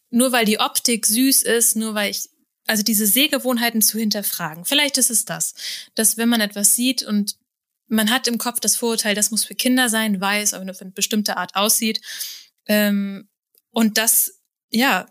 nur 0.09 0.31
weil 0.31 0.45
die 0.45 0.59
Optik 0.59 1.05
süß 1.05 1.43
ist, 1.43 1.75
nur 1.75 1.93
weil 1.93 2.11
ich, 2.11 2.29
also 2.67 2.83
diese 2.83 3.07
Sehgewohnheiten 3.07 3.81
zu 3.81 3.97
hinterfragen. 3.97 4.65
Vielleicht 4.65 4.97
ist 4.97 5.09
es 5.09 5.25
das, 5.25 5.55
dass 5.95 6.17
wenn 6.17 6.29
man 6.29 6.41
etwas 6.41 6.75
sieht 6.75 7.03
und 7.03 7.37
man 7.87 8.09
hat 8.09 8.27
im 8.27 8.37
Kopf 8.37 8.59
das 8.61 8.77
Vorurteil, 8.77 9.15
das 9.15 9.31
muss 9.31 9.43
für 9.43 9.55
Kinder 9.55 9.89
sein, 9.89 10.21
weiß, 10.21 10.53
aber 10.53 10.63
nur 10.63 10.73
für 10.73 10.85
eine 10.85 10.91
bestimmte 10.91 11.35
Art 11.37 11.55
aussieht, 11.55 12.01
ähm, 12.67 13.27
und 13.71 13.97
das, 13.97 14.39
ja, 14.69 15.07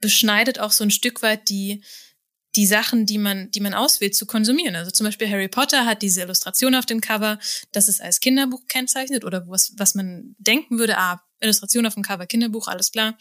beschneidet 0.00 0.58
auch 0.58 0.72
so 0.72 0.84
ein 0.84 0.90
Stück 0.90 1.22
weit 1.22 1.48
die, 1.48 1.82
die 2.54 2.66
Sachen, 2.66 3.06
die 3.06 3.18
man, 3.18 3.50
die 3.50 3.60
man 3.60 3.74
auswählt, 3.74 4.14
zu 4.14 4.26
konsumieren. 4.26 4.76
Also 4.76 4.90
zum 4.90 5.04
Beispiel 5.04 5.28
Harry 5.28 5.48
Potter 5.48 5.84
hat 5.84 6.02
diese 6.02 6.22
Illustration 6.22 6.74
auf 6.74 6.86
dem 6.86 7.00
Cover, 7.00 7.38
das 7.72 7.88
es 7.88 8.00
als 8.00 8.20
Kinderbuch 8.20 8.66
kennzeichnet 8.68 9.24
oder 9.24 9.46
was, 9.48 9.74
was 9.76 9.94
man 9.94 10.34
denken 10.38 10.78
würde, 10.78 10.98
ah, 10.98 11.22
Illustration 11.40 11.86
auf 11.86 11.94
dem 11.94 12.02
Cover, 12.02 12.26
Kinderbuch, 12.26 12.68
alles 12.68 12.92
klar. 12.92 13.16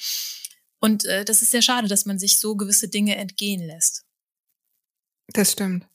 Und 0.80 1.06
äh, 1.06 1.26
das 1.26 1.42
ist 1.42 1.52
sehr 1.52 1.62
schade, 1.62 1.88
dass 1.88 2.06
man 2.06 2.20
sich 2.20 2.40
so 2.40 2.56
gewisse 2.56 2.88
Dinge 2.88 3.16
entgehen 3.16 3.66
lässt. 3.66 4.06
Das 5.28 5.52
stimmt. 5.52 5.88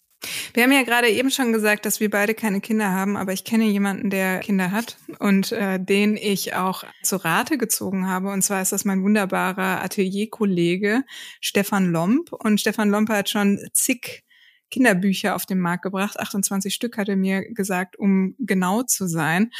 Wir 0.52 0.64
haben 0.64 0.72
ja 0.72 0.82
gerade 0.82 1.08
eben 1.08 1.30
schon 1.30 1.52
gesagt, 1.52 1.86
dass 1.86 2.00
wir 2.00 2.10
beide 2.10 2.34
keine 2.34 2.60
Kinder 2.60 2.90
haben, 2.90 3.16
aber 3.16 3.32
ich 3.32 3.44
kenne 3.44 3.64
jemanden, 3.64 4.10
der 4.10 4.40
Kinder 4.40 4.70
hat 4.70 4.98
und 5.18 5.52
äh, 5.52 5.78
den 5.80 6.16
ich 6.16 6.54
auch 6.54 6.84
zu 7.02 7.16
Rate 7.16 7.56
gezogen 7.56 8.08
habe. 8.08 8.30
Und 8.30 8.42
zwar 8.42 8.60
ist 8.60 8.72
das 8.72 8.84
mein 8.84 9.02
wunderbarer 9.02 9.82
Atelierkollege 9.82 11.04
Stefan 11.40 11.90
Lomp. 11.90 12.32
Und 12.32 12.60
Stefan 12.60 12.90
Lomp 12.90 13.08
hat 13.08 13.30
schon 13.30 13.58
zig 13.72 14.24
Kinderbücher 14.70 15.34
auf 15.34 15.46
den 15.46 15.60
Markt 15.60 15.82
gebracht. 15.82 16.18
28 16.18 16.74
Stück 16.74 16.96
hat 16.96 17.08
er 17.08 17.16
mir 17.16 17.42
gesagt, 17.52 17.98
um 17.98 18.34
genau 18.38 18.82
zu 18.82 19.06
sein. 19.06 19.50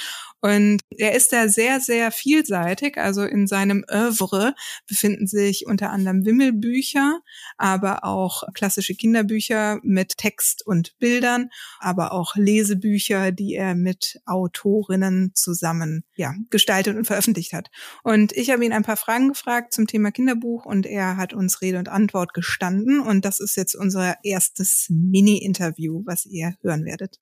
Und 0.40 0.80
er 0.96 1.14
ist 1.14 1.32
da 1.32 1.48
sehr, 1.48 1.80
sehr 1.80 2.10
vielseitig. 2.10 2.96
Also 2.96 3.22
in 3.22 3.46
seinem 3.46 3.84
Oeuvre 3.90 4.54
befinden 4.86 5.26
sich 5.26 5.66
unter 5.66 5.90
anderem 5.90 6.24
Wimmelbücher, 6.24 7.20
aber 7.58 8.04
auch 8.04 8.44
klassische 8.54 8.94
Kinderbücher 8.94 9.80
mit 9.82 10.16
Text 10.16 10.66
und 10.66 10.98
Bildern, 10.98 11.50
aber 11.78 12.12
auch 12.12 12.36
Lesebücher, 12.36 13.32
die 13.32 13.54
er 13.54 13.74
mit 13.74 14.20
Autorinnen 14.24 15.32
zusammen 15.34 16.04
ja, 16.14 16.34
gestaltet 16.48 16.96
und 16.96 17.04
veröffentlicht 17.04 17.52
hat. 17.52 17.70
Und 18.02 18.32
ich 18.32 18.50
habe 18.50 18.64
ihn 18.64 18.72
ein 18.72 18.82
paar 18.82 18.96
Fragen 18.96 19.28
gefragt 19.28 19.74
zum 19.74 19.86
Thema 19.86 20.10
Kinderbuch 20.10 20.64
und 20.64 20.86
er 20.86 21.16
hat 21.16 21.34
uns 21.34 21.60
Rede 21.60 21.78
und 21.78 21.88
Antwort 21.88 22.34
gestanden. 22.34 23.00
Und 23.00 23.24
das 23.24 23.40
ist 23.40 23.56
jetzt 23.56 23.74
unser 23.74 24.16
erstes 24.24 24.86
Mini-Interview, 25.00 26.02
was 26.04 26.26
ihr 26.26 26.54
hören 26.62 26.84
werdet. 26.84 27.18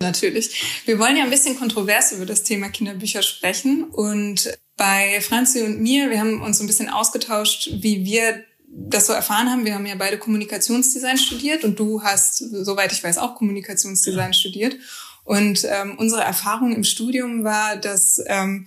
Natürlich. 0.00 0.82
Wir 0.84 0.98
wollen 0.98 1.16
ja 1.16 1.24
ein 1.24 1.30
bisschen 1.30 1.58
kontrovers 1.58 2.12
über 2.12 2.26
das 2.26 2.42
Thema 2.42 2.68
Kinderbücher 2.68 3.22
sprechen. 3.22 3.84
Und 3.84 4.56
bei 4.76 5.20
Franzi 5.20 5.62
und 5.62 5.80
mir, 5.80 6.10
wir 6.10 6.20
haben 6.20 6.42
uns 6.42 6.58
so 6.58 6.64
ein 6.64 6.66
bisschen 6.66 6.88
ausgetauscht, 6.88 7.70
wie 7.80 8.04
wir 8.04 8.44
das 8.68 9.06
so 9.06 9.12
erfahren 9.12 9.50
haben. 9.50 9.64
Wir 9.64 9.74
haben 9.74 9.86
ja 9.86 9.94
beide 9.94 10.18
Kommunikationsdesign 10.18 11.16
studiert 11.18 11.64
und 11.64 11.78
du 11.78 12.02
hast, 12.02 12.38
soweit 12.38 12.92
ich 12.92 13.02
weiß, 13.02 13.18
auch 13.18 13.34
Kommunikationsdesign 13.34 14.28
ja. 14.28 14.32
studiert. 14.32 14.76
Und 15.24 15.64
ähm, 15.64 15.96
unsere 15.98 16.22
Erfahrung 16.22 16.74
im 16.74 16.84
Studium 16.84 17.42
war, 17.42 17.76
dass 17.76 18.22
ähm, 18.26 18.66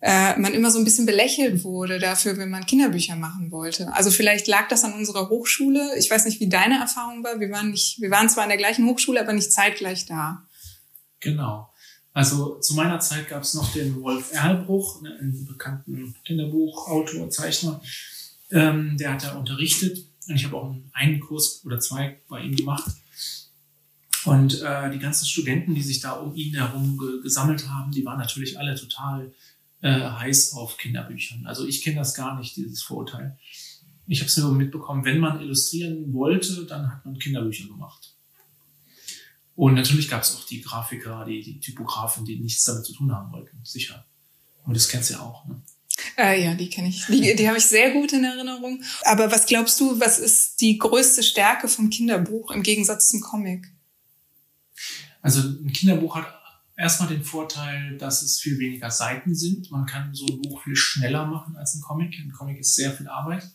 äh, 0.00 0.38
man 0.38 0.54
immer 0.54 0.70
so 0.70 0.78
ein 0.78 0.84
bisschen 0.84 1.06
belächelt 1.06 1.64
wurde 1.64 1.98
dafür, 1.98 2.36
wenn 2.36 2.50
man 2.50 2.66
Kinderbücher 2.66 3.16
machen 3.16 3.50
wollte. 3.50 3.92
Also 3.94 4.10
vielleicht 4.10 4.46
lag 4.46 4.68
das 4.68 4.84
an 4.84 4.92
unserer 4.92 5.28
Hochschule. 5.28 5.96
Ich 5.98 6.10
weiß 6.10 6.24
nicht, 6.24 6.40
wie 6.40 6.48
deine 6.48 6.78
Erfahrung 6.78 7.24
war. 7.24 7.40
Wir 7.40 7.50
waren 7.50 7.70
nicht, 7.70 8.00
wir 8.00 8.10
waren 8.10 8.28
zwar 8.28 8.44
in 8.44 8.50
der 8.50 8.58
gleichen 8.58 8.86
Hochschule, 8.86 9.20
aber 9.20 9.32
nicht 9.32 9.52
zeitgleich 9.52 10.06
da. 10.06 10.42
Genau. 11.20 11.68
Also 12.12 12.58
zu 12.60 12.74
meiner 12.74 13.00
Zeit 13.00 13.28
gab 13.28 13.42
es 13.42 13.54
noch 13.54 13.72
den 13.72 14.00
Wolf 14.00 14.32
Erlbruch, 14.32 15.02
ne, 15.02 15.16
einen 15.20 15.46
bekannten 15.46 16.14
Kinderbuchautor, 16.24 17.30
Zeichner. 17.30 17.80
Ähm, 18.50 18.96
der 18.98 19.12
hat 19.12 19.24
da 19.24 19.36
unterrichtet 19.36 20.04
und 20.28 20.36
ich 20.36 20.44
habe 20.44 20.56
auch 20.56 20.74
einen 20.92 21.20
Kurs 21.20 21.62
oder 21.64 21.80
zwei 21.80 22.20
bei 22.28 22.40
ihm 22.40 22.54
gemacht. 22.54 22.90
Und 24.24 24.62
äh, 24.62 24.90
die 24.90 24.98
ganzen 24.98 25.26
Studenten, 25.26 25.74
die 25.74 25.82
sich 25.82 26.00
da 26.00 26.12
um 26.12 26.34
ihn 26.34 26.54
herum 26.54 26.98
ge 26.98 27.22
gesammelt 27.22 27.68
haben, 27.68 27.92
die 27.92 28.04
waren 28.04 28.18
natürlich 28.18 28.58
alle 28.58 28.74
total 28.74 29.32
äh, 29.82 30.00
heiß 30.00 30.54
auf 30.54 30.76
Kinderbüchern. 30.76 31.46
Also 31.46 31.66
ich 31.66 31.82
kenne 31.82 31.96
das 31.96 32.14
gar 32.14 32.38
nicht, 32.38 32.56
dieses 32.56 32.82
Vorurteil. 32.82 33.38
Ich 34.06 34.20
habe 34.20 34.28
es 34.28 34.36
nur 34.38 34.52
mitbekommen, 34.52 35.04
wenn 35.04 35.18
man 35.18 35.40
illustrieren 35.40 36.12
wollte, 36.14 36.64
dann 36.64 36.90
hat 36.90 37.04
man 37.04 37.18
Kinderbücher 37.18 37.68
gemacht. 37.68 38.14
Und 39.54 39.74
natürlich 39.74 40.08
gab 40.08 40.22
es 40.22 40.34
auch 40.34 40.46
die 40.46 40.60
Grafiker, 40.60 41.24
die, 41.24 41.42
die 41.42 41.60
Typografen, 41.60 42.24
die 42.24 42.38
nichts 42.38 42.64
damit 42.64 42.84
zu 42.84 42.94
tun 42.94 43.12
haben 43.12 43.32
wollten, 43.32 43.58
sicher. 43.64 44.06
Und 44.64 44.76
das 44.76 44.88
kennst 44.88 45.10
du 45.10 45.14
ja 45.14 45.20
auch. 45.20 45.46
Ne? 45.46 45.60
Äh, 46.16 46.44
ja, 46.44 46.54
die 46.54 46.70
kenne 46.70 46.88
ich. 46.88 47.04
Die, 47.06 47.34
die 47.34 47.48
habe 47.48 47.58
ich 47.58 47.64
sehr 47.64 47.90
gut 47.90 48.12
in 48.12 48.24
Erinnerung. 48.24 48.82
Aber 49.02 49.30
was 49.32 49.46
glaubst 49.46 49.80
du, 49.80 49.98
was 50.00 50.18
ist 50.18 50.60
die 50.60 50.78
größte 50.78 51.22
Stärke 51.22 51.68
vom 51.68 51.90
Kinderbuch 51.90 52.50
im 52.50 52.62
Gegensatz 52.62 53.08
zum 53.08 53.20
Comic? 53.20 53.66
Also 55.22 55.40
ein 55.40 55.72
Kinderbuch 55.72 56.16
hat 56.16 56.37
erstmal 56.78 57.08
den 57.08 57.24
Vorteil, 57.24 57.98
dass 57.98 58.22
es 58.22 58.40
viel 58.40 58.58
weniger 58.58 58.90
Seiten 58.90 59.34
sind. 59.34 59.70
Man 59.70 59.84
kann 59.84 60.14
so 60.14 60.26
ein 60.26 60.40
Buch 60.40 60.62
viel 60.62 60.76
schneller 60.76 61.26
machen 61.26 61.56
als 61.56 61.74
ein 61.74 61.82
Comic. 61.82 62.16
Ein 62.18 62.32
Comic 62.32 62.58
ist 62.60 62.76
sehr 62.76 62.92
viel 62.92 63.08
Arbeit. 63.08 63.50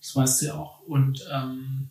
Das 0.00 0.14
weißt 0.14 0.42
du 0.42 0.46
ja 0.46 0.54
auch. 0.54 0.80
Und 0.80 1.24
ähm, 1.32 1.90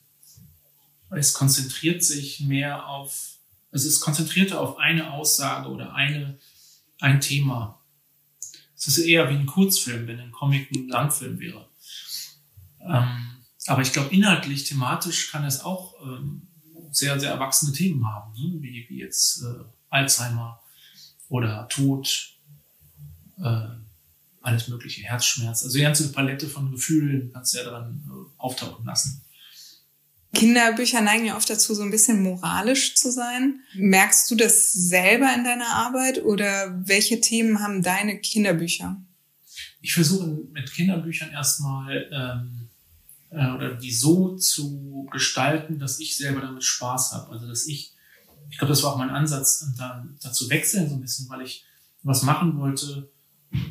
es 1.10 1.34
konzentriert 1.34 2.04
sich 2.04 2.42
mehr 2.42 2.88
auf, 2.88 3.38
also 3.72 3.88
es 3.88 3.96
ist 3.96 4.02
konzentrierter 4.02 4.60
auf 4.60 4.78
eine 4.78 5.14
Aussage 5.14 5.70
oder 5.70 5.96
eine, 5.96 6.38
ein 7.00 7.22
Thema. 7.22 7.80
Es 8.76 8.88
ist 8.88 8.98
eher 8.98 9.30
wie 9.30 9.36
ein 9.36 9.46
Kurzfilm, 9.46 10.06
wenn 10.08 10.20
ein 10.20 10.34
Comic 10.34 10.70
ein 10.72 10.90
Langfilm 10.90 11.40
wäre. 11.40 11.70
Ähm, 12.82 13.38
aber 13.68 13.82
ich 13.82 13.94
glaube, 13.94 14.14
inhaltlich, 14.14 14.66
thematisch 14.66 15.32
kann 15.32 15.46
es 15.46 15.62
auch 15.62 15.96
ähm, 16.04 16.48
sehr, 16.92 17.18
sehr 17.22 17.32
erwachsene 17.32 17.72
Themen 17.72 18.06
haben, 18.06 18.34
ne? 18.34 18.62
wie, 18.62 18.86
wie 18.90 19.00
jetzt 19.00 19.44
äh, 19.44 19.64
Alzheimer 19.90 20.63
oder 21.34 21.68
Tod, 21.68 22.36
äh, 23.44 23.66
alles 24.42 24.68
mögliche, 24.68 25.02
Herzschmerz. 25.02 25.64
Also 25.64 25.78
die 25.78 25.84
ganze 25.84 26.12
Palette 26.12 26.48
von 26.48 26.72
Gefühlen 26.72 27.32
kannst 27.34 27.54
du 27.54 27.58
ja 27.58 27.64
daran 27.64 28.04
äh, 28.06 28.40
auftauchen 28.40 28.86
lassen. 28.86 29.24
Kinderbücher 30.36 31.02
neigen 31.02 31.26
ja 31.26 31.36
oft 31.36 31.50
dazu, 31.50 31.74
so 31.74 31.82
ein 31.82 31.90
bisschen 31.90 32.22
moralisch 32.22 32.94
zu 32.96 33.12
sein. 33.12 33.62
Merkst 33.74 34.30
du 34.30 34.36
das 34.36 34.74
selber 34.74 35.34
in 35.36 35.44
deiner 35.44 35.70
Arbeit 35.70 36.24
oder 36.24 36.80
welche 36.86 37.20
Themen 37.20 37.60
haben 37.62 37.82
deine 37.82 38.20
Kinderbücher? 38.20 39.02
Ich 39.82 39.94
versuche 39.96 40.28
mit 40.28 40.72
Kinderbüchern 40.72 41.32
erstmal 41.32 42.10
ähm, 42.12 42.70
äh, 43.32 43.56
oder 43.56 43.74
die 43.74 43.92
so 43.92 44.36
zu 44.36 45.08
gestalten, 45.12 45.80
dass 45.80 46.00
ich 46.00 46.16
selber 46.16 46.42
damit 46.42 46.64
Spaß 46.64 47.14
habe. 47.14 47.32
Also 47.32 47.48
dass 47.48 47.66
ich 47.66 47.94
ich 48.50 48.58
glaube, 48.58 48.72
das 48.72 48.84
war 48.84 48.94
auch 48.94 48.98
mein 48.98 49.10
Ansatz, 49.10 49.66
dann 49.78 50.18
dazu 50.22 50.50
wechseln 50.50 50.90
so 50.90 50.96
ein 50.96 51.02
bisschen, 51.02 51.30
weil 51.30 51.42
ich 51.42 51.66
was 52.04 52.24
machen 52.24 52.58
wollte, 52.60 53.12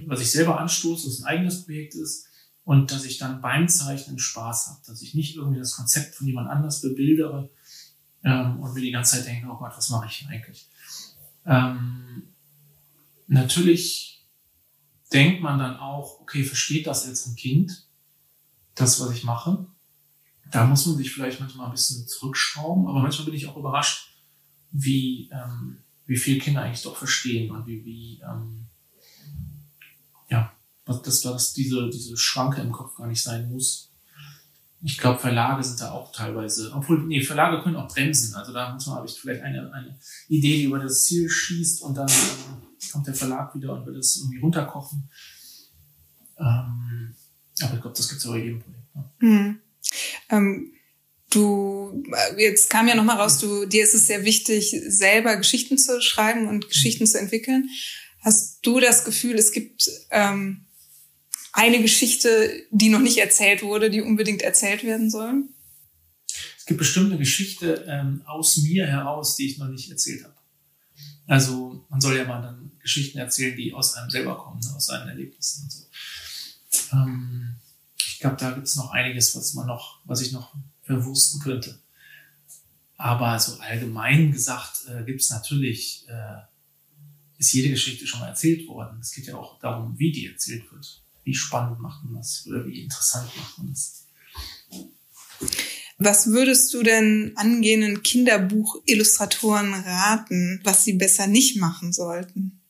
was 0.07 0.21
ich 0.21 0.31
selber 0.31 0.61
anstoße, 0.61 1.07
was 1.09 1.21
ein 1.21 1.27
eigenes 1.27 1.65
Projekt 1.65 1.95
ist 1.95 2.27
und 2.65 2.91
dass 2.91 3.05
ich 3.05 3.19
dann 3.19 3.41
beim 3.41 3.69
Zeichnen 3.69 4.19
Spaß 4.19 4.69
habe, 4.69 4.81
dass 4.87 5.03
ich 5.03 5.15
nicht 5.15 5.37
irgendwie 5.37 5.59
das 5.59 5.77
Konzept 5.77 6.15
von 6.15 6.27
jemand 6.27 6.49
anders 6.49 6.81
bebildere 6.81 7.51
ähm, 8.25 8.61
und 8.61 8.75
mir 8.75 8.81
die 8.81 8.93
ganze 8.93 9.17
Zeit 9.17 9.27
denke, 9.27 9.49
oh 9.51 9.57
Gott, 9.57 9.73
was 9.77 9.91
mache 9.91 10.07
ich 10.07 10.17
hier 10.17 10.29
eigentlich? 10.29 10.69
Ähm, 11.45 12.23
natürlich 13.27 14.25
denkt 15.13 15.43
man 15.43 15.59
dann 15.59 15.77
auch, 15.77 16.21
okay, 16.21 16.45
versteht 16.45 16.87
das 16.87 17.07
jetzt 17.07 17.27
ein 17.27 17.37
Kind, 17.37 17.87
das, 18.75 19.01
was 19.01 19.11
ich 19.11 19.25
mache? 19.25 19.67
Da 20.51 20.67
muss 20.67 20.87
man 20.87 20.97
sich 20.97 21.13
vielleicht 21.13 21.41
manchmal 21.41 21.67
ein 21.67 21.73
bisschen 21.73 22.07
zurückschrauben, 22.07 22.87
aber 22.87 23.01
manchmal 23.01 23.27
bin 23.27 23.35
ich 23.35 23.49
auch 23.49 23.57
überrascht, 23.57 24.12
wie, 24.73 25.31
ähm, 25.31 25.79
wie 26.07 26.17
viel 26.17 26.39
Kinder 26.39 26.63
eigentlich 26.63 26.83
doch 26.83 26.97
verstehen 26.97 27.51
und 27.51 27.67
wie, 27.67 27.85
wie 27.85 28.21
ähm, 28.21 28.67
ja, 30.29 30.53
dass, 30.85 31.21
dass 31.21 31.53
diese, 31.53 31.89
diese 31.91 32.17
Schranke 32.17 32.61
im 32.61 32.73
Kopf 32.73 32.97
gar 32.97 33.07
nicht 33.07 33.23
sein 33.23 33.51
muss. 33.51 33.91
ich 34.83 34.99
glaube, 34.99 35.21
Verlage 35.21 35.63
sind 35.63 35.81
da 35.81 35.93
auch 35.93 36.11
teilweise, 36.13 36.73
obwohl, 36.75 37.07
nee, 37.07 37.23
Verlage 37.23 37.63
können 37.63 37.77
auch 37.77 37.89
bremsen. 37.89 38.35
Also 38.35 38.53
da 38.53 38.73
muss 38.73 38.87
man, 38.87 38.97
habe 38.97 39.07
ich 39.07 39.21
vielleicht 39.21 39.43
eine, 39.43 39.73
eine 39.73 39.99
Idee, 40.29 40.57
die 40.57 40.65
über 40.65 40.79
das 40.79 41.05
Ziel 41.05 41.29
schießt 41.29 41.83
und 41.83 41.95
dann 41.95 42.09
äh, 42.09 42.91
kommt 42.91 43.07
der 43.07 43.15
Verlag 43.15 43.55
wieder 43.55 43.75
und 43.75 43.87
will 43.87 43.95
das 43.95 44.17
irgendwie 44.17 44.41
runterkochen. 44.41 45.09
Ähm, 46.39 47.15
aber 47.63 47.75
ich 47.75 47.81
glaube, 47.81 47.97
das 47.97 48.09
gibt 48.09 48.21
es 48.21 48.27
bei 48.27 48.39
jedem 48.39 48.61
Projekt. 48.61 48.97
Ne? 48.97 49.11
Mhm. 49.21 49.61
Ähm, 50.31 50.73
du, 51.35 52.05
äh, 52.12 52.42
jetzt 52.42 52.71
kam 52.71 52.88
ja 52.88 52.95
nochmal 52.95 53.16
raus, 53.16 53.38
du, 53.38 53.66
dir 53.66 53.83
ist 53.83 53.95
es 53.95 54.07
sehr 54.07 54.25
wichtig, 54.25 54.77
selber 54.88 55.37
Geschichten 55.37 55.79
zu 55.79 56.01
schreiben 56.01 56.49
und 56.49 56.68
Geschichten 56.68 57.07
zu 57.07 57.18
entwickeln. 57.18 57.68
Hast 58.21 58.61
du 58.62 58.81
das 58.81 59.05
Gefühl, 59.05 59.37
es 59.37 59.53
gibt 59.53 59.90
ähm, 60.11 60.66
eine 61.53 61.83
Geschichte, 61.83 62.64
die 62.71 62.88
noch 62.88 63.01
nicht 63.01 63.18
erzählt 63.18 63.62
wurde, 63.62 63.90
die 63.90 64.01
unbedingt 64.01 64.42
erzählt 64.42 64.85
werden 64.85 65.11
soll? 65.11 65.45
Es 66.57 66.66
gibt 66.66 66.79
bestimmt 66.79 67.07
eine 67.07 67.18
Geschichte 67.18 67.85
ähm, 67.88 68.23
aus 68.25 68.59
mir 68.59 68.87
heraus, 68.87 69.37
die 69.37 69.47
ich 69.47 69.59
noch 69.59 69.68
nicht 69.68 69.90
erzählt 69.90 70.23
habe. 70.23 70.37
Also 71.27 71.85
man 71.88 72.01
soll 72.01 72.16
ja 72.16 72.25
mal 72.25 72.42
dann 72.42 72.73
Geschichten 72.81 73.18
erzählen, 73.18 73.57
die 73.57 73.73
aus 73.73 73.95
einem 73.95 74.11
selber 74.11 74.37
kommen, 74.37 74.61
ne, 74.61 74.73
aus 74.77 74.87
seinen 74.87 75.09
Erlebnissen 75.09 75.64
und 75.64 75.73
so. 75.73 75.87
Ähm, 76.92 77.57
ich 77.99 78.18
glaube, 78.21 78.37
da 78.37 78.53
gibt 78.53 78.66
es 78.66 78.77
noch 78.77 78.90
einiges, 78.92 79.35
was 79.35 79.55
man 79.55 79.66
noch, 79.66 80.01
was 80.05 80.21
ich 80.21 80.33
noch 80.33 80.55
verwursten 80.83 81.40
könnte. 81.40 81.79
Aber 82.97 83.38
so 83.38 83.59
allgemein 83.59 84.33
gesagt 84.33 84.87
äh, 84.88 85.05
gibt 85.05 85.21
es 85.21 85.31
natürlich, 85.31 86.07
äh, 86.09 86.42
ist 87.38 87.53
jede 87.53 87.71
Geschichte 87.71 88.07
schon 88.07 88.21
mal 88.21 88.29
erzählt 88.29 88.68
worden. 88.68 88.99
Es 89.01 89.12
geht 89.12 89.27
ja 89.27 89.37
auch 89.37 89.59
darum, 89.59 89.99
wie 89.99 90.12
die 90.12 90.27
erzählt 90.27 90.71
wird 90.71 91.03
wie 91.25 91.35
spannend 91.35 91.81
macht 91.81 92.05
man 92.05 92.14
das 92.14 92.47
oder 92.47 92.66
wie 92.66 92.83
interessant 92.83 93.31
macht 93.37 93.59
man 93.59 93.68
das. 93.71 94.07
Was 95.99 96.29
würdest 96.29 96.75
du 96.75 96.83
denn 96.83 97.33
angehenden 97.37 98.03
Kinderbuchillustratoren 98.03 99.73
raten, 99.73 100.61
was 100.64 100.85
sie 100.85 100.95
besser 100.95 101.27
nicht 101.27 101.57
machen 101.59 101.92
sollten? 101.92 102.61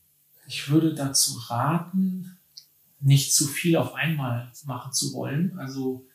Ich 0.46 0.68
würde 0.68 0.94
dazu 0.94 1.38
raten, 1.48 2.36
nicht 3.00 3.34
zu 3.34 3.46
viel 3.46 3.76
auf 3.76 3.94
einmal 3.94 4.52
machen 4.64 4.92
zu 4.92 5.12
wollen, 5.14 5.58
also 5.58 6.06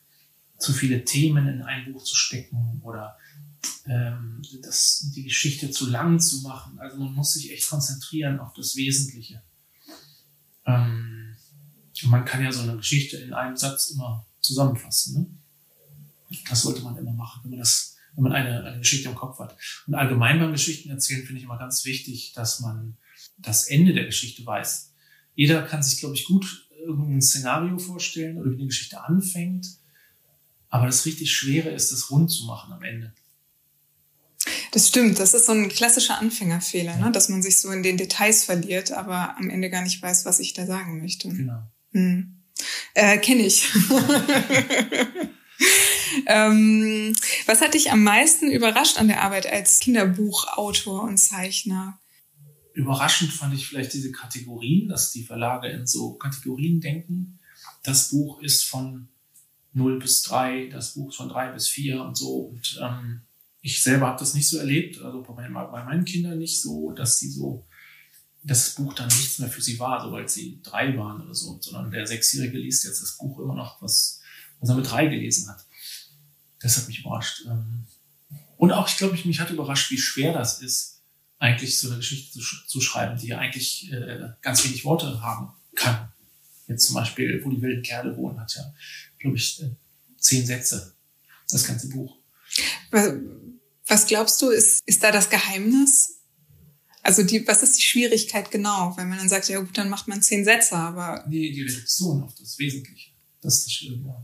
zu 0.58 0.72
viele 0.72 1.04
Themen 1.04 1.48
in 1.48 1.62
ein 1.62 1.92
Buch 1.92 2.02
zu 2.02 2.14
stecken 2.14 2.80
oder 2.82 3.16
ähm, 3.86 4.42
das, 4.62 5.10
die 5.14 5.24
Geschichte 5.24 5.70
zu 5.70 5.88
lang 5.88 6.20
zu 6.20 6.42
machen. 6.42 6.78
Also 6.78 6.96
man 6.98 7.14
muss 7.14 7.32
sich 7.32 7.52
echt 7.52 7.68
konzentrieren 7.68 8.38
auf 8.40 8.52
das 8.54 8.76
Wesentliche. 8.76 9.42
Ähm, 10.66 11.36
man 12.04 12.24
kann 12.24 12.42
ja 12.42 12.52
so 12.52 12.62
eine 12.62 12.76
Geschichte 12.76 13.16
in 13.16 13.32
einem 13.32 13.56
Satz 13.56 13.90
immer 13.90 14.26
zusammenfassen. 14.40 15.14
Ne? 16.30 16.38
Das 16.48 16.62
sollte 16.62 16.82
man 16.82 16.96
immer 16.96 17.12
machen, 17.12 17.40
wenn 17.42 17.50
man 17.50 17.58
das, 17.58 17.96
wenn 18.14 18.24
man 18.24 18.32
eine, 18.32 18.64
eine 18.64 18.78
Geschichte 18.78 19.08
im 19.08 19.14
Kopf 19.14 19.38
hat. 19.38 19.56
Und 19.86 19.94
allgemein 19.94 20.38
beim 20.38 20.52
Geschichten 20.52 20.90
erzählen 20.90 21.24
finde 21.24 21.38
ich 21.38 21.44
immer 21.44 21.58
ganz 21.58 21.84
wichtig, 21.84 22.32
dass 22.34 22.60
man 22.60 22.96
das 23.38 23.66
Ende 23.66 23.94
der 23.94 24.04
Geschichte 24.04 24.44
weiß. 24.44 24.92
Jeder 25.34 25.62
kann 25.62 25.82
sich, 25.82 25.98
glaube 26.00 26.14
ich, 26.14 26.24
gut 26.24 26.68
irgendein 26.84 27.22
Szenario 27.22 27.78
vorstellen 27.78 28.38
oder 28.38 28.50
wie 28.50 28.56
die 28.56 28.66
Geschichte 28.66 29.02
anfängt. 29.02 29.77
Aber 30.70 30.86
das 30.86 31.06
richtig 31.06 31.32
Schwere 31.32 31.70
ist, 31.70 31.92
das 31.92 32.10
rund 32.10 32.30
zu 32.30 32.44
machen 32.44 32.72
am 32.72 32.82
Ende. 32.82 33.12
Das 34.72 34.88
stimmt, 34.88 35.18
das 35.18 35.34
ist 35.34 35.46
so 35.46 35.52
ein 35.52 35.68
klassischer 35.68 36.18
Anfängerfehler, 36.18 36.96
ne? 36.96 37.10
dass 37.10 37.28
man 37.28 37.42
sich 37.42 37.58
so 37.58 37.70
in 37.70 37.82
den 37.82 37.96
Details 37.96 38.44
verliert, 38.44 38.92
aber 38.92 39.36
am 39.36 39.50
Ende 39.50 39.70
gar 39.70 39.82
nicht 39.82 40.00
weiß, 40.00 40.24
was 40.24 40.40
ich 40.40 40.52
da 40.52 40.66
sagen 40.66 41.00
möchte. 41.00 41.28
Genau. 41.28 41.62
Hm. 41.92 42.34
Äh, 42.94 43.18
Kenne 43.18 43.46
ich. 43.46 43.66
ähm, 46.26 47.16
was 47.46 47.60
hat 47.60 47.74
dich 47.74 47.90
am 47.90 48.02
meisten 48.02 48.50
überrascht 48.50 48.98
an 48.98 49.08
der 49.08 49.22
Arbeit 49.22 49.46
als 49.46 49.80
Kinderbuchautor 49.80 51.02
und 51.02 51.18
Zeichner? 51.18 51.98
Überraschend 52.74 53.32
fand 53.32 53.54
ich 53.54 53.66
vielleicht 53.66 53.92
diese 53.92 54.12
Kategorien, 54.12 54.88
dass 54.88 55.10
die 55.12 55.24
Verlage 55.24 55.68
in 55.68 55.86
so 55.86 56.14
Kategorien 56.14 56.80
denken. 56.80 57.38
Das 57.82 58.10
Buch 58.10 58.40
ist 58.40 58.64
von 58.64 59.08
0 59.78 59.98
bis 59.98 60.22
3, 60.22 60.66
das 60.66 60.94
Buch 60.94 61.14
von 61.14 61.28
3 61.28 61.52
bis 61.52 61.68
4 61.68 62.02
und 62.02 62.16
so. 62.16 62.40
Und 62.40 62.78
ähm, 62.82 63.22
ich 63.62 63.82
selber 63.82 64.08
habe 64.08 64.18
das 64.18 64.34
nicht 64.34 64.48
so 64.48 64.58
erlebt, 64.58 65.00
also 65.00 65.22
bei, 65.22 65.48
bei 65.48 65.84
meinen 65.84 66.04
Kindern 66.04 66.38
nicht 66.38 66.60
so, 66.60 66.92
dass 66.92 67.18
die 67.18 67.28
so 67.28 67.66
das 68.44 68.74
Buch 68.74 68.94
dann 68.94 69.08
nichts 69.08 69.38
mehr 69.38 69.48
für 69.48 69.62
sie 69.62 69.78
war, 69.78 70.02
sobald 70.02 70.30
sie 70.30 70.60
drei 70.62 70.96
waren 70.96 71.22
oder 71.22 71.34
so, 71.34 71.58
sondern 71.60 71.90
der 71.90 72.06
Sechsjährige 72.06 72.58
liest 72.58 72.84
jetzt 72.84 73.02
das 73.02 73.18
Buch 73.18 73.38
immer 73.40 73.54
noch, 73.54 73.82
was, 73.82 74.20
was 74.60 74.68
er 74.70 74.76
mit 74.76 74.90
drei 74.90 75.06
gelesen 75.06 75.48
hat. 75.48 75.66
Das 76.60 76.76
hat 76.76 76.88
mich 76.88 77.00
überrascht. 77.00 77.44
Ähm, 77.46 77.86
und 78.56 78.72
auch, 78.72 78.88
ich 78.88 78.96
glaube, 78.96 79.16
mich 79.24 79.40
hat 79.40 79.50
überrascht, 79.50 79.90
wie 79.90 79.98
schwer 79.98 80.32
das 80.32 80.60
ist, 80.62 81.02
eigentlich 81.38 81.78
so 81.78 81.88
eine 81.88 81.98
Geschichte 81.98 82.38
zu, 82.38 82.44
zu 82.66 82.80
schreiben, 82.80 83.18
die 83.18 83.28
ja 83.28 83.38
eigentlich 83.38 83.92
äh, 83.92 84.30
ganz 84.40 84.64
wenig 84.64 84.84
Worte 84.84 85.22
haben 85.22 85.52
kann. 85.74 86.12
Jetzt 86.68 86.86
zum 86.86 86.94
Beispiel, 86.94 87.42
wo 87.44 87.50
die 87.50 87.62
wilden 87.62 87.82
Kerle 87.82 88.16
wohnen, 88.16 88.38
hat 88.38 88.54
ja, 88.54 88.74
glaube 89.18 89.36
ich, 89.36 89.62
äh, 89.62 89.70
zehn 90.18 90.46
Sätze, 90.46 90.94
das 91.50 91.66
ganze 91.66 91.88
Buch. 91.88 92.16
Was 93.86 94.06
glaubst 94.06 94.40
du, 94.42 94.50
ist, 94.50 94.82
ist 94.84 95.02
da 95.02 95.10
das 95.10 95.30
Geheimnis? 95.30 96.18
Also 97.02 97.22
die, 97.22 97.46
was 97.46 97.62
ist 97.62 97.78
die 97.78 97.82
Schwierigkeit 97.82 98.50
genau? 98.50 98.94
Weil 98.96 99.06
man 99.06 99.18
dann 99.18 99.28
sagt, 99.28 99.48
ja 99.48 99.60
gut, 99.60 99.78
dann 99.78 99.88
macht 99.88 100.08
man 100.08 100.20
zehn 100.20 100.44
Sätze, 100.44 100.76
aber. 100.76 101.24
Nee, 101.28 101.50
die 101.52 101.62
Reduktion 101.62 102.22
auf 102.22 102.34
das 102.34 102.58
Wesentliche. 102.58 103.12
Das 103.40 103.58
ist 103.58 103.66
das 103.66 103.72
Schwierige. 103.72 104.14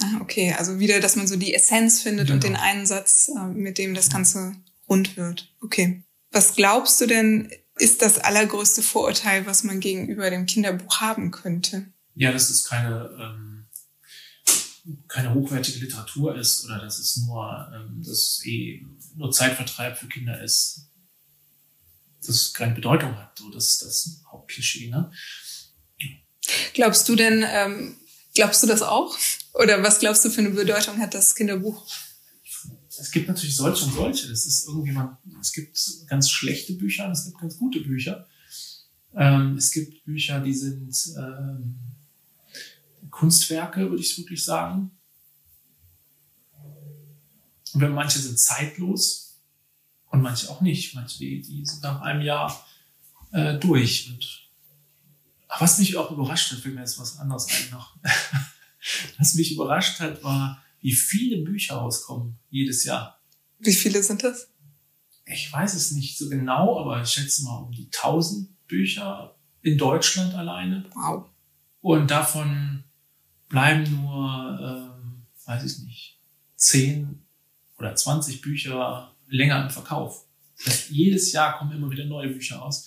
Ah, 0.00 0.20
okay. 0.20 0.54
Also 0.58 0.78
wieder, 0.78 1.00
dass 1.00 1.16
man 1.16 1.26
so 1.26 1.36
die 1.36 1.54
Essenz 1.54 2.02
findet 2.02 2.26
genau. 2.26 2.36
und 2.36 2.44
den 2.44 2.56
einen 2.56 2.86
Satz, 2.86 3.30
äh, 3.34 3.46
mit 3.48 3.78
dem 3.78 3.94
das 3.94 4.10
Ganze 4.10 4.54
rund 4.88 5.16
wird. 5.16 5.54
Okay. 5.60 6.02
Was 6.30 6.54
glaubst 6.54 7.00
du 7.00 7.06
denn, 7.06 7.50
ist 7.78 8.02
das 8.02 8.18
allergrößte 8.18 8.82
Vorurteil, 8.82 9.46
was 9.46 9.64
man 9.64 9.80
gegenüber 9.80 10.30
dem 10.30 10.46
Kinderbuch 10.46 11.00
haben 11.00 11.30
könnte? 11.30 11.86
Ja, 12.14 12.32
dass 12.32 12.50
es 12.50 12.64
keine, 12.64 13.10
ähm, 13.20 13.66
keine 15.06 15.34
hochwertige 15.34 15.78
Literatur 15.78 16.36
ist 16.36 16.64
oder 16.64 16.78
dass 16.78 16.98
es 16.98 17.16
nur, 17.18 17.70
ähm, 17.74 18.02
dass 18.02 18.40
eh 18.44 18.84
nur 19.14 19.30
Zeitvertreib 19.30 19.98
für 19.98 20.08
Kinder 20.08 20.42
ist 20.42 20.88
das 22.28 22.52
keine 22.52 22.74
Bedeutung 22.74 23.16
hat. 23.16 23.38
So, 23.38 23.50
das 23.50 23.68
ist 23.68 23.82
das 23.82 24.22
Hauptklischee. 24.30 24.88
Ne? 24.90 25.10
Glaubst 26.74 27.08
du 27.08 27.16
denn, 27.16 27.44
ähm, 27.46 27.96
glaubst 28.34 28.62
du 28.62 28.66
das 28.66 28.82
auch? 28.82 29.16
Oder 29.54 29.82
was 29.82 29.98
glaubst 29.98 30.24
du 30.24 30.30
für 30.30 30.40
eine 30.40 30.50
Bedeutung 30.50 30.98
hat 30.98 31.14
das 31.14 31.34
Kinderbuch? 31.34 31.86
Es 32.98 33.10
gibt 33.10 33.28
natürlich 33.28 33.56
solche 33.56 33.84
und 33.84 33.94
solche. 33.94 34.28
Das 34.28 34.46
ist 34.46 34.66
irgendwie 34.66 34.92
man, 34.92 35.16
es 35.40 35.52
gibt 35.52 35.78
ganz 36.06 36.30
schlechte 36.30 36.74
Bücher 36.74 37.06
und 37.06 37.12
es 37.12 37.24
gibt 37.24 37.38
ganz 37.38 37.56
gute 37.56 37.80
Bücher. 37.80 38.26
Ähm, 39.14 39.56
es 39.56 39.70
gibt 39.70 40.04
Bücher, 40.04 40.40
die 40.40 40.54
sind 40.54 40.94
ähm, 41.16 41.78
Kunstwerke, 43.10 43.88
würde 43.90 44.02
ich 44.02 44.16
wirklich 44.18 44.44
sagen. 44.44 44.90
Und 47.74 47.92
manche 47.92 48.18
sind 48.18 48.38
zeitlos, 48.38 49.28
und 50.10 50.22
manche 50.22 50.50
auch 50.50 50.60
nicht. 50.60 50.94
Manche, 50.94 51.18
die, 51.18 51.42
die 51.42 51.64
sind 51.64 51.82
nach 51.82 52.00
einem 52.00 52.22
Jahr 52.22 52.66
äh, 53.32 53.58
durch. 53.58 54.10
Und 54.10 54.48
was 55.58 55.78
mich 55.78 55.96
auch 55.96 56.10
überrascht 56.10 56.52
hat, 56.52 56.60
fällt 56.60 56.74
mir 56.74 56.80
jetzt 56.80 56.98
was 56.98 57.18
anderes 57.18 57.46
ein 57.46 57.70
noch. 57.70 57.96
was 59.18 59.34
mich 59.34 59.52
überrascht 59.52 60.00
hat, 60.00 60.22
war, 60.22 60.62
wie 60.80 60.92
viele 60.92 61.38
Bücher 61.44 61.76
rauskommen 61.76 62.38
jedes 62.50 62.84
Jahr. 62.84 63.20
Wie 63.58 63.74
viele 63.74 64.02
sind 64.02 64.22
das? 64.22 64.48
Ich 65.26 65.52
weiß 65.52 65.74
es 65.74 65.92
nicht 65.92 66.16
so 66.16 66.28
genau, 66.28 66.78
aber 66.80 67.02
ich 67.02 67.08
schätze 67.08 67.44
mal 67.44 67.58
um 67.58 67.72
die 67.72 67.86
1000 67.86 68.66
Bücher 68.66 69.36
in 69.62 69.76
Deutschland 69.76 70.34
alleine. 70.34 70.88
Wow. 70.94 71.26
Und 71.80 72.10
davon 72.10 72.84
bleiben 73.48 73.90
nur, 73.90 74.58
ähm, 74.62 75.26
weiß 75.44 75.64
ich 75.64 75.84
nicht, 75.84 76.18
10 76.56 77.22
oder 77.78 77.94
20 77.94 78.40
Bücher 78.40 79.14
länger 79.28 79.64
im 79.64 79.70
Verkauf. 79.70 80.26
Das 80.64 80.88
jedes 80.88 81.32
Jahr 81.32 81.58
kommen 81.58 81.72
immer 81.72 81.90
wieder 81.90 82.04
neue 82.04 82.28
Bücher 82.28 82.62
aus. 82.62 82.86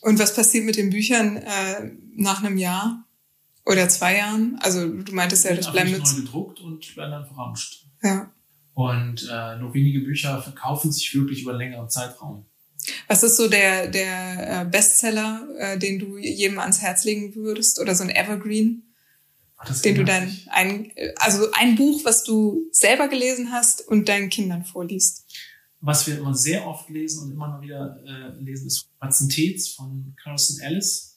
Und 0.00 0.18
was 0.18 0.34
passiert 0.34 0.64
mit 0.64 0.76
den 0.76 0.90
Büchern 0.90 1.36
äh, 1.36 1.92
nach 2.14 2.42
einem 2.42 2.58
Jahr 2.58 3.06
oder 3.64 3.88
zwei 3.88 4.18
Jahren? 4.18 4.58
Also 4.60 4.86
du 4.88 5.12
meintest 5.12 5.44
ja, 5.44 5.54
das 5.54 5.70
bleiben 5.70 5.92
mit 5.92 6.02
neu 6.02 6.14
gedruckt 6.16 6.60
und 6.60 6.96
werden 6.96 7.10
dann 7.10 7.26
verramscht. 7.26 7.86
Ja. 8.02 8.30
Und 8.74 9.28
äh, 9.30 9.58
nur 9.58 9.74
wenige 9.74 10.00
Bücher 10.00 10.40
verkaufen 10.40 10.90
sich 10.92 11.14
wirklich 11.14 11.42
über 11.42 11.52
einen 11.52 11.60
längeren 11.60 11.88
Zeitraum. 11.88 12.46
Was 13.06 13.22
ist 13.22 13.36
so 13.36 13.48
der 13.48 13.88
der 13.88 14.62
äh, 14.62 14.64
Bestseller, 14.64 15.46
äh, 15.58 15.78
den 15.78 15.98
du 15.98 16.18
jedem 16.18 16.58
ans 16.58 16.80
Herz 16.80 17.04
legen 17.04 17.34
würdest 17.34 17.80
oder 17.80 17.94
so 17.94 18.02
ein 18.02 18.10
Evergreen? 18.10 18.88
den 19.84 19.94
du 19.94 20.04
dann 20.04 20.36
ein 20.50 20.90
also 21.16 21.46
ein 21.52 21.76
Buch, 21.76 22.04
was 22.04 22.24
du 22.24 22.68
selber 22.72 23.06
gelesen 23.06 23.52
hast 23.52 23.86
und 23.86 24.08
deinen 24.08 24.28
Kindern 24.28 24.64
vorliest. 24.64 25.24
Was 25.80 26.06
wir 26.06 26.18
immer 26.18 26.34
sehr 26.34 26.66
oft 26.66 26.88
lesen 26.90 27.24
und 27.24 27.32
immer 27.32 27.48
noch 27.48 27.62
wieder 27.62 28.00
äh, 28.04 28.40
lesen, 28.42 28.66
ist 28.66 28.88
Hudson 29.00 29.28
Tates 29.28 29.68
von 29.68 30.14
Carson 30.22 30.60
Ellis. 30.60 31.11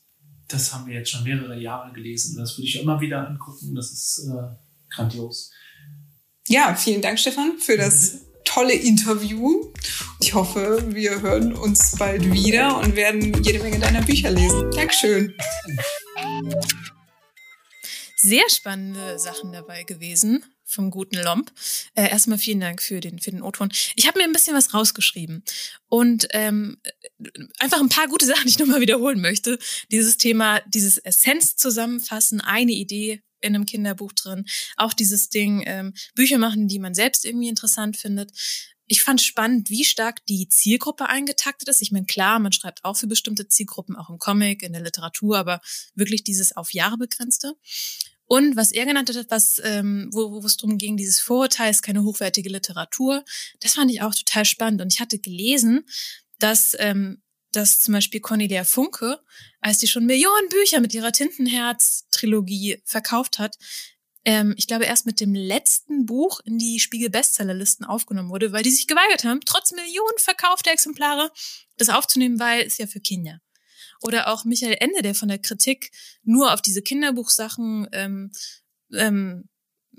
Das 0.47 0.73
haben 0.73 0.87
wir 0.87 0.95
jetzt 0.95 1.09
schon 1.09 1.23
mehrere 1.23 1.59
Jahre 1.59 1.91
gelesen. 1.93 2.37
Das 2.37 2.57
würde 2.57 2.67
ich 2.67 2.79
immer 2.79 2.99
wieder 3.01 3.27
angucken. 3.27 3.73
Das 3.75 3.91
ist 3.91 4.27
äh, 4.29 4.55
grandios. 4.89 5.51
Ja, 6.47 6.75
vielen 6.75 7.01
Dank, 7.01 7.19
Stefan, 7.19 7.57
für 7.57 7.77
das 7.77 8.19
tolle 8.43 8.73
Interview. 8.73 9.71
Ich 10.21 10.33
hoffe, 10.33 10.83
wir 10.93 11.21
hören 11.21 11.53
uns 11.53 11.97
bald 11.97 12.31
wieder 12.31 12.77
und 12.77 12.95
werden 12.95 13.43
jede 13.43 13.59
Menge 13.59 13.79
deiner 13.79 14.03
Bücher 14.03 14.29
lesen. 14.29 14.69
Dankeschön. 14.71 15.33
Sehr 18.17 18.47
spannende 18.49 19.17
Sachen 19.19 19.51
dabei 19.51 19.83
gewesen 19.83 20.43
vom 20.65 20.91
guten 20.91 21.17
Lomp. 21.17 21.51
Äh, 21.93 22.09
erstmal 22.09 22.37
vielen 22.37 22.59
Dank 22.59 22.81
für 22.81 22.99
den, 22.99 23.19
für 23.19 23.31
den 23.31 23.41
O-Ton. 23.41 23.71
Ich 23.95 24.07
habe 24.07 24.17
mir 24.17 24.25
ein 24.25 24.33
bisschen 24.33 24.55
was 24.55 24.73
rausgeschrieben 24.73 25.43
und 25.87 26.27
ähm, 26.31 26.77
einfach 27.59 27.79
ein 27.79 27.89
paar 27.89 28.07
gute 28.07 28.25
Sachen, 28.25 28.43
die 28.43 28.49
ich 28.49 28.59
nochmal 28.59 28.81
wiederholen 28.81 29.21
möchte. 29.21 29.59
Dieses 29.91 30.17
Thema, 30.17 30.59
dieses 30.67 30.97
Essenz 30.97 31.55
zusammenfassen, 31.55 32.41
eine 32.41 32.73
Idee 32.73 33.21
in 33.41 33.55
einem 33.55 33.65
Kinderbuch 33.65 34.11
drin. 34.13 34.45
Auch 34.75 34.93
dieses 34.93 35.29
Ding, 35.29 35.63
ähm, 35.65 35.93
Bücher 36.15 36.37
machen, 36.37 36.67
die 36.67 36.79
man 36.79 36.95
selbst 36.95 37.25
irgendwie 37.25 37.49
interessant 37.49 37.95
findet. 37.95 38.31
Ich 38.87 39.01
fand 39.01 39.21
spannend, 39.21 39.69
wie 39.69 39.83
stark 39.83 40.25
die 40.27 40.47
Zielgruppe 40.47 41.07
eingetaktet 41.07 41.69
ist. 41.69 41.81
Ich 41.81 41.91
meine, 41.91 42.05
klar, 42.05 42.39
man 42.39 42.51
schreibt 42.51 42.85
auch 42.85 42.95
für 42.95 43.07
bestimmte 43.07 43.47
Zielgruppen, 43.47 43.95
auch 43.95 44.09
im 44.09 44.19
Comic, 44.19 44.61
in 44.61 44.73
der 44.73 44.81
Literatur, 44.81 45.37
aber 45.37 45.61
wirklich 45.95 46.23
dieses 46.23 46.55
auf 46.55 46.73
Jahre 46.73 46.97
begrenzte. 46.97 47.55
Und 48.27 48.55
was 48.55 48.71
er 48.71 48.85
genannt 48.85 49.13
hat, 49.15 49.27
was, 49.29 49.61
ähm, 49.63 50.09
wo, 50.11 50.41
wo 50.41 50.45
es 50.45 50.57
darum 50.57 50.77
ging, 50.77 50.97
dieses 50.97 51.19
Vorurteil 51.19 51.71
ist 51.71 51.83
keine 51.83 52.03
hochwertige 52.03 52.49
Literatur, 52.49 53.23
das 53.59 53.73
fand 53.73 53.91
ich 53.91 54.01
auch 54.01 54.15
total 54.15 54.45
spannend. 54.45 54.81
Und 54.81 54.91
ich 54.93 54.99
hatte 54.99 55.19
gelesen, 55.19 55.85
dass, 56.39 56.75
ähm, 56.79 57.21
dass 57.51 57.81
zum 57.81 57.93
Beispiel 57.93 58.19
Cornelia 58.19 58.63
Funke, 58.63 59.19
als 59.61 59.77
die 59.77 59.87
schon 59.87 60.05
Millionen 60.05 60.49
Bücher 60.49 60.79
mit 60.79 60.93
ihrer 60.93 61.11
Tintenherz-Trilogie 61.11 62.81
verkauft 62.83 63.39
hat, 63.39 63.57
ähm, 64.25 64.55
ich 64.57 64.65
glaube 64.65 64.85
erst 64.85 65.05
mit 65.05 65.21
dem 65.21 65.35
letzten 65.35 66.05
Buch 66.07 66.39
in 66.43 66.57
die 66.57 66.79
Spiegel-Bestsellerlisten 66.79 67.85
aufgenommen 67.85 68.31
wurde, 68.31 68.51
weil 68.51 68.63
die 68.63 68.71
sich 68.71 68.87
geweigert 68.87 69.23
haben, 69.23 69.39
trotz 69.45 69.71
Millionen 69.71 70.17
verkaufter 70.17 70.71
Exemplare 70.71 71.31
das 71.77 71.89
aufzunehmen, 71.89 72.39
weil 72.39 72.63
es 72.63 72.79
ja 72.79 72.87
für 72.87 72.99
Kinder. 72.99 73.39
Oder 74.05 74.27
auch 74.27 74.45
Michael 74.45 74.77
Ende, 74.79 75.01
der 75.01 75.15
von 75.15 75.29
der 75.29 75.39
Kritik 75.39 75.91
nur 76.23 76.53
auf 76.53 76.61
diese 76.61 76.81
Kinderbuchsachen 76.81 77.87
ähm, 77.91 78.31
ähm, 78.93 79.49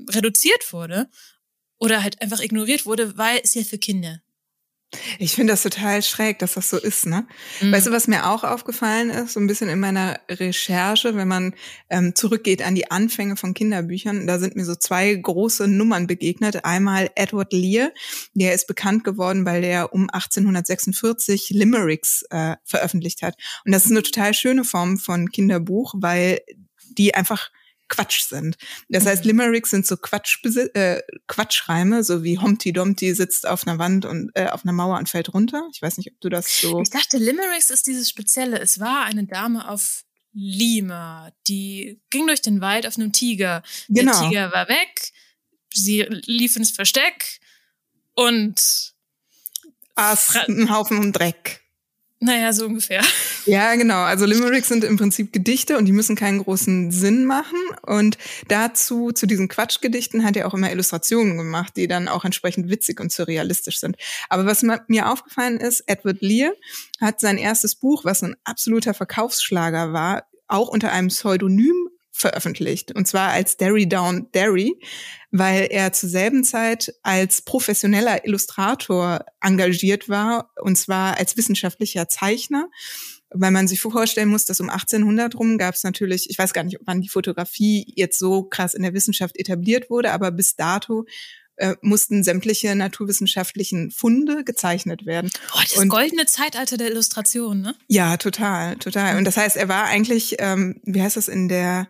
reduziert 0.09 0.73
wurde 0.73 1.09
oder 1.79 2.03
halt 2.03 2.23
einfach 2.23 2.40
ignoriert 2.40 2.87
wurde, 2.87 3.16
weil 3.19 3.40
es 3.42 3.55
ja 3.55 3.62
für 3.62 3.79
Kinder. 3.79 4.23
Ich 5.18 5.35
finde 5.35 5.53
das 5.53 5.62
total 5.62 6.01
schräg, 6.03 6.38
dass 6.38 6.55
das 6.55 6.70
so 6.70 6.79
ist, 6.79 7.07
ne? 7.07 7.27
Mhm. 7.61 7.72
Weißt 7.72 7.88
du, 7.88 7.90
was 7.90 8.07
mir 8.07 8.31
auch 8.31 8.44
aufgefallen 8.44 9.11
ist, 9.11 9.33
so 9.33 9.40
ein 9.40 9.46
bisschen 9.46 9.68
in 9.68 9.81
meiner 9.81 10.20
Recherche, 10.31 11.16
wenn 11.16 11.27
man 11.27 11.55
ähm, 11.90 12.14
zurückgeht 12.14 12.62
an 12.62 12.77
die 12.77 12.90
Anfänge 12.90 13.37
von 13.37 13.53
Kinderbüchern, 13.53 14.27
da 14.27 14.38
sind 14.38 14.55
mir 14.55 14.64
so 14.64 14.77
zwei 14.77 15.12
große 15.12 15.66
Nummern 15.66 16.07
begegnet. 16.07 16.64
Einmal 16.64 17.11
Edward 17.16 17.53
Lear, 17.53 17.90
der 18.35 18.55
ist 18.55 18.68
bekannt 18.68 19.03
geworden, 19.03 19.44
weil 19.44 19.61
der 19.61 19.92
um 19.92 20.09
1846 20.09 21.51
Limericks 21.51 22.25
äh, 22.31 22.55
veröffentlicht 22.64 23.22
hat. 23.22 23.37
Und 23.64 23.72
das 23.72 23.87
ist 23.87 23.90
eine 23.90 24.03
total 24.03 24.35
schöne 24.35 24.64
Form 24.64 24.99
von 24.99 25.31
Kinderbuch, 25.31 25.94
weil 25.96 26.40
die 26.96 27.14
einfach 27.14 27.51
Quatsch 27.88 28.29
sind. 28.29 28.57
Das 28.88 29.07
heißt, 29.07 29.25
mhm. 29.25 29.29
Limericks 29.29 29.70
sind 29.70 29.87
so 29.87 29.96
Quatsch, 29.96 30.38
äh, 30.75 31.01
Quatschreime, 31.27 32.03
so 32.03 32.25
wie 32.25 32.38
Humpty 32.38 32.72
Dumpty 32.72 33.14
sitzt 33.14 33.46
auf 33.46 33.66
einer 33.66 33.79
Wand 33.79 34.05
und 34.05 34.31
äh, 34.35 34.49
auf 34.49 34.64
einer 34.64 34.72
Mauer 34.72 34.99
und 34.99 35.09
fällt 35.09 35.33
runter. 35.33 35.68
Ich 35.72 35.83
weiß 35.83 35.99
nicht, 35.99 36.11
ob 36.11 36.20
du 36.20 36.29
das 36.29 36.61
so. 36.61 36.81
Ich 36.81 36.90
dachte, 36.90 37.18
Limericks 37.18 37.70
ist 37.70 37.87
dieses 37.87 38.09
Spezielle. 38.09 38.59
Es 38.59 38.81
war 38.81 39.05
eine 39.05 39.25
Dame 39.25 39.68
auf 39.68 40.05
Lima, 40.33 41.33
die 41.46 42.03
ging 42.11 42.27
durch 42.27 42.42
den 42.42 42.61
Wald 42.61 42.87
auf 42.87 42.99
einem 42.99 43.12
Tiger. 43.12 43.62
Genau. 43.88 44.12
Der 44.12 44.29
Tiger 44.29 44.53
war 44.53 44.68
weg, 44.68 45.12
sie 45.72 46.03
lief 46.03 46.57
ins 46.57 46.72
Versteck 46.72 47.40
und 48.14 48.92
aß 49.94 50.37
einen 50.37 50.70
Haufen 50.70 51.12
Dreck. 51.12 51.62
Naja, 52.18 52.52
so 52.55 52.64
ungefähr. 52.64 53.02
Ja, 53.44 53.74
genau. 53.74 54.02
Also 54.02 54.24
Limericks 54.24 54.68
sind 54.68 54.85
im 54.85 54.96
Prinzip 54.96 55.35
Gedichte 55.35 55.76
und 55.76 55.85
die 55.85 55.92
müssen 55.92 56.16
keinen 56.16 56.42
großen 56.42 56.90
Sinn 56.90 57.26
machen. 57.26 57.59
Und 57.83 58.16
dazu, 58.48 59.12
zu 59.12 59.26
diesen 59.26 59.48
Quatschgedichten 59.48 60.24
hat 60.24 60.35
er 60.35 60.48
auch 60.48 60.55
immer 60.55 60.72
Illustrationen 60.72 61.37
gemacht, 61.37 61.74
die 61.76 61.88
dann 61.88 62.09
auch 62.09 62.24
entsprechend 62.24 62.70
witzig 62.70 63.00
und 63.00 63.12
surrealistisch 63.12 63.79
sind. 63.79 63.96
Aber 64.31 64.46
was 64.46 64.64
mir 64.88 65.12
aufgefallen 65.12 65.59
ist, 65.59 65.85
Edward 65.87 66.22
Lear 66.22 66.52
hat 67.00 67.20
sein 67.20 67.37
erstes 67.37 67.74
Buch, 67.74 68.05
was 68.07 68.22
ein 68.22 68.35
absoluter 68.44 68.94
Verkaufsschlager 68.94 69.92
war, 69.92 70.24
auch 70.48 70.68
unter 70.68 70.92
einem 70.92 71.09
Pseudonym 71.09 71.90
veröffentlicht. 72.16 72.92
Und 72.92 73.07
zwar 73.07 73.31
als 73.31 73.57
Derry 73.57 73.88
Down 73.88 74.31
Derry, 74.33 74.81
weil 75.31 75.68
er 75.70 75.92
zur 75.92 76.09
selben 76.09 76.44
Zeit 76.44 76.94
als 77.02 77.42
professioneller 77.42 78.24
Illustrator 78.24 79.24
engagiert 79.40 80.09
war, 80.09 80.50
und 80.61 80.76
zwar 80.76 81.18
als 81.18 81.37
wissenschaftlicher 81.37 82.09
Zeichner. 82.09 82.68
Weil 83.31 83.50
man 83.50 83.68
sich 83.68 83.81
vorstellen 83.81 84.29
muss, 84.29 84.44
dass 84.44 84.61
um 84.61 84.70
1800 84.70 85.35
rum 85.35 85.59
gab 85.59 85.74
es 85.74 85.83
natürlich, 85.83 86.31
ich 86.31 86.38
weiß 86.38 86.52
gar 86.52 86.62
nicht, 86.62 86.79
wann 86.85 87.00
die 87.00 87.09
Fotografie 87.09 87.92
jetzt 87.96 88.18
so 88.18 88.44
krass 88.44 88.72
in 88.72 88.83
der 88.83 88.94
Wissenschaft 88.94 89.37
etabliert 89.37 89.90
wurde, 89.90 90.12
aber 90.12 90.31
bis 90.31 90.55
dato 90.55 91.05
äh, 91.57 91.74
mussten 91.81 92.22
sämtliche 92.22 92.74
naturwissenschaftlichen 92.74 93.90
Funde 93.90 94.44
gezeichnet 94.44 95.07
werden. 95.07 95.31
Boah, 95.52 95.62
das 95.62 95.76
und, 95.76 95.88
goldene 95.88 96.26
Zeitalter 96.26 96.76
der 96.76 96.90
Illustration, 96.90 97.62
ne? 97.62 97.74
Ja, 97.88 98.16
total, 98.16 98.76
total. 98.76 99.16
Und 99.16 99.24
das 99.24 99.37
heißt, 99.37 99.57
er 99.57 99.68
war 99.68 99.85
eigentlich, 99.85 100.37
ähm, 100.38 100.81
wie 100.85 101.02
heißt 101.02 101.16
das 101.16 101.29
in 101.29 101.48
der 101.48 101.88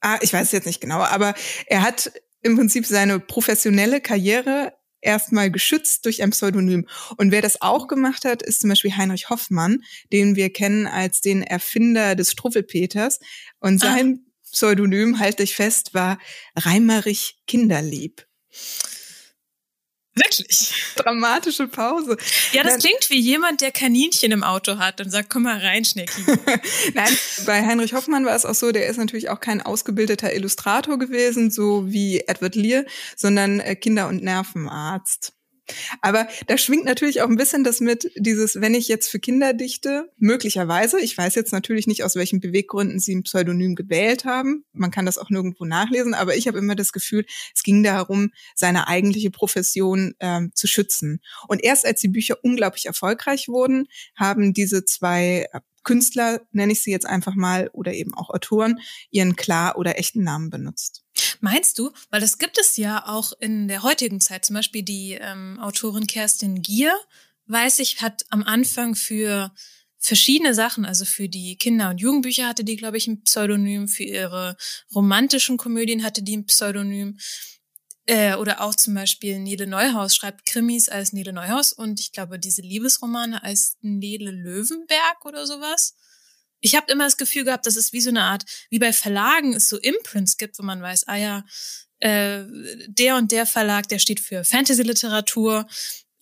ah, 0.00 0.18
ich 0.20 0.32
weiß 0.32 0.46
es 0.46 0.52
jetzt 0.52 0.66
nicht 0.66 0.80
genau, 0.80 1.00
aber 1.00 1.34
er 1.66 1.82
hat 1.82 2.12
im 2.42 2.56
Prinzip 2.56 2.86
seine 2.86 3.18
professionelle 3.18 4.00
Karriere 4.00 4.72
erstmal 5.00 5.50
geschützt 5.50 6.04
durch 6.04 6.22
ein 6.22 6.30
Pseudonym. 6.30 6.86
Und 7.16 7.30
wer 7.30 7.42
das 7.42 7.62
auch 7.62 7.86
gemacht 7.86 8.24
hat, 8.24 8.42
ist 8.42 8.60
zum 8.60 8.70
Beispiel 8.70 8.96
Heinrich 8.96 9.30
Hoffmann, 9.30 9.82
den 10.12 10.36
wir 10.36 10.52
kennen 10.52 10.86
als 10.86 11.20
den 11.20 11.42
Erfinder 11.42 12.14
des 12.14 12.32
Struffelpeters. 12.32 13.20
Und 13.60 13.80
sein 13.80 14.20
ah. 14.20 14.28
Pseudonym, 14.50 15.18
halte 15.18 15.42
ich 15.42 15.54
fest, 15.54 15.94
war 15.94 16.18
Reimerich 16.56 17.38
Kinderlieb. 17.46 18.26
Wirklich? 20.18 20.72
Dramatische 20.96 21.68
Pause. 21.68 22.16
Ja, 22.52 22.62
das 22.62 22.74
Nein. 22.74 22.80
klingt 22.80 23.10
wie 23.10 23.20
jemand, 23.20 23.60
der 23.60 23.72
Kaninchen 23.72 24.32
im 24.32 24.44
Auto 24.44 24.78
hat 24.78 25.00
und 25.00 25.10
sagt, 25.10 25.30
komm 25.30 25.44
mal 25.44 25.58
rein, 25.58 25.84
Schnecki. 25.84 26.22
Nein, 26.94 27.18
bei 27.46 27.64
Heinrich 27.64 27.94
Hoffmann 27.94 28.24
war 28.24 28.34
es 28.34 28.44
auch 28.44 28.54
so, 28.54 28.72
der 28.72 28.86
ist 28.86 28.96
natürlich 28.96 29.30
auch 29.30 29.40
kein 29.40 29.62
ausgebildeter 29.62 30.34
Illustrator 30.34 30.98
gewesen, 30.98 31.50
so 31.50 31.90
wie 31.90 32.20
Edward 32.20 32.54
Lear, 32.54 32.84
sondern 33.16 33.60
äh, 33.60 33.76
Kinder- 33.76 34.08
und 34.08 34.22
Nervenarzt. 34.22 35.37
Aber 36.00 36.28
da 36.46 36.58
schwingt 36.58 36.84
natürlich 36.84 37.22
auch 37.22 37.28
ein 37.28 37.36
bisschen 37.36 37.64
das 37.64 37.80
mit, 37.80 38.10
dieses, 38.16 38.60
wenn 38.60 38.74
ich 38.74 38.88
jetzt 38.88 39.08
für 39.08 39.18
Kinder 39.18 39.52
dichte, 39.52 40.10
möglicherweise, 40.16 41.00
ich 41.00 41.16
weiß 41.16 41.34
jetzt 41.34 41.52
natürlich 41.52 41.86
nicht, 41.86 42.04
aus 42.04 42.16
welchen 42.16 42.40
Beweggründen 42.40 43.00
sie 43.00 43.14
ein 43.14 43.22
Pseudonym 43.22 43.74
gewählt 43.74 44.24
haben, 44.24 44.64
man 44.72 44.90
kann 44.90 45.06
das 45.06 45.18
auch 45.18 45.30
nirgendwo 45.30 45.64
nachlesen, 45.64 46.14
aber 46.14 46.36
ich 46.36 46.48
habe 46.48 46.58
immer 46.58 46.74
das 46.74 46.92
Gefühl, 46.92 47.24
es 47.54 47.62
ging 47.62 47.82
darum, 47.82 48.30
seine 48.54 48.88
eigentliche 48.88 49.30
Profession 49.30 50.14
ähm, 50.20 50.52
zu 50.54 50.66
schützen. 50.66 51.20
Und 51.48 51.62
erst 51.62 51.86
als 51.86 52.00
die 52.00 52.08
Bücher 52.08 52.38
unglaublich 52.42 52.86
erfolgreich 52.86 53.48
wurden, 53.48 53.86
haben 54.16 54.54
diese 54.54 54.84
zwei 54.84 55.46
Künstler, 55.84 56.42
nenne 56.52 56.72
ich 56.72 56.82
sie 56.82 56.90
jetzt 56.90 57.06
einfach 57.06 57.34
mal, 57.34 57.70
oder 57.72 57.94
eben 57.94 58.14
auch 58.14 58.30
Autoren, 58.30 58.78
ihren 59.10 59.36
klar 59.36 59.78
oder 59.78 59.98
echten 59.98 60.22
Namen 60.22 60.50
benutzt. 60.50 61.02
Meinst 61.40 61.78
du? 61.78 61.92
Weil 62.10 62.20
das 62.20 62.38
gibt 62.38 62.58
es 62.58 62.76
ja 62.76 63.06
auch 63.06 63.32
in 63.40 63.68
der 63.68 63.82
heutigen 63.82 64.20
Zeit. 64.20 64.44
Zum 64.44 64.54
Beispiel 64.54 64.82
die 64.82 65.12
ähm, 65.12 65.58
Autorin 65.60 66.06
Kerstin 66.06 66.62
Gier, 66.62 66.94
weiß 67.46 67.78
ich, 67.80 68.00
hat 68.02 68.24
am 68.30 68.42
Anfang 68.42 68.94
für 68.94 69.52
verschiedene 69.98 70.54
Sachen, 70.54 70.84
also 70.84 71.04
für 71.04 71.28
die 71.28 71.56
Kinder- 71.56 71.90
und 71.90 72.00
Jugendbücher 72.00 72.46
hatte 72.46 72.64
die, 72.64 72.76
glaube 72.76 72.96
ich, 72.96 73.06
ein 73.08 73.22
Pseudonym, 73.22 73.88
für 73.88 74.04
ihre 74.04 74.56
romantischen 74.94 75.56
Komödien 75.56 76.04
hatte 76.04 76.22
die 76.22 76.36
ein 76.36 76.46
Pseudonym. 76.46 77.18
Äh, 78.06 78.36
oder 78.36 78.62
auch 78.62 78.74
zum 78.74 78.94
Beispiel 78.94 79.38
Nele 79.38 79.66
Neuhaus 79.66 80.14
schreibt 80.14 80.46
Krimis 80.46 80.88
als 80.88 81.12
Nele 81.12 81.32
Neuhaus 81.32 81.74
und 81.74 82.00
ich 82.00 82.12
glaube 82.12 82.38
diese 82.38 82.62
Liebesromane 82.62 83.42
als 83.42 83.76
Nele 83.82 84.30
Löwenberg 84.30 85.26
oder 85.26 85.46
sowas 85.46 85.94
ich 86.60 86.74
habe 86.74 86.90
immer 86.90 87.04
das 87.04 87.16
Gefühl 87.16 87.44
gehabt, 87.44 87.66
dass 87.66 87.76
es 87.76 87.92
wie 87.92 88.00
so 88.00 88.10
eine 88.10 88.22
Art, 88.22 88.44
wie 88.70 88.78
bei 88.78 88.92
Verlagen 88.92 89.54
es 89.54 89.68
so 89.68 89.76
Imprints 89.78 90.36
gibt, 90.36 90.58
wo 90.58 90.62
man 90.62 90.82
weiß, 90.82 91.06
ah 91.08 91.16
ja, 91.16 91.44
äh, 92.00 92.44
der 92.86 93.16
und 93.16 93.32
der 93.32 93.46
Verlag, 93.46 93.88
der 93.88 93.98
steht 93.98 94.20
für 94.20 94.44
Fantasy-Literatur, 94.44 95.66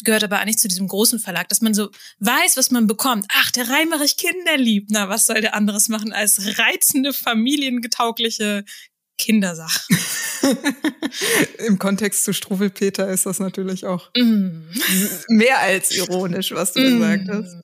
gehört 0.05 0.25
aber 0.25 0.39
eigentlich 0.39 0.59
zu 0.59 0.69
diesem 0.69 0.89
großen 0.89 1.19
Verlag, 1.21 1.49
dass 1.49 1.61
man 1.61 1.75
so 1.75 1.91
weiß, 2.19 2.57
was 2.57 2.71
man 2.71 2.87
bekommt. 2.87 3.27
Ach, 3.33 3.51
der 3.51 3.69
Reimerich 3.69 4.17
Kinderlieb. 4.17 4.89
Na, 4.91 5.09
was 5.09 5.27
soll 5.27 5.41
der 5.41 5.55
anderes 5.55 5.89
machen 5.89 6.13
als 6.13 6.59
reizende, 6.59 7.13
familiengetaugliche 7.13 8.65
Kindersachen? 9.19 9.99
Im 11.67 11.79
Kontext 11.79 12.25
zu 12.25 12.35
Struwelpeter 12.35 13.09
ist 13.09 13.27
das 13.27 13.39
natürlich 13.39 13.87
auch 13.87 14.11
mm. 14.17 14.69
mehr 15.29 15.61
als 15.61 15.91
ironisch, 15.93 16.53
was 16.53 16.75
du 16.75 16.81
mm. 16.81 16.99
gesagt 16.99 17.29
hast. 17.29 17.57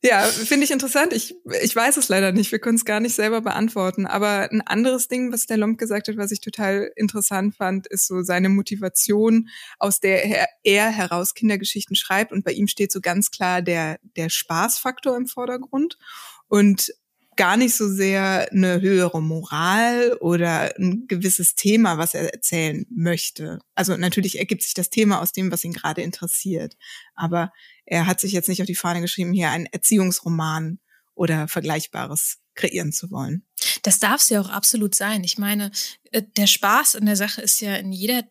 Ja, 0.00 0.22
finde 0.22 0.64
ich 0.64 0.70
interessant. 0.70 1.12
Ich, 1.12 1.34
ich 1.60 1.74
weiß 1.74 1.96
es 1.96 2.08
leider 2.08 2.30
nicht. 2.30 2.52
Wir 2.52 2.60
können 2.60 2.76
es 2.76 2.84
gar 2.84 3.00
nicht 3.00 3.16
selber 3.16 3.40
beantworten. 3.40 4.06
Aber 4.06 4.48
ein 4.50 4.60
anderes 4.60 5.08
Ding, 5.08 5.32
was 5.32 5.46
der 5.46 5.56
Lomb 5.56 5.76
gesagt 5.76 6.06
hat, 6.06 6.16
was 6.16 6.30
ich 6.30 6.40
total 6.40 6.92
interessant 6.94 7.56
fand, 7.56 7.88
ist 7.88 8.06
so 8.06 8.22
seine 8.22 8.48
Motivation, 8.48 9.48
aus 9.80 9.98
der 9.98 10.48
er 10.62 10.90
heraus 10.90 11.34
Kindergeschichten 11.34 11.96
schreibt. 11.96 12.30
Und 12.30 12.44
bei 12.44 12.52
ihm 12.52 12.68
steht 12.68 12.92
so 12.92 13.00
ganz 13.00 13.32
klar 13.32 13.60
der, 13.60 13.98
der 14.16 14.28
Spaßfaktor 14.28 15.16
im 15.16 15.26
Vordergrund. 15.26 15.98
Und 16.46 16.92
gar 17.38 17.56
nicht 17.56 17.76
so 17.76 17.88
sehr 17.88 18.50
eine 18.50 18.80
höhere 18.80 19.22
Moral 19.22 20.16
oder 20.20 20.76
ein 20.76 21.06
gewisses 21.06 21.54
Thema, 21.54 21.96
was 21.96 22.12
er 22.12 22.34
erzählen 22.34 22.84
möchte. 22.90 23.60
Also 23.76 23.96
natürlich 23.96 24.40
ergibt 24.40 24.62
sich 24.62 24.74
das 24.74 24.90
Thema 24.90 25.22
aus 25.22 25.32
dem, 25.32 25.52
was 25.52 25.62
ihn 25.62 25.72
gerade 25.72 26.02
interessiert. 26.02 26.76
Aber 27.14 27.52
er 27.90 28.06
hat 28.06 28.20
sich 28.20 28.32
jetzt 28.32 28.48
nicht 28.48 28.60
auf 28.60 28.66
die 28.66 28.74
Fahne 28.74 29.00
geschrieben, 29.00 29.32
hier 29.32 29.50
einen 29.50 29.66
Erziehungsroman 29.66 30.78
oder 31.14 31.48
Vergleichbares 31.48 32.38
kreieren 32.54 32.92
zu 32.92 33.10
wollen. 33.10 33.46
Das 33.82 33.98
darf 33.98 34.20
es 34.20 34.28
ja 34.28 34.40
auch 34.40 34.50
absolut 34.50 34.94
sein. 34.94 35.24
Ich 35.24 35.38
meine, 35.38 35.70
äh, 36.12 36.22
der 36.36 36.46
Spaß 36.46 36.96
in 36.96 37.06
der 37.06 37.16
Sache 37.16 37.40
ist 37.40 37.60
ja 37.60 37.76
in 37.76 37.92
jeder 37.92 38.24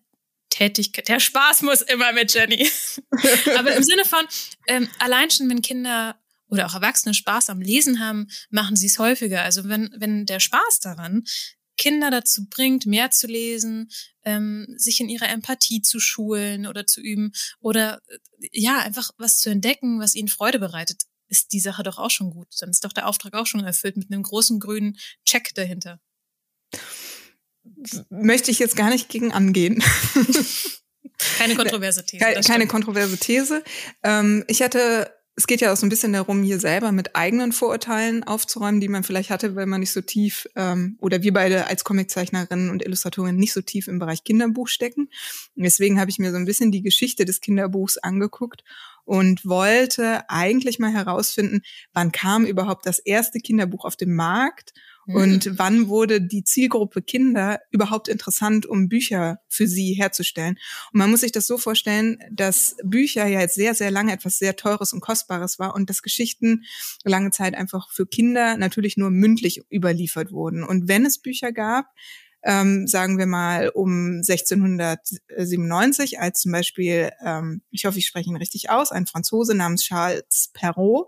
Tätigkeit. 0.50 1.08
Der 1.08 1.20
Spaß 1.20 1.64
muss 1.64 1.82
immer 1.82 2.14
mit 2.14 2.34
Jenny. 2.34 2.70
Aber 3.58 3.76
im 3.76 3.84
Sinne 3.84 4.06
von, 4.06 4.26
ähm, 4.68 4.88
allein 5.00 5.32
schon, 5.32 5.50
wenn 5.50 5.62
Kinder 5.62 6.20
oder 6.50 6.68
auch 6.68 6.76
Erwachsene 6.76 7.14
Spaß 7.14 7.50
am 7.50 7.60
Lesen 7.60 8.00
haben, 8.00 8.28
machen 8.50 8.76
sie 8.76 8.88
es 8.88 9.00
häufiger. 9.00 9.42
Also 9.42 9.68
wenn, 9.68 9.90
wenn 9.98 10.26
der 10.26 10.40
Spaß 10.40 10.80
daran 10.82 11.24
Kinder 11.78 12.12
dazu 12.12 12.48
bringt, 12.50 12.86
mehr 12.86 13.12
zu 13.12 13.28
lesen, 13.28 13.90
ähm, 14.24 14.68
sich 14.78 15.00
in 15.00 15.10
ihrer 15.10 15.30
Empathie 15.30 15.82
zu 15.82 16.00
schulen 16.00 16.68
oder 16.68 16.86
zu 16.86 17.02
üben 17.02 17.32
oder 17.60 18.02
äh, 18.08 18.50
ja, 18.52 18.80
einfach 18.80 19.12
was 19.18 19.40
zu 19.40 19.50
entdecken, 19.50 20.00
was 20.00 20.16
ihnen 20.16 20.28
Freude 20.28 20.60
bereitet, 20.60 21.04
ist 21.28 21.54
die 21.54 21.60
Sache 21.60 21.84
doch 21.84 21.98
auch 21.98 22.12
schon 22.12 22.32
gut. 22.32 22.48
Dann 22.60 22.70
ist 22.70 22.84
doch 22.84 22.94
der 22.94 23.08
Auftrag 23.08 23.34
auch 23.34 23.46
schon 23.46 23.64
erfüllt 23.64 23.98
mit 23.98 24.12
einem 24.12 24.24
großen 24.24 24.60
grünen 24.60 24.98
Check 25.26 25.54
dahinter. 25.56 26.00
Möchte 28.10 28.52
ich 28.52 28.60
jetzt 28.60 28.76
gar 28.76 28.90
nicht 28.90 29.10
gegen 29.10 29.32
angehen. 29.32 29.84
Keine 31.38 31.56
kontroverse 31.56 32.06
These. 32.06 32.24
Keine, 32.24 32.42
keine 32.42 32.68
kontroverse 32.68 33.18
These. 33.18 33.64
Ähm, 34.04 34.44
ich 34.48 34.62
hatte 34.62 35.12
es 35.38 35.46
geht 35.46 35.62
ja 35.62 35.72
auch 35.72 35.78
so 35.78 35.86
ein 35.86 35.90
bisschen 35.90 36.14
darum, 36.14 36.42
hier 36.42 36.60
selber 36.60 36.92
mit 36.92 37.16
eigenen 37.16 37.52
Vorurteilen 37.52 38.24
aufzuräumen, 38.24 38.82
die 38.82 38.88
man 38.88 39.04
vielleicht 39.04 39.30
hatte, 39.30 39.56
weil 39.56 39.68
man 39.68 39.82
nicht 39.82 39.92
so 39.92 40.02
tief 40.02 40.48
ähm, 40.56 40.98
oder 41.00 41.22
wir 41.22 41.32
beide 41.32 41.68
als 41.68 41.84
Comiczeichnerinnen 41.84 42.72
und 42.72 42.84
Illustratorinnen 42.84 43.40
nicht 43.40 43.54
so 43.54 43.62
tief 43.62 43.88
im 43.88 44.00
Bereich 44.00 44.24
Kinderbuch 44.24 44.68
stecken. 44.68 45.10
Und 45.56 45.64
deswegen 45.64 46.00
habe 46.00 46.10
ich 46.10 46.18
mir 46.18 46.32
so 46.32 46.38
ein 46.38 46.46
bisschen 46.46 46.72
die 46.72 46.82
Geschichte 46.82 47.24
des 47.24 47.40
Kinderbuchs 47.40 48.00
angeguckt 48.00 48.64
und 49.06 49.46
wollte 49.46 50.28
eigentlich 50.28 50.80
mal 50.80 50.92
herausfinden, 50.92 51.62
wann 51.94 52.12
kam 52.12 52.44
überhaupt 52.44 52.88
das 52.88 52.98
erste 52.98 53.40
Kinderbuch 53.40 53.86
auf 53.86 53.96
den 53.96 54.16
Markt 54.16 54.74
und 55.08 55.46
mhm. 55.46 55.58
wann 55.58 55.88
wurde 55.88 56.22
die 56.22 56.44
Zielgruppe 56.44 57.02
Kinder 57.02 57.60
überhaupt 57.72 58.08
interessant, 58.08 58.66
um 58.66 58.90
Bücher 58.90 59.40
für 59.48 59.68
sie 59.68 59.94
herzustellen? 59.94 60.58
Und 60.92 61.00
man 61.00 61.10
muss 61.10 61.22
sich 61.22 61.32
das 61.32 61.48
so 61.48 61.58
vorstellen, 61.58 62.20
dass 62.32 62.76
Bücher 62.84 63.26
ja 63.26 63.40
jetzt 63.40 63.56
sehr, 63.56 63.74
sehr 63.74 63.90
lange 63.90 64.12
etwas 64.12 64.38
sehr 64.38 64.56
Teures 64.56 64.92
und 64.94 65.00
Kostbares 65.00 65.60
war 65.60 65.76
und 65.76 65.90
dass 65.90 66.02
Geschichten 66.02 66.66
lange 67.04 67.32
Zeit 67.32 67.56
einfach 67.56 67.90
für 67.92 68.06
Kinder 68.06 68.58
natürlich 68.58 68.98
nur 68.98 69.10
mündlich 69.10 69.62
überliefert 69.72 70.32
wurden. 70.32 70.64
Und 70.64 70.88
wenn 70.90 71.06
es 71.06 71.20
Bücher 71.20 71.54
gab, 71.54 71.86
ähm, 72.44 72.86
sagen 72.88 73.18
wir 73.18 73.26
mal 73.26 73.70
um 73.70 74.22
1697, 74.22 76.20
als 76.20 76.42
zum 76.42 76.52
Beispiel, 76.52 77.12
ähm, 77.26 77.62
ich 77.72 77.86
hoffe, 77.86 77.98
ich 78.00 78.08
spreche 78.08 78.30
ihn 78.30 78.38
richtig 78.38 78.70
aus, 78.70 78.92
ein 78.92 79.08
Franzose 79.08 79.56
namens 79.56 79.84
Charles 79.84 80.52
Perrault 80.54 81.08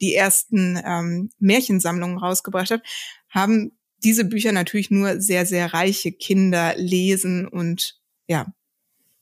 die 0.00 0.14
ersten 0.14 0.80
ähm, 0.84 1.30
Märchensammlungen 1.38 2.18
rausgebracht 2.18 2.70
hat, 2.70 2.82
haben 3.28 3.72
diese 4.02 4.24
Bücher 4.24 4.52
natürlich 4.52 4.90
nur 4.90 5.20
sehr, 5.20 5.46
sehr 5.46 5.72
reiche 5.72 6.12
Kinder 6.12 6.74
lesen 6.76 7.46
und 7.46 8.00
ja, 8.26 8.46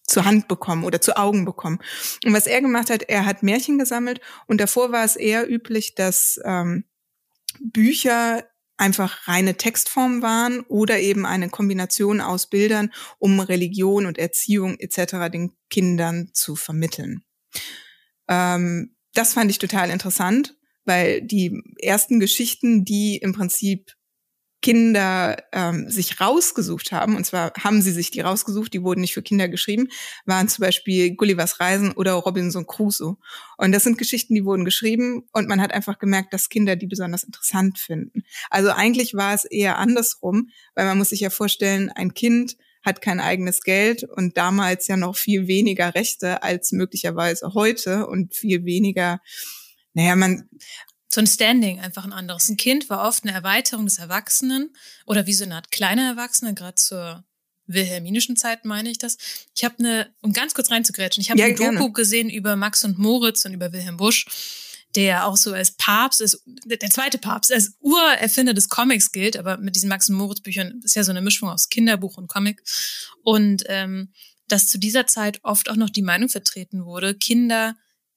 zur 0.06 0.24
Hand 0.24 0.48
bekommen 0.48 0.84
oder 0.84 1.00
zu 1.00 1.16
Augen 1.16 1.44
bekommen. 1.44 1.78
Und 2.24 2.32
was 2.32 2.46
er 2.46 2.60
gemacht 2.60 2.90
hat, 2.90 3.02
er 3.02 3.26
hat 3.26 3.42
Märchen 3.42 3.78
gesammelt 3.78 4.20
und 4.46 4.60
davor 4.60 4.92
war 4.92 5.04
es 5.04 5.16
eher 5.16 5.50
üblich, 5.50 5.94
dass 5.94 6.40
ähm, 6.44 6.84
Bücher 7.60 8.44
einfach 8.76 9.26
reine 9.26 9.56
Textform 9.56 10.22
waren 10.22 10.60
oder 10.60 11.00
eben 11.00 11.24
eine 11.24 11.48
Kombination 11.48 12.20
aus 12.20 12.48
Bildern, 12.48 12.92
um 13.18 13.40
Religion 13.40 14.06
und 14.06 14.18
Erziehung 14.18 14.78
etc. 14.78 15.30
den 15.32 15.56
Kindern 15.70 16.30
zu 16.34 16.56
vermitteln. 16.56 17.24
Ähm, 18.28 18.94
das 19.14 19.32
fand 19.32 19.50
ich 19.50 19.58
total 19.58 19.90
interessant 19.90 20.55
weil 20.86 21.22
die 21.22 21.62
ersten 21.78 22.20
Geschichten, 22.20 22.84
die 22.84 23.16
im 23.16 23.32
Prinzip 23.32 23.92
Kinder 24.62 25.36
ähm, 25.52 25.88
sich 25.90 26.20
rausgesucht 26.20 26.90
haben, 26.90 27.14
und 27.14 27.24
zwar 27.24 27.52
haben 27.62 27.82
sie 27.82 27.92
sich 27.92 28.10
die 28.10 28.20
rausgesucht, 28.20 28.72
die 28.72 28.82
wurden 28.82 29.00
nicht 29.00 29.14
für 29.14 29.22
Kinder 29.22 29.48
geschrieben, 29.48 29.88
waren 30.24 30.48
zum 30.48 30.62
Beispiel 30.62 31.14
Gullivers 31.14 31.60
Reisen 31.60 31.92
oder 31.92 32.14
Robinson 32.14 32.66
Crusoe. 32.66 33.16
Und 33.58 33.72
das 33.72 33.84
sind 33.84 33.98
Geschichten, 33.98 34.34
die 34.34 34.44
wurden 34.44 34.64
geschrieben 34.64 35.28
und 35.32 35.46
man 35.46 35.60
hat 35.60 35.72
einfach 35.72 35.98
gemerkt, 35.98 36.32
dass 36.32 36.48
Kinder 36.48 36.74
die 36.74 36.86
besonders 36.86 37.22
interessant 37.22 37.78
finden. 37.78 38.24
Also 38.50 38.70
eigentlich 38.70 39.14
war 39.14 39.34
es 39.34 39.44
eher 39.44 39.78
andersrum, 39.78 40.48
weil 40.74 40.86
man 40.86 40.98
muss 40.98 41.10
sich 41.10 41.20
ja 41.20 41.30
vorstellen, 41.30 41.90
ein 41.90 42.14
Kind 42.14 42.56
hat 42.82 43.02
kein 43.02 43.20
eigenes 43.20 43.62
Geld 43.62 44.04
und 44.04 44.36
damals 44.36 44.88
ja 44.88 44.96
noch 44.96 45.16
viel 45.16 45.48
weniger 45.48 45.94
Rechte 45.94 46.42
als 46.42 46.72
möglicherweise 46.72 47.52
heute 47.54 48.06
und 48.06 48.34
viel 48.34 48.64
weniger 48.64 49.20
naja, 49.96 50.14
man, 50.14 50.46
so 51.08 51.22
ein 51.22 51.26
Standing 51.26 51.80
einfach 51.80 52.04
ein 52.04 52.12
anderes. 52.12 52.50
Ein 52.50 52.58
Kind 52.58 52.90
war 52.90 53.08
oft 53.08 53.24
eine 53.24 53.32
Erweiterung 53.32 53.86
des 53.86 53.98
Erwachsenen 53.98 54.76
oder 55.06 55.26
wie 55.26 55.32
so 55.32 55.44
eine 55.44 55.54
Art 55.54 55.70
kleiner 55.70 56.06
Erwachsener, 56.06 56.52
gerade 56.52 56.74
zur 56.74 57.24
wilhelminischen 57.66 58.36
Zeit 58.36 58.66
meine 58.66 58.90
ich 58.90 58.98
das. 58.98 59.16
Ich 59.54 59.64
habe 59.64 59.76
eine, 59.78 60.14
um 60.20 60.34
ganz 60.34 60.52
kurz 60.52 60.70
reinzugrätschen, 60.70 61.22
ich 61.22 61.30
habe 61.30 61.40
ja, 61.40 61.46
eine 61.46 61.54
gerne. 61.54 61.78
Doku 61.78 61.92
gesehen 61.92 62.28
über 62.28 62.56
Max 62.56 62.84
und 62.84 62.98
Moritz 62.98 63.46
und 63.46 63.54
über 63.54 63.72
Wilhelm 63.72 63.96
Busch, 63.96 64.26
der 64.94 65.26
auch 65.26 65.38
so 65.38 65.54
als 65.54 65.70
Papst, 65.72 66.20
als, 66.20 66.42
der 66.44 66.90
zweite 66.90 67.16
Papst, 67.16 67.50
als 67.50 67.72
Urerfinder 67.80 68.52
des 68.52 68.68
Comics 68.68 69.12
gilt, 69.12 69.38
aber 69.38 69.56
mit 69.56 69.76
diesen 69.76 69.88
Max 69.88 70.10
und 70.10 70.16
Moritz 70.16 70.42
Büchern 70.42 70.82
ist 70.84 70.94
ja 70.94 71.04
so 71.04 71.10
eine 71.10 71.22
Mischung 71.22 71.48
aus 71.48 71.70
Kinderbuch 71.70 72.18
und 72.18 72.28
Comic. 72.28 72.62
Und 73.22 73.64
ähm, 73.68 74.12
dass 74.46 74.68
zu 74.68 74.78
dieser 74.78 75.06
Zeit 75.06 75.40
oft 75.42 75.70
auch 75.70 75.76
noch 75.76 75.90
die 75.90 76.02
Meinung 76.02 76.28
vertreten 76.28 76.84
wurde, 76.84 77.14
Kinder 77.14 77.76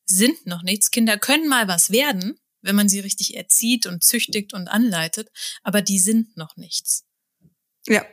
sind 0.10 0.45
noch 0.45 0.64
nichts. 0.64 0.91
Kinder 0.91 1.18
können 1.18 1.47
mal 1.47 1.68
was 1.68 1.91
werden, 1.91 2.38
wenn 2.62 2.76
man 2.76 2.89
sie 2.89 2.99
richtig 2.99 3.38
erzieht 3.38 3.86
und 3.86 4.03
züchtigt 4.03 4.53
und 4.53 4.68
anleitet, 4.68 5.30
aber 5.64 5.82
die 5.82 5.99
sind 5.99 6.36
noch 6.36 6.57
nichts. 6.57 7.05
Ja, 7.88 8.05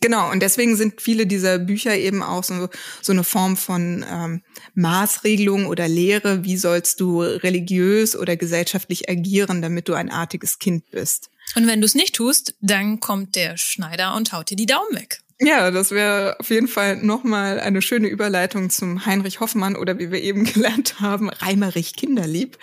Genau, 0.00 0.30
und 0.30 0.40
deswegen 0.40 0.76
sind 0.76 1.00
viele 1.00 1.26
dieser 1.26 1.58
Bücher 1.58 1.96
eben 1.96 2.22
auch 2.22 2.44
so, 2.44 2.68
so 3.00 3.12
eine 3.12 3.24
Form 3.24 3.56
von 3.56 4.04
ähm, 4.06 4.42
Maßregelung 4.74 5.64
oder 5.64 5.88
Lehre, 5.88 6.44
wie 6.44 6.58
sollst 6.58 7.00
du 7.00 7.22
religiös 7.22 8.14
oder 8.14 8.36
gesellschaftlich 8.36 9.08
agieren, 9.08 9.62
damit 9.62 9.88
du 9.88 9.94
ein 9.94 10.10
artiges 10.10 10.58
Kind 10.58 10.90
bist. 10.90 11.30
Und 11.56 11.66
wenn 11.66 11.80
du 11.80 11.86
es 11.86 11.94
nicht 11.94 12.16
tust, 12.16 12.54
dann 12.60 13.00
kommt 13.00 13.34
der 13.34 13.56
Schneider 13.56 14.14
und 14.14 14.32
haut 14.32 14.50
dir 14.50 14.56
die 14.56 14.66
Daumen 14.66 14.94
weg. 14.94 15.20
Ja, 15.40 15.72
das 15.72 15.90
wäre 15.90 16.36
auf 16.38 16.48
jeden 16.50 16.68
Fall 16.68 16.96
nochmal 17.02 17.58
eine 17.58 17.82
schöne 17.82 18.06
Überleitung 18.06 18.70
zum 18.70 19.04
Heinrich 19.04 19.40
Hoffmann 19.40 19.74
oder 19.74 19.98
wie 19.98 20.12
wir 20.12 20.22
eben 20.22 20.44
gelernt 20.52 21.00
haben, 21.00 21.28
Reimerich 21.28 21.94
Kinderlieb, 21.94 22.56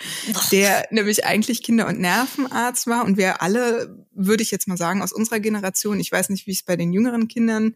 der 0.50 0.86
nämlich 0.90 1.26
eigentlich 1.26 1.62
Kinder- 1.62 1.86
und 1.86 2.00
Nervenarzt 2.00 2.86
war 2.86 3.04
und 3.04 3.18
wir 3.18 3.42
alle, 3.42 4.06
würde 4.12 4.42
ich 4.42 4.50
jetzt 4.50 4.68
mal 4.68 4.78
sagen, 4.78 5.02
aus 5.02 5.12
unserer 5.12 5.40
Generation, 5.40 6.00
ich 6.00 6.10
weiß 6.10 6.30
nicht, 6.30 6.46
wie 6.46 6.52
es 6.52 6.62
bei 6.62 6.76
den 6.76 6.94
jüngeren 6.94 7.28
Kindern 7.28 7.74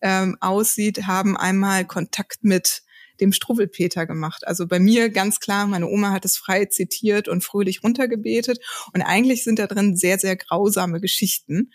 ähm, 0.00 0.38
aussieht, 0.40 1.06
haben 1.06 1.36
einmal 1.36 1.84
Kontakt 1.84 2.42
mit 2.42 2.82
dem 3.20 3.32
Struwwelpeter 3.32 4.06
gemacht. 4.06 4.46
Also 4.46 4.66
bei 4.66 4.80
mir 4.80 5.10
ganz 5.10 5.40
klar, 5.40 5.66
meine 5.66 5.86
Oma 5.86 6.12
hat 6.12 6.24
es 6.24 6.38
frei 6.38 6.64
zitiert 6.64 7.28
und 7.28 7.44
fröhlich 7.44 7.82
runtergebetet 7.82 8.58
und 8.94 9.02
eigentlich 9.02 9.44
sind 9.44 9.58
da 9.58 9.66
drin 9.66 9.98
sehr, 9.98 10.18
sehr 10.18 10.36
grausame 10.36 11.00
Geschichten. 11.00 11.72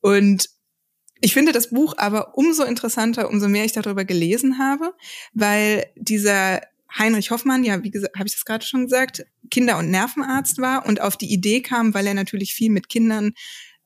Und 0.00 0.48
ich 1.20 1.34
finde 1.34 1.52
das 1.52 1.70
Buch 1.70 1.94
aber 1.96 2.36
umso 2.36 2.64
interessanter, 2.64 3.28
umso 3.28 3.48
mehr 3.48 3.64
ich 3.64 3.72
darüber 3.72 4.04
gelesen 4.04 4.58
habe, 4.58 4.94
weil 5.32 5.86
dieser 5.96 6.60
Heinrich 6.98 7.30
Hoffmann, 7.30 7.62
ja, 7.62 7.82
wie 7.84 7.90
gesagt, 7.90 8.16
habe 8.16 8.26
ich 8.26 8.34
das 8.34 8.44
gerade 8.44 8.64
schon 8.64 8.84
gesagt, 8.84 9.24
Kinder- 9.50 9.78
und 9.78 9.90
Nervenarzt 9.90 10.58
war 10.58 10.86
und 10.86 11.00
auf 11.00 11.16
die 11.16 11.32
Idee 11.32 11.62
kam, 11.62 11.94
weil 11.94 12.06
er 12.06 12.14
natürlich 12.14 12.54
viel 12.54 12.70
mit 12.70 12.88
Kindern 12.88 13.32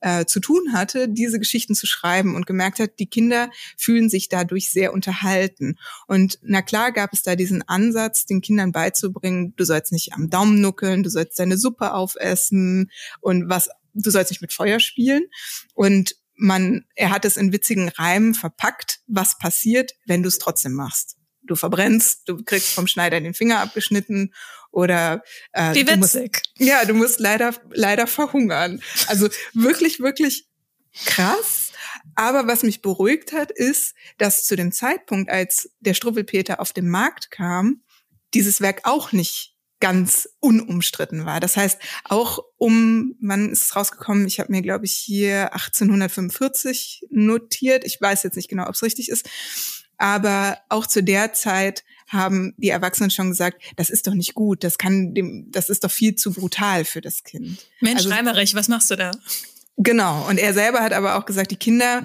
äh, 0.01 0.25
zu 0.25 0.39
tun 0.39 0.73
hatte, 0.73 1.07
diese 1.09 1.39
Geschichten 1.39 1.75
zu 1.75 1.87
schreiben 1.87 2.35
und 2.35 2.45
gemerkt 2.45 2.79
hat, 2.79 2.99
die 2.99 3.07
Kinder 3.07 3.49
fühlen 3.77 4.09
sich 4.09 4.29
dadurch 4.29 4.69
sehr 4.69 4.93
unterhalten. 4.93 5.77
Und 6.07 6.39
na 6.41 6.61
klar 6.61 6.91
gab 6.91 7.13
es 7.13 7.23
da 7.23 7.35
diesen 7.35 7.67
Ansatz, 7.67 8.25
den 8.25 8.41
Kindern 8.41 8.71
beizubringen, 8.71 9.53
du 9.55 9.63
sollst 9.63 9.91
nicht 9.91 10.13
am 10.13 10.29
Daumen 10.29 10.61
nuckeln, 10.61 11.03
du 11.03 11.09
sollst 11.09 11.39
deine 11.39 11.57
Suppe 11.57 11.93
aufessen 11.93 12.91
und 13.21 13.49
was, 13.49 13.69
du 13.93 14.11
sollst 14.11 14.31
nicht 14.31 14.41
mit 14.41 14.53
Feuer 14.53 14.79
spielen. 14.79 15.23
Und 15.73 16.15
man, 16.35 16.85
er 16.95 17.11
hat 17.11 17.25
es 17.25 17.37
in 17.37 17.51
witzigen 17.51 17.89
Reimen 17.89 18.33
verpackt, 18.33 18.99
was 19.07 19.37
passiert, 19.37 19.93
wenn 20.05 20.23
du 20.23 20.29
es 20.29 20.39
trotzdem 20.39 20.73
machst. 20.73 21.17
Du 21.43 21.55
verbrennst, 21.55 22.27
du 22.27 22.43
kriegst 22.43 22.73
vom 22.73 22.87
Schneider 22.87 23.21
den 23.21 23.33
Finger 23.33 23.59
abgeschnitten 23.59 24.33
oder 24.71 25.23
äh, 25.53 25.73
Wie 25.75 25.83
du 25.83 25.95
musst, 25.97 26.19
ja, 26.57 26.83
du 26.85 26.93
musst 26.93 27.19
leider 27.19 27.53
leider 27.71 28.07
verhungern. 28.07 28.81
Also 29.07 29.29
wirklich 29.53 29.99
wirklich 29.99 30.47
krass. 31.05 31.71
Aber 32.15 32.47
was 32.47 32.63
mich 32.63 32.81
beruhigt 32.81 33.31
hat, 33.31 33.51
ist, 33.51 33.93
dass 34.17 34.45
zu 34.45 34.55
dem 34.55 34.71
Zeitpunkt, 34.71 35.29
als 35.29 35.69
der 35.79 35.93
Struwwelpeter 35.93 36.59
auf 36.59 36.73
den 36.73 36.89
Markt 36.89 37.31
kam, 37.31 37.83
dieses 38.33 38.61
Werk 38.61 38.81
auch 38.83 39.11
nicht 39.11 39.54
ganz 39.79 40.29
unumstritten 40.39 41.25
war. 41.25 41.39
Das 41.39 41.57
heißt, 41.57 41.79
auch 42.05 42.39
um, 42.57 43.15
wann 43.21 43.51
ist 43.51 43.63
es 43.63 43.75
rausgekommen? 43.75 44.25
Ich 44.25 44.39
habe 44.39 44.51
mir, 44.51 44.61
glaube 44.61 44.85
ich, 44.85 44.93
hier 44.93 45.53
1845 45.53 47.07
notiert. 47.09 47.83
Ich 47.85 47.99
weiß 47.99 48.23
jetzt 48.23 48.35
nicht 48.35 48.49
genau, 48.49 48.67
ob 48.67 48.75
es 48.75 48.83
richtig 48.83 49.09
ist. 49.09 49.29
Aber 49.97 50.57
auch 50.69 50.87
zu 50.87 51.03
der 51.03 51.33
Zeit 51.33 51.83
haben 52.07 52.53
die 52.57 52.69
Erwachsenen 52.69 53.11
schon 53.11 53.29
gesagt, 53.29 53.61
das 53.77 53.89
ist 53.89 54.07
doch 54.07 54.13
nicht 54.13 54.33
gut, 54.33 54.63
das 54.63 54.77
kann 54.77 55.13
dem, 55.13 55.49
das 55.51 55.69
ist 55.69 55.83
doch 55.83 55.91
viel 55.91 56.15
zu 56.15 56.33
brutal 56.33 56.85
für 56.85 57.01
das 57.01 57.23
Kind. 57.23 57.65
Mensch, 57.79 57.97
also, 57.97 58.09
Reimerich, 58.09 58.55
was 58.55 58.67
machst 58.67 58.91
du 58.91 58.95
da? 58.95 59.11
Genau. 59.77 60.27
Und 60.29 60.37
er 60.37 60.53
selber 60.53 60.81
hat 60.81 60.93
aber 60.93 61.15
auch 61.15 61.25
gesagt, 61.25 61.51
die 61.51 61.57
Kinder 61.57 62.03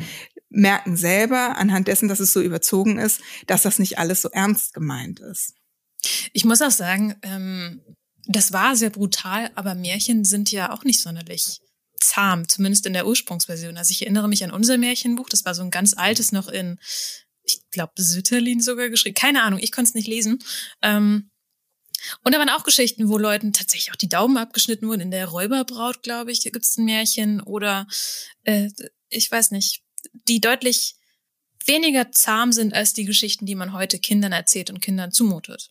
merken 0.49 0.97
selber 0.97 1.57
anhand 1.57 1.89
dessen, 1.89 2.09
dass 2.09 2.21
es 2.21 2.33
so 2.33 2.41
überzogen 2.41 2.99
ist, 2.99 3.21
dass 3.47 3.63
das 3.63 3.79
nicht 3.79 3.99
alles 3.99 4.23
so 4.23 4.31
ernst 4.31 4.75
gemeint 4.75 5.21
ist. 5.21 5.55
Ich 6.33 6.45
muss 6.45 6.63
auch 6.63 6.71
sagen, 6.71 7.17
ähm, 7.23 7.83
das 8.27 8.53
war 8.53 8.77
sehr 8.77 8.91
brutal, 8.91 9.51
aber 9.55 9.75
Märchen 9.75 10.25
sind 10.25 10.51
ja 10.51 10.73
auch 10.73 10.85
nicht 10.85 11.01
sonderlich 11.01 11.61
zahm, 11.99 12.49
zumindest 12.49 12.87
in 12.87 12.93
der 12.93 13.07
Ursprungsversion. 13.07 13.77
Also 13.77 13.93
ich 13.93 14.03
erinnere 14.03 14.29
mich 14.29 14.45
an 14.45 14.51
unser 14.51 14.79
Märchenbuch, 14.79 15.29
das 15.29 15.45
war 15.45 15.55
so 15.55 15.63
ein 15.63 15.71
ganz 15.71 15.95
altes 15.97 16.33
noch 16.33 16.49
in, 16.49 16.79
ich 17.43 17.61
glaube, 17.71 17.93
Sütterlin 17.97 18.61
sogar 18.61 18.89
geschrieben. 18.89 19.15
Keine 19.15 19.43
Ahnung, 19.43 19.61
ich 19.61 19.73
konnte 19.73 19.91
es 19.91 19.95
nicht 19.95 20.09
lesen. 20.09 20.39
Ähm, 20.83 21.31
und 22.25 22.35
da 22.35 22.39
waren 22.39 22.49
auch 22.49 22.65
Geschichten, 22.65 23.09
wo 23.09 23.19
Leuten 23.19 23.53
tatsächlich 23.53 23.93
auch 23.93 23.97
die 23.97 24.09
Daumen 24.09 24.39
abgeschnitten 24.39 24.89
wurden. 24.89 25.01
In 25.01 25.11
der 25.11 25.27
Räuberbraut, 25.27 26.03
glaube 26.03 26.33
ich, 26.33 26.43
gibt 26.43 26.65
es 26.65 26.77
ein 26.79 26.87
Märchen. 26.87 27.41
Oder 27.43 27.87
äh, 28.45 28.71
ich 29.09 29.31
weiß 29.31 29.51
nicht, 29.51 29.83
die 30.29 30.41
deutlich 30.41 30.95
weniger 31.67 32.11
zahm 32.11 32.53
sind 32.53 32.73
als 32.73 32.95
die 32.95 33.05
Geschichten, 33.05 33.45
die 33.45 33.55
man 33.55 33.73
heute 33.73 33.99
Kindern 33.99 34.33
erzählt 34.33 34.71
und 34.71 34.81
Kindern 34.81 35.13
zumutet. 35.13 35.71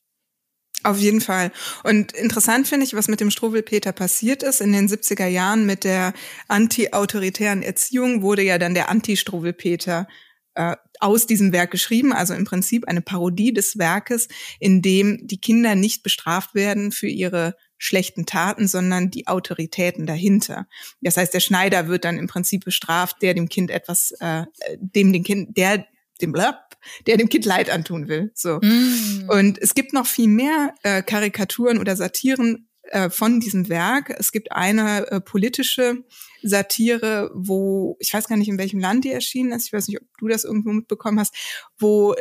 Auf 0.83 0.97
jeden 0.97 1.19
Fall. 1.19 1.51
Und 1.83 2.13
interessant 2.13 2.67
finde 2.67 2.85
ich, 2.85 2.93
was 2.93 3.09
mit 3.09 3.19
dem 3.19 3.31
Struwwelpeter 3.31 3.91
passiert 3.91 4.43
ist. 4.43 4.61
In 4.61 4.71
den 4.71 4.87
70er 4.87 5.27
Jahren 5.27 5.65
mit 5.65 5.83
der 5.83 6.13
anti-autoritären 6.47 7.61
Erziehung 7.61 8.21
wurde 8.21 8.43
ja 8.43 8.57
dann 8.57 8.73
der 8.73 8.89
Anti-Struwwelpeter 8.89 10.07
äh, 10.55 10.75
aus 10.99 11.27
diesem 11.27 11.51
Werk 11.51 11.71
geschrieben, 11.71 12.13
also 12.13 12.33
im 12.33 12.45
Prinzip 12.45 12.87
eine 12.87 13.01
Parodie 13.01 13.53
des 13.53 13.77
Werkes, 13.77 14.27
in 14.59 14.81
dem 14.81 15.25
die 15.25 15.39
Kinder 15.39 15.75
nicht 15.75 16.03
bestraft 16.03 16.55
werden 16.55 16.91
für 16.91 17.07
ihre 17.07 17.55
schlechten 17.77 18.25
Taten, 18.25 18.67
sondern 18.67 19.09
die 19.09 19.27
Autoritäten 19.27 20.05
dahinter. 20.05 20.67
Das 21.01 21.15
heißt, 21.17 21.33
der 21.33 21.39
Schneider 21.39 21.87
wird 21.87 22.03
dann 22.03 22.17
im 22.17 22.27
Prinzip 22.27 22.65
bestraft, 22.65 23.21
der 23.21 23.33
dem 23.33 23.47
Kind 23.47 23.71
etwas, 23.71 24.11
äh, 24.19 24.43
dem 24.77 25.13
den 25.13 25.23
Kind, 25.23 25.55
der 25.57 25.85
dem 26.21 26.31
Blab, 26.31 26.77
der 27.07 27.17
dem 27.17 27.29
Kind 27.29 27.45
Leid 27.45 27.69
antun 27.69 28.07
will. 28.07 28.31
So. 28.33 28.59
Mm. 28.61 29.29
Und 29.29 29.57
es 29.59 29.73
gibt 29.73 29.93
noch 29.93 30.07
viel 30.07 30.27
mehr 30.27 30.73
äh, 30.83 31.01
Karikaturen 31.01 31.77
oder 31.77 31.95
Satiren 31.95 32.69
äh, 32.83 33.09
von 33.09 33.39
diesem 33.39 33.69
Werk. 33.69 34.15
Es 34.17 34.31
gibt 34.31 34.51
eine 34.51 35.07
äh, 35.11 35.21
politische 35.21 36.03
Satire, 36.41 37.31
wo, 37.33 37.97
ich 37.99 38.13
weiß 38.13 38.27
gar 38.27 38.37
nicht, 38.37 38.49
in 38.49 38.57
welchem 38.57 38.79
Land 38.79 39.05
die 39.05 39.11
erschienen 39.11 39.51
ist, 39.51 39.67
ich 39.67 39.73
weiß 39.73 39.87
nicht, 39.87 40.01
ob 40.01 40.07
du 40.17 40.27
das 40.27 40.43
irgendwo 40.43 40.71
mitbekommen 40.71 41.19
hast, 41.19 41.35
wo 41.77 42.15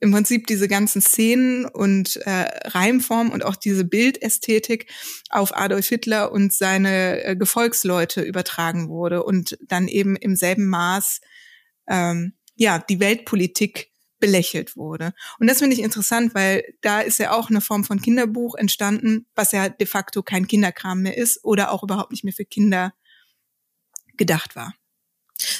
im 0.00 0.10
Prinzip 0.10 0.48
diese 0.48 0.66
ganzen 0.66 1.00
Szenen 1.00 1.64
und 1.64 2.16
äh, 2.26 2.46
Reimform 2.64 3.30
und 3.30 3.44
auch 3.44 3.54
diese 3.54 3.84
Bildästhetik 3.84 4.90
auf 5.30 5.56
Adolf 5.56 5.86
Hitler 5.86 6.32
und 6.32 6.52
seine 6.52 7.22
äh, 7.22 7.36
Gefolgsleute 7.36 8.20
übertragen 8.20 8.88
wurde 8.88 9.22
und 9.22 9.56
dann 9.62 9.86
eben 9.86 10.16
im 10.16 10.34
selben 10.34 10.66
Maß 10.66 11.20
ähm, 11.88 12.34
ja 12.62 12.78
die 12.78 13.00
Weltpolitik 13.00 13.92
belächelt 14.18 14.76
wurde. 14.76 15.12
Und 15.40 15.48
das 15.48 15.58
finde 15.58 15.74
ich 15.74 15.82
interessant, 15.82 16.34
weil 16.34 16.62
da 16.80 17.00
ist 17.00 17.18
ja 17.18 17.32
auch 17.32 17.50
eine 17.50 17.60
Form 17.60 17.84
von 17.84 18.00
Kinderbuch 18.00 18.54
entstanden, 18.54 19.26
was 19.34 19.50
ja 19.50 19.68
de 19.68 19.86
facto 19.86 20.22
kein 20.22 20.46
Kinderkram 20.46 21.02
mehr 21.02 21.18
ist 21.18 21.44
oder 21.44 21.72
auch 21.72 21.82
überhaupt 21.82 22.12
nicht 22.12 22.22
mehr 22.22 22.32
für 22.32 22.44
Kinder 22.44 22.94
gedacht 24.16 24.54
war. 24.54 24.74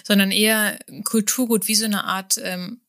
Sondern 0.04 0.30
eher 0.30 0.78
Kulturgut 1.04 1.66
wie 1.66 1.74
so 1.74 1.86
eine 1.86 2.04
Art 2.04 2.40
ähm, 2.40 2.82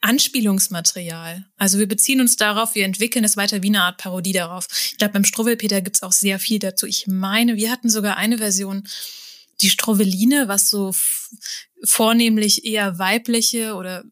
Anspielungsmaterial. 0.00 1.44
Also 1.56 1.78
wir 1.78 1.88
beziehen 1.88 2.20
uns 2.20 2.36
darauf, 2.36 2.74
wir 2.74 2.84
entwickeln 2.84 3.24
es 3.24 3.36
weiter 3.36 3.62
wie 3.62 3.68
eine 3.68 3.82
Art 3.82 3.98
Parodie 3.98 4.32
darauf. 4.32 4.68
Ich 4.70 4.98
glaube, 4.98 5.14
beim 5.14 5.24
Struwwelpeter 5.24 5.80
gibt 5.80 5.96
es 5.96 6.02
auch 6.02 6.12
sehr 6.12 6.38
viel 6.38 6.58
dazu. 6.58 6.86
Ich 6.86 7.06
meine, 7.06 7.56
wir 7.56 7.70
hatten 7.70 7.90
sogar 7.90 8.16
eine 8.16 8.38
Version, 8.38 8.86
die 9.60 9.70
Stroveline, 9.70 10.48
was 10.48 10.68
so 10.68 10.94
vornehmlich 11.84 12.64
eher 12.64 12.98
weibliche 12.98 13.74
oder 13.74 14.04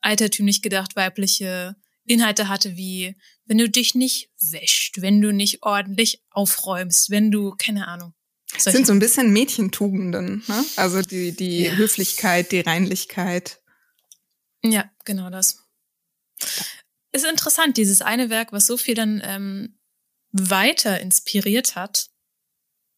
altertümlich 0.00 0.62
gedacht 0.62 0.96
weibliche 0.96 1.76
Inhalte 2.04 2.48
hatte, 2.48 2.76
wie 2.76 3.16
wenn 3.44 3.58
du 3.58 3.68
dich 3.68 3.94
nicht 3.94 4.30
wäscht, 4.40 5.00
wenn 5.00 5.20
du 5.20 5.32
nicht 5.32 5.62
ordentlich 5.62 6.22
aufräumst, 6.30 7.10
wenn 7.10 7.30
du, 7.30 7.52
keine 7.56 7.88
Ahnung. 7.88 8.14
Das 8.52 8.64
sind 8.64 8.86
so 8.86 8.92
ein 8.92 8.98
bisschen 8.98 9.32
Mädchentugenden, 9.32 10.42
ne? 10.46 10.64
Also 10.76 11.02
die, 11.02 11.32
die 11.32 11.64
ja. 11.64 11.72
Höflichkeit, 11.72 12.50
die 12.52 12.60
Reinlichkeit. 12.60 13.60
Ja, 14.62 14.90
genau 15.04 15.30
das. 15.30 15.58
Ist 17.12 17.24
interessant, 17.24 17.76
dieses 17.76 18.02
eine 18.02 18.30
Werk, 18.30 18.52
was 18.52 18.66
so 18.66 18.76
viel 18.76 18.94
dann 18.94 19.20
ähm, 19.24 19.78
weiter 20.32 21.00
inspiriert 21.00 21.74
hat. 21.76 22.10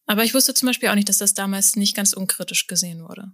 Aber 0.05 0.23
ich 0.23 0.33
wusste 0.33 0.53
zum 0.53 0.67
Beispiel 0.67 0.89
auch 0.89 0.95
nicht, 0.95 1.09
dass 1.09 1.17
das 1.17 1.33
damals 1.33 1.75
nicht 1.75 1.95
ganz 1.95 2.13
unkritisch 2.13 2.67
gesehen 2.67 3.03
wurde. 3.03 3.31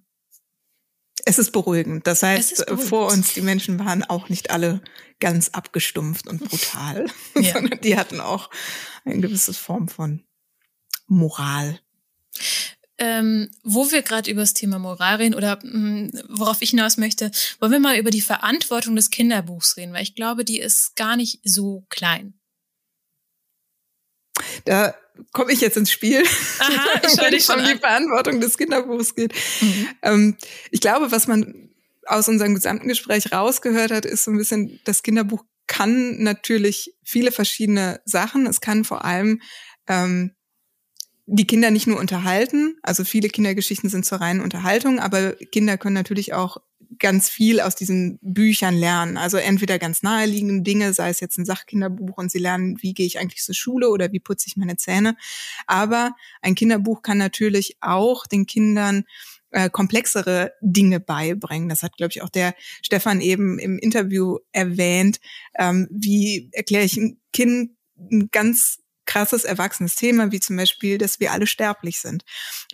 Es 1.26 1.38
ist 1.38 1.52
beruhigend. 1.52 2.08
Das 2.08 2.24
heißt, 2.24 2.66
beruhigend. 2.66 2.90
vor 2.90 3.12
uns, 3.12 3.34
die 3.34 3.42
Menschen 3.42 3.80
waren 3.80 4.04
auch 4.04 4.30
nicht 4.30 4.52
alle 4.52 4.82
ganz 5.20 5.50
abgestumpft 5.50 6.28
und 6.28 6.44
brutal, 6.44 7.06
ja. 7.36 7.54
sondern 7.54 7.82
die 7.82 7.98
hatten 7.98 8.22
auch 8.22 8.50
eine 9.06 9.20
gewisse 9.20 9.54
Form 9.54 9.88
von 9.88 10.24
Moral. 11.08 11.80
Ähm, 13.02 13.50
wo 13.64 13.92
wir 13.92 14.02
gerade 14.02 14.30
über 14.30 14.42
das 14.42 14.54
Thema 14.54 14.78
Moral 14.78 15.16
reden 15.16 15.34
oder 15.34 15.58
mh, 15.64 15.72
hm, 15.72 16.22
worauf 16.30 16.62
ich 16.62 16.72
hinaus 16.72 16.98
möchte, 16.98 17.32
wollen 17.60 17.72
wir 17.72 17.80
mal 17.80 17.98
über 17.98 18.12
die 18.12 18.22
Verantwortung 18.22 18.96
des 18.96 19.10
Kinderbuchs 19.10 19.78
reden, 19.78 19.94
weil 19.94 20.04
ich 20.04 20.16
glaube, 20.16 20.44
die 20.44 20.60
ist 20.60 20.98
gar 20.98 21.16
nicht 21.16 21.40
so 21.44 21.86
klein. 21.90 22.34
Da 24.66 24.96
komme 25.32 25.52
ich 25.52 25.62
jetzt 25.62 25.78
ins 25.78 25.92
Spiel, 25.92 26.24
Aha, 26.60 27.02
ich 27.06 27.18
wenn 27.18 27.34
es 27.34 27.50
um 27.50 27.64
die 27.64 27.80
Verantwortung 27.80 28.42
des 28.42 28.58
Kinderbuchs 28.58 29.16
geht. 29.16 29.34
Mhm. 29.62 29.88
Ähm, 30.02 30.38
ich 30.72 30.82
glaube, 30.82 31.12
was 31.12 31.28
man 31.28 31.70
aus 32.06 32.28
unserem 32.28 32.56
gesamten 32.56 32.88
Gespräch 32.88 33.32
rausgehört 33.32 33.92
hat, 33.92 34.06
ist 34.06 34.24
so 34.24 34.32
ein 34.32 34.38
bisschen, 34.38 34.80
das 34.84 35.04
Kinderbuch 35.04 35.44
kann 35.68 36.22
natürlich 36.24 36.96
viele 37.04 37.32
verschiedene 37.32 38.02
Sachen. 38.06 38.48
Es 38.48 38.60
kann 38.60 38.84
vor 38.84 39.06
allem 39.06 39.42
ähm, 39.88 40.36
die 41.32 41.46
Kinder 41.46 41.70
nicht 41.70 41.88
nur 41.88 42.00
unterhalten, 42.00 42.76
also 42.82 43.04
viele 43.04 43.30
Kindergeschichten 43.30 43.90
sind 43.90 44.06
zur 44.06 44.20
reinen 44.20 44.42
Unterhaltung, 44.42 45.00
aber 45.00 45.34
Kinder 45.34 45.78
können 45.78 45.94
natürlich 45.94 46.34
auch 46.34 46.58
ganz 46.98 47.30
viel 47.30 47.60
aus 47.60 47.76
diesen 47.76 48.18
Büchern 48.22 48.76
lernen. 48.76 49.18
Also 49.18 49.38
entweder 49.38 49.78
ganz 49.78 50.02
naheliegende 50.02 50.64
Dinge, 50.64 50.94
sei 50.94 51.10
es 51.10 51.20
jetzt 51.20 51.38
ein 51.38 51.46
Sachkinderbuch 51.46 52.18
und 52.18 52.32
sie 52.32 52.40
lernen, 52.40 52.78
wie 52.82 52.94
gehe 52.94 53.06
ich 53.06 53.20
eigentlich 53.20 53.44
zur 53.44 53.54
Schule 53.54 53.90
oder 53.90 54.12
wie 54.12 54.20
putze 54.20 54.48
ich 54.48 54.58
meine 54.58 54.76
Zähne. 54.76 55.16
Aber 55.68 56.16
ein 56.42 56.56
Kinderbuch 56.56 57.04
kann 57.04 57.20
natürlich 57.20 57.78
auch 57.80 58.26
den 58.26 58.48
Kindern 58.48 59.06
äh, 59.52 59.70
komplexere 59.70 60.54
Dinge 60.62 61.00
beibringen. 61.00 61.70
Das 61.70 61.84
hat, 61.84 61.96
glaube 61.96 62.12
ich, 62.12 62.24
auch 62.24 62.30
der 62.30 62.56
Stefan 62.82 63.22
eben 63.22 63.60
im 63.60 63.78
Interview 63.78 64.38
erwähnt. 64.52 65.20
Ähm, 65.58 65.88
wie 65.92 66.50
erkläre 66.54 66.86
ich 66.86 66.98
ein 66.98 67.20
Kind 67.34 67.72
ein 68.12 68.30
ganz 68.32 68.80
krasses 69.10 69.44
erwachsenes 69.44 69.96
Thema, 69.96 70.32
wie 70.32 70.40
zum 70.40 70.56
Beispiel, 70.56 71.00
dass 71.00 71.20
wir 71.20 71.32
alle 71.32 71.48
sterblich 71.48 72.00
sind. 72.00 72.24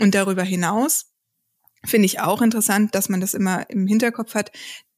Und 0.01 0.13
darüber 0.13 0.43
hinaus 0.43 1.13
finde 1.85 2.07
ich 2.07 2.19
auch 2.19 2.41
interessant, 2.41 2.93
dass 2.93 3.07
man 3.07 3.21
das 3.21 3.33
immer 3.33 3.69
im 3.69 3.87
Hinterkopf 3.87 4.35
hat, 4.35 4.51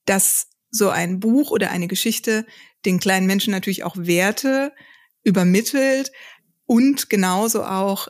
dass 0.05 0.47
so 0.71 0.89
ein 0.89 1.19
Buch 1.19 1.51
oder 1.51 1.69
eine 1.69 1.87
Geschichte 1.87 2.45
den 2.85 2.99
kleinen 2.99 3.27
Menschen 3.27 3.51
natürlich 3.51 3.83
auch 3.83 3.95
Werte 3.97 4.73
übermittelt 5.23 6.11
und 6.65 7.07
genauso 7.07 7.63
auch 7.63 8.07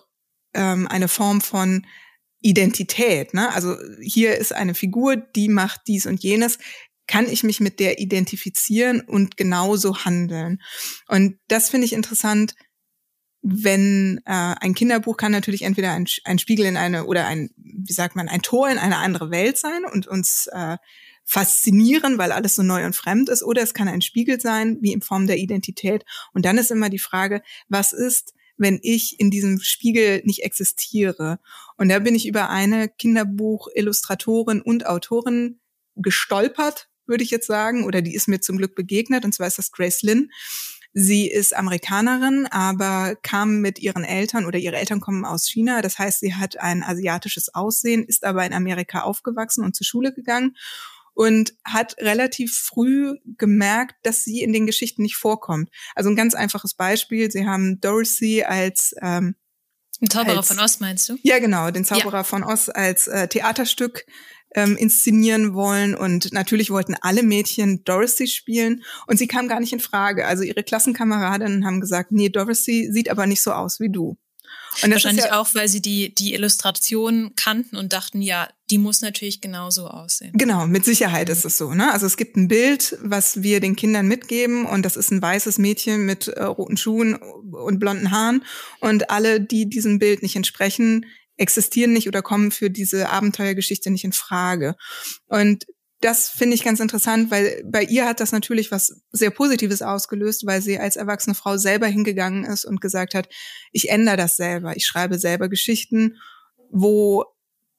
ähm, 0.53 0.87
eine 0.87 1.09
Form 1.09 1.41
von 1.41 1.85
Identität. 2.39 3.33
Ne? 3.33 3.53
Also 3.53 3.75
hier 4.01 4.37
ist 4.37 4.53
eine 4.53 4.73
Figur, 4.73 5.17
die 5.17 5.49
macht 5.49 5.81
dies 5.87 6.05
und 6.05 6.23
jenes. 6.23 6.59
Kann 7.07 7.27
ich 7.29 7.43
mich 7.43 7.59
mit 7.59 7.81
der 7.81 7.99
identifizieren 7.99 9.01
und 9.01 9.35
genauso 9.35 10.05
handeln? 10.05 10.61
Und 11.07 11.39
das 11.49 11.69
finde 11.69 11.85
ich 11.85 11.93
interessant, 11.93 12.53
wenn 13.41 14.19
äh, 14.25 14.55
ein 14.59 14.73
Kinderbuch 14.73 15.17
kann 15.17 15.31
natürlich 15.31 15.61
entweder 15.61 15.91
ein, 15.91 16.07
ein 16.25 16.39
Spiegel 16.39 16.65
in 16.65 16.77
eine 16.77 17.05
oder 17.05 17.27
ein, 17.27 17.49
wie 17.55 17.93
sagt 17.93 18.15
man, 18.15 18.27
ein 18.27 18.41
Tor 18.41 18.69
in 18.69 18.77
eine 18.77 18.97
andere 18.97 19.31
Welt 19.31 19.57
sein 19.57 19.85
und 19.85 20.07
uns 20.07 20.47
äh, 20.51 20.77
faszinieren, 21.23 22.17
weil 22.17 22.31
alles 22.31 22.55
so 22.55 22.63
neu 22.63 22.85
und 22.85 22.95
fremd 22.95 23.29
ist, 23.29 23.43
oder 23.43 23.61
es 23.61 23.73
kann 23.73 23.89
ein 23.89 24.01
Spiegel 24.01 24.39
sein, 24.39 24.77
wie 24.81 24.93
in 24.93 25.01
Form 25.01 25.27
der 25.27 25.37
Identität. 25.37 26.05
Und 26.33 26.45
dann 26.45 26.57
ist 26.57 26.71
immer 26.71 26.89
die 26.89 26.99
Frage, 26.99 27.41
was 27.67 27.91
ist, 27.91 28.33
wenn 28.57 28.79
ich 28.81 29.19
in 29.19 29.29
diesem 29.29 29.59
Spiegel 29.59 30.21
nicht 30.23 30.43
existiere? 30.43 31.39
Und 31.75 31.89
da 31.89 31.99
bin 31.99 32.15
ich 32.15 32.27
über 32.27 32.49
eine 32.49 32.87
Kinderbuch-Illustratorin 32.87 34.61
und 34.61 34.87
Autorin 34.87 35.59
gestolpert, 35.95 36.89
würde 37.05 37.23
ich 37.23 37.31
jetzt 37.31 37.47
sagen, 37.47 37.85
oder 37.85 38.01
die 38.01 38.15
ist 38.15 38.29
mir 38.29 38.39
zum 38.39 38.57
Glück 38.57 38.73
begegnet, 38.73 39.25
und 39.25 39.33
zwar 39.33 39.47
ist 39.47 39.57
das 39.57 39.71
Grace 39.71 40.03
Lynn. 40.03 40.31
Sie 40.99 41.29
ist 41.29 41.55
Amerikanerin, 41.55 42.47
aber 42.47 43.15
kam 43.21 43.61
mit 43.61 43.77
ihren 43.77 44.03
Eltern 44.03 44.45
oder 44.45 44.57
ihre 44.57 44.77
Eltern 44.77 44.99
kommen 44.99 45.25
aus 45.25 45.47
China. 45.47 45.83
Das 45.83 45.99
heißt, 45.99 46.21
sie 46.21 46.33
hat 46.33 46.57
ein 46.57 46.81
asiatisches 46.81 47.53
Aussehen, 47.53 48.03
ist 48.03 48.23
aber 48.23 48.43
in 48.47 48.53
Amerika 48.53 49.01
aufgewachsen 49.01 49.63
und 49.63 49.75
zur 49.75 49.85
Schule 49.85 50.11
gegangen 50.11 50.57
und 51.13 51.53
hat 51.63 51.97
relativ 51.99 52.57
früh 52.57 53.13
gemerkt, 53.37 53.93
dass 54.01 54.23
sie 54.23 54.41
in 54.41 54.53
den 54.53 54.65
Geschichten 54.65 55.03
nicht 55.03 55.17
vorkommt. 55.17 55.69
Also 55.93 56.09
ein 56.09 56.15
ganz 56.15 56.33
einfaches 56.33 56.73
Beispiel. 56.73 57.29
Sie 57.29 57.45
haben 57.45 57.79
Dorothy 57.79 58.43
als 58.43 58.95
ähm, 58.99 59.35
ein 60.01 60.09
Zauberer 60.09 60.37
als, 60.37 60.47
von 60.47 60.59
Oz 60.59 60.79
meinst 60.79 61.09
du? 61.09 61.17
Ja, 61.21 61.37
genau, 61.37 61.69
den 61.69 61.85
Zauberer 61.85 62.17
ja. 62.17 62.23
von 62.23 62.43
Oz 62.43 62.69
als 62.69 63.07
äh, 63.07 63.27
Theaterstück 63.27 64.05
ähm, 64.57 64.75
inszenieren 64.75 65.53
wollen 65.53 65.93
und 65.93 66.33
natürlich 66.33 66.71
wollten 66.71 66.95
alle 66.99 67.21
Mädchen 67.21 67.83
Dorothy 67.83 68.25
spielen 68.27 68.83
und 69.05 69.17
sie 69.17 69.27
kam 69.27 69.47
gar 69.47 69.59
nicht 69.59 69.71
in 69.71 69.79
Frage. 69.79 70.25
Also 70.25 70.41
ihre 70.41 70.63
Klassenkameradinnen 70.63 71.63
haben 71.63 71.79
gesagt, 71.79 72.11
nee, 72.11 72.29
Dorothy 72.29 72.91
sieht 72.91 73.11
aber 73.11 73.27
nicht 73.27 73.43
so 73.43 73.51
aus 73.51 73.79
wie 73.79 73.89
du. 73.89 74.17
Und 74.81 74.91
Wahrscheinlich 74.91 75.25
ja, 75.25 75.39
auch, 75.39 75.53
weil 75.53 75.67
sie 75.67 75.81
die, 75.81 76.13
die 76.13 76.33
Illustration 76.33 77.33
kannten 77.35 77.77
und 77.77 77.93
dachten, 77.93 78.21
ja, 78.21 78.47
die 78.69 78.77
muss 78.79 79.01
natürlich 79.01 79.41
genauso 79.41 79.87
aussehen. 79.87 80.33
Genau, 80.33 80.65
mit 80.65 80.85
Sicherheit 80.85 81.29
ist 81.29 81.45
es 81.45 81.57
so. 81.57 81.73
Ne? 81.73 81.91
Also 81.91 82.05
es 82.05 82.17
gibt 82.17 82.35
ein 82.35 82.47
Bild, 82.47 82.97
was 83.01 83.43
wir 83.43 83.59
den 83.59 83.75
Kindern 83.75 84.07
mitgeben 84.07 84.65
und 84.65 84.83
das 84.83 84.97
ist 84.97 85.11
ein 85.11 85.21
weißes 85.21 85.59
Mädchen 85.59 86.05
mit 86.05 86.27
äh, 86.27 86.43
roten 86.43 86.77
Schuhen 86.77 87.15
und 87.15 87.79
blonden 87.79 88.11
Haaren 88.11 88.43
und 88.79 89.11
alle, 89.11 89.39
die 89.39 89.69
diesem 89.69 89.99
Bild 89.99 90.23
nicht 90.23 90.35
entsprechen, 90.35 91.05
existieren 91.37 91.93
nicht 91.93 92.07
oder 92.07 92.21
kommen 92.21 92.51
für 92.51 92.69
diese 92.69 93.09
Abenteuergeschichte 93.09 93.89
nicht 93.89 94.03
in 94.03 94.13
Frage. 94.13 94.75
Und 95.27 95.65
das 96.01 96.29
finde 96.29 96.55
ich 96.55 96.63
ganz 96.63 96.79
interessant, 96.79 97.31
weil 97.31 97.63
bei 97.65 97.83
ihr 97.83 98.05
hat 98.05 98.19
das 98.19 98.31
natürlich 98.31 98.71
was 98.71 99.01
sehr 99.11 99.31
Positives 99.31 99.81
ausgelöst, 99.81 100.45
weil 100.45 100.61
sie 100.61 100.77
als 100.77 100.95
erwachsene 100.95 101.33
Frau 101.33 101.57
selber 101.57 101.87
hingegangen 101.87 102.43
ist 102.45 102.65
und 102.65 102.81
gesagt 102.81 103.15
hat, 103.15 103.29
ich 103.71 103.89
ändere 103.89 104.17
das 104.17 104.35
selber, 104.35 104.75
ich 104.75 104.85
schreibe 104.85 105.17
selber 105.17 105.49
Geschichten, 105.49 106.17
wo 106.69 107.25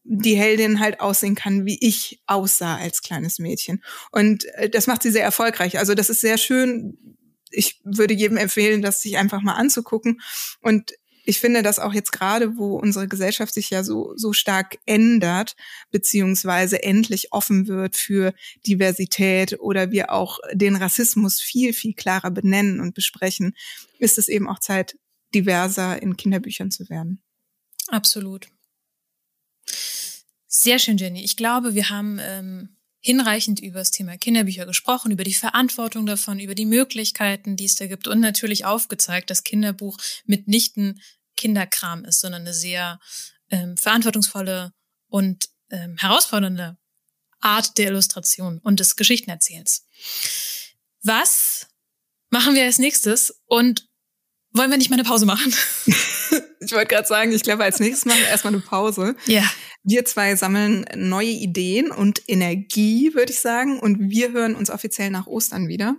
die 0.03 0.37
Heldin 0.37 0.81
halt 0.81 1.01
aussehen 1.01 1.35
kann, 1.35 1.67
wie 1.67 1.79
ich 1.81 2.23
aussah 2.27 2.77
als 2.77 3.03
kleines 3.03 3.39
Mädchen. 3.39 3.85
Und 4.11 4.47
äh, 4.55 4.71
das 4.71 4.87
macht 4.87 5.03
sie 5.03 5.11
sehr 5.11 5.25
erfolgreich. 5.25 5.79
Also 5.79 5.95
das 5.95 6.11
ist 6.11 6.23
sehr 6.23 6.39
schön. 6.39 6.97
Ich 7.51 7.81
würde 7.85 8.15
jedem 8.15 8.39
empfehlen, 8.39 8.83
das 8.83 9.03
sich 9.03 9.19
einfach 9.19 9.43
mal 9.43 9.55
anzugucken. 9.55 10.21
Und 10.61 10.93
ich 11.29 11.41
finde 11.41 11.63
dass 11.63 11.79
auch 11.79 11.93
jetzt 11.93 12.11
gerade, 12.11 12.57
wo 12.57 12.79
unsere 12.79 13.07
Gesellschaft 13.07 13.53
sich 13.53 13.69
ja 13.69 13.85
so, 13.85 14.15
so 14.17 14.33
stark 14.33 14.79
ändert, 14.87 15.57
beziehungsweise 15.91 16.83
endlich 16.83 17.35
offen 17.35 17.69
wird 17.69 17.99
für 17.99 18.33
Diversität 18.67 19.61
oder 19.61 19.91
wir 19.91 20.11
auch 20.11 20.39
den 20.55 20.75
Rassismus 20.75 21.39
viel, 21.39 21.75
viel 21.75 21.93
klarer 21.93 22.31
benennen 22.31 22.81
und 22.81 22.95
besprechen, 22.95 23.55
ist 23.99 24.17
es 24.17 24.29
eben 24.29 24.49
auch 24.49 24.59
Zeit, 24.59 24.97
diverser 25.35 26.01
in 26.01 26.17
Kinderbüchern 26.17 26.71
zu 26.71 26.89
werden. 26.89 27.23
Absolut. 27.89 28.49
Sehr 30.47 30.79
schön, 30.79 30.97
Jenny. 30.97 31.23
Ich 31.23 31.37
glaube, 31.37 31.75
wir 31.75 31.91
haben 31.91 32.19
ähm, 32.23 32.71
hinreichend 33.01 33.61
über 33.61 33.81
das 33.81 33.91
Thema 33.91 34.17
Kinderbücher 34.17 34.65
gesprochen, 34.65 35.13
über 35.13 35.25
die 35.25 35.35
Verantwortung 35.35 36.07
davon, 36.07 36.41
über 36.41 36.55
die 36.55 36.65
Möglichkeiten, 36.65 37.57
die 37.57 37.67
es 37.67 37.77
da 37.77 37.87
gibt 37.87 38.09
und 38.09 38.21
natürlich 38.21 38.65
aufgezeigt, 38.65 39.29
dass 39.29 39.45
Kinderbuch 39.45 39.99
mitnichten 40.25 41.01
Kinderkram 41.39 42.05
ist, 42.05 42.21
sondern 42.21 42.43
eine 42.43 42.53
sehr 42.53 43.01
ähm, 43.51 43.79
verantwortungsvolle 43.79 44.73
und 45.07 45.49
ähm, 45.71 45.97
herausfordernde 45.97 46.77
Art 47.41 47.79
der 47.79 47.89
Illustration 47.89 48.59
und 48.59 48.81
des 48.81 48.97
Geschichtenerzählens. 48.97 49.87
Was 51.03 51.69
machen 52.31 52.55
wir 52.55 52.65
als 52.65 52.79
nächstes 52.79 53.41
und 53.47 53.89
wollen 54.53 54.71
wir 54.71 54.79
nicht 54.79 54.91
mal 54.91 54.97
eine 54.97 55.05
Pause 55.05 55.25
machen? 55.27 55.55
ich 56.61 56.73
wollte 56.73 56.87
gerade 56.87 57.07
sagen, 57.07 57.33
ich 57.33 57.43
glaube, 57.43 57.65
als 57.65 57.81
nächstes 57.81 58.07
machen 58.07 58.21
wir 58.21 58.29
erstmal 58.29 58.55
eine 58.55 58.63
Pause. 58.63 59.15
Ja. 59.27 59.49
Wir 59.83 60.05
zwei 60.05 60.35
sammeln 60.37 60.85
neue 60.97 61.31
Ideen 61.31 61.91
und 61.91 62.23
Energie, 62.27 63.15
würde 63.15 63.33
ich 63.33 63.41
sagen, 63.41 63.79
und 63.79 64.11
wir 64.11 64.33
hören 64.33 64.55
uns 64.55 64.71
offiziell 64.71 65.11
nach 65.11 65.27
Ostern 65.27 65.69
wieder. 65.69 65.97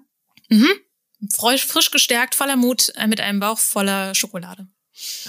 Mhm. 0.49 0.69
Frisch, 1.33 1.65
frisch 1.65 1.91
gestärkt, 1.91 2.35
voller 2.35 2.55
Mut, 2.55 2.91
äh, 2.95 3.07
mit 3.07 3.21
einem 3.21 3.39
Bauch 3.39 3.57
voller 3.57 4.15
Schokolade. 4.15 4.67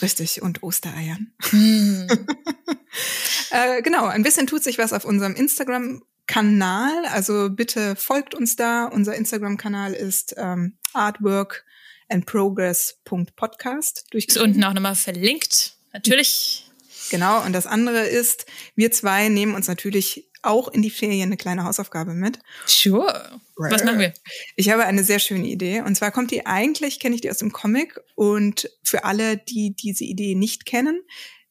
Richtig, 0.03 0.43
und 0.43 0.63
Ostereiern. 0.63 1.33
Mm. 1.53 2.07
äh, 3.51 3.83
genau, 3.83 4.07
ein 4.07 4.23
bisschen 4.23 4.47
tut 4.47 4.63
sich 4.63 4.79
was 4.79 4.93
auf 4.93 5.05
unserem 5.05 5.35
Instagram-Kanal. 5.35 7.07
Also 7.13 7.51
bitte 7.51 7.97
folgt 7.97 8.35
uns 8.35 8.57
da. 8.57 8.87
Unser 8.87 9.15
Instagram-Kanal 9.15 9.93
ist 9.93 10.35
ähm, 10.37 10.77
Artwork 10.93 11.65
and 12.09 12.27
Progress.podcast. 12.27 14.07
Ist 14.13 14.39
unten 14.39 14.65
auch 14.65 14.75
nochmal 14.75 14.97
verlinkt. 14.97 15.75
Natürlich. 15.93 16.70
Genau, 17.11 17.45
und 17.45 17.53
das 17.53 17.67
andere 17.67 18.07
ist, 18.07 18.47
wir 18.75 18.91
zwei 18.93 19.29
nehmen 19.29 19.55
uns 19.55 19.69
natürlich 19.69 20.31
auch 20.43 20.69
in 20.69 20.83
die 20.83 20.91
Ferien 20.91 21.29
eine 21.29 21.37
kleine 21.37 21.65
Hausaufgabe 21.65 22.15
mit. 22.15 22.39
Sure. 22.67 23.41
Was 23.57 23.85
machen 23.85 23.99
wir? 23.99 24.15
Ich 24.57 24.71
habe 24.71 24.85
eine 24.85 25.05
sehr 25.05 25.19
schöne 25.19 25.47
Idee. 25.47 25.83
Und 25.83 25.97
zwar 25.97 26.13
kommt 26.13 26.31
die 26.31 26.47
eigentlich, 26.47 26.99
kenne 26.99 27.15
ich 27.15 27.21
die 27.21 27.31
aus 27.31 27.39
dem 27.39 27.53
Comic. 27.53 28.01
Und 28.15 28.71
für 28.83 29.05
alle, 29.05 29.37
die 29.37 29.75
diese 29.75 30.05
Idee 30.05 30.35
nicht 30.35 30.65
kennen, 30.65 31.03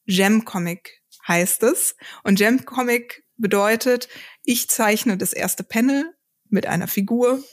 Gem 0.07 0.43
Comic 0.43 1.01
heißt 1.28 1.62
es. 1.64 1.95
Und 2.24 2.39
Gem 2.39 2.66
Comic 2.66 3.24
bedeutet, 3.38 4.10
ich 4.43 4.70
zeichne 4.70 5.18
das 5.18 5.34
erste 5.34 5.64
Panel 5.64 6.16
mit 6.49 6.66
einer 6.66 6.88
Figur 6.88 7.43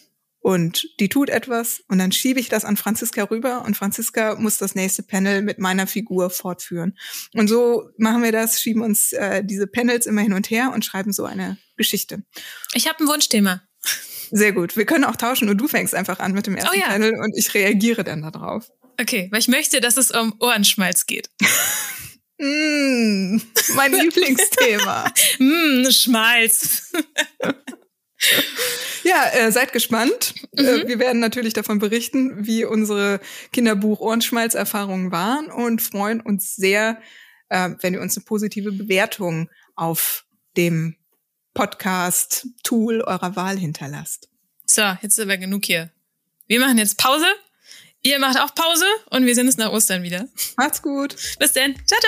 und 0.46 0.88
die 1.00 1.08
tut 1.08 1.28
etwas 1.28 1.82
und 1.88 1.98
dann 1.98 2.12
schiebe 2.12 2.38
ich 2.38 2.48
das 2.48 2.64
an 2.64 2.76
Franziska 2.76 3.24
rüber 3.24 3.64
und 3.64 3.76
Franziska 3.76 4.36
muss 4.36 4.58
das 4.58 4.76
nächste 4.76 5.02
Panel 5.02 5.42
mit 5.42 5.58
meiner 5.58 5.88
Figur 5.88 6.30
fortführen. 6.30 6.96
Und 7.34 7.48
so 7.48 7.90
machen 7.98 8.22
wir 8.22 8.30
das, 8.30 8.62
schieben 8.62 8.82
uns 8.82 9.12
äh, 9.12 9.42
diese 9.44 9.66
Panels 9.66 10.06
immer 10.06 10.20
hin 10.20 10.34
und 10.34 10.48
her 10.48 10.70
und 10.72 10.84
schreiben 10.84 11.12
so 11.12 11.24
eine 11.24 11.58
Geschichte. 11.76 12.22
Ich 12.74 12.86
habe 12.86 13.02
ein 13.02 13.08
Wunschthema. 13.08 13.60
Sehr 14.30 14.52
gut. 14.52 14.76
Wir 14.76 14.86
können 14.86 15.02
auch 15.02 15.16
tauschen 15.16 15.48
und 15.48 15.58
du 15.58 15.66
fängst 15.66 15.96
einfach 15.96 16.20
an 16.20 16.30
mit 16.30 16.46
dem 16.46 16.54
ersten 16.54 16.76
oh 16.76 16.78
ja. 16.78 16.90
Panel 16.90 17.18
und 17.18 17.36
ich 17.36 17.52
reagiere 17.52 18.04
dann 18.04 18.22
darauf. 18.22 18.70
Okay, 19.00 19.26
weil 19.32 19.40
ich 19.40 19.48
möchte, 19.48 19.80
dass 19.80 19.96
es 19.96 20.12
um 20.12 20.32
Ohrenschmalz 20.38 21.06
geht. 21.06 21.28
mm, 22.38 23.38
mein 23.74 23.92
Lieblingsthema. 24.00 25.12
mm, 25.40 25.90
Schmalz. 25.90 26.92
Ja, 29.04 29.30
äh, 29.32 29.52
seid 29.52 29.72
gespannt. 29.72 30.34
Äh, 30.56 30.62
mhm. 30.62 30.68
Äh, 30.68 30.88
wir 30.88 30.98
werden 30.98 31.20
natürlich 31.20 31.52
davon 31.52 31.78
berichten, 31.78 32.46
wie 32.46 32.64
unsere 32.64 33.20
Kinderbuch 33.52 34.00
Ohrenschmalz-Erfahrungen 34.00 35.12
waren 35.12 35.50
und 35.50 35.80
freuen 35.80 36.20
uns 36.20 36.56
sehr, 36.56 37.00
äh, 37.48 37.70
wenn 37.80 37.94
ihr 37.94 38.00
uns 38.00 38.16
eine 38.16 38.24
positive 38.24 38.72
Bewertung 38.72 39.48
auf 39.76 40.24
dem 40.56 40.96
Podcast-Tool 41.54 43.02
eurer 43.02 43.36
Wahl 43.36 43.56
hinterlasst. 43.58 44.28
So, 44.66 44.82
jetzt 45.00 45.18
ist 45.18 45.20
aber 45.20 45.36
genug 45.36 45.64
hier. 45.64 45.90
Wir 46.46 46.60
machen 46.60 46.78
jetzt 46.78 46.98
Pause. 46.98 47.26
Ihr 48.02 48.18
macht 48.18 48.38
auch 48.38 48.54
Pause 48.54 48.84
und 49.10 49.26
wir 49.26 49.34
sehen 49.34 49.46
uns 49.46 49.56
nach 49.56 49.72
Ostern 49.72 50.02
wieder. 50.02 50.28
Macht's 50.56 50.82
gut. 50.82 51.16
Bis 51.38 51.52
dann. 51.52 51.74
Ciao, 51.86 52.00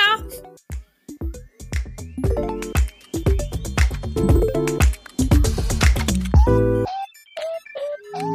ciao. 2.32 2.67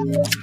Thank. 0.05 0.42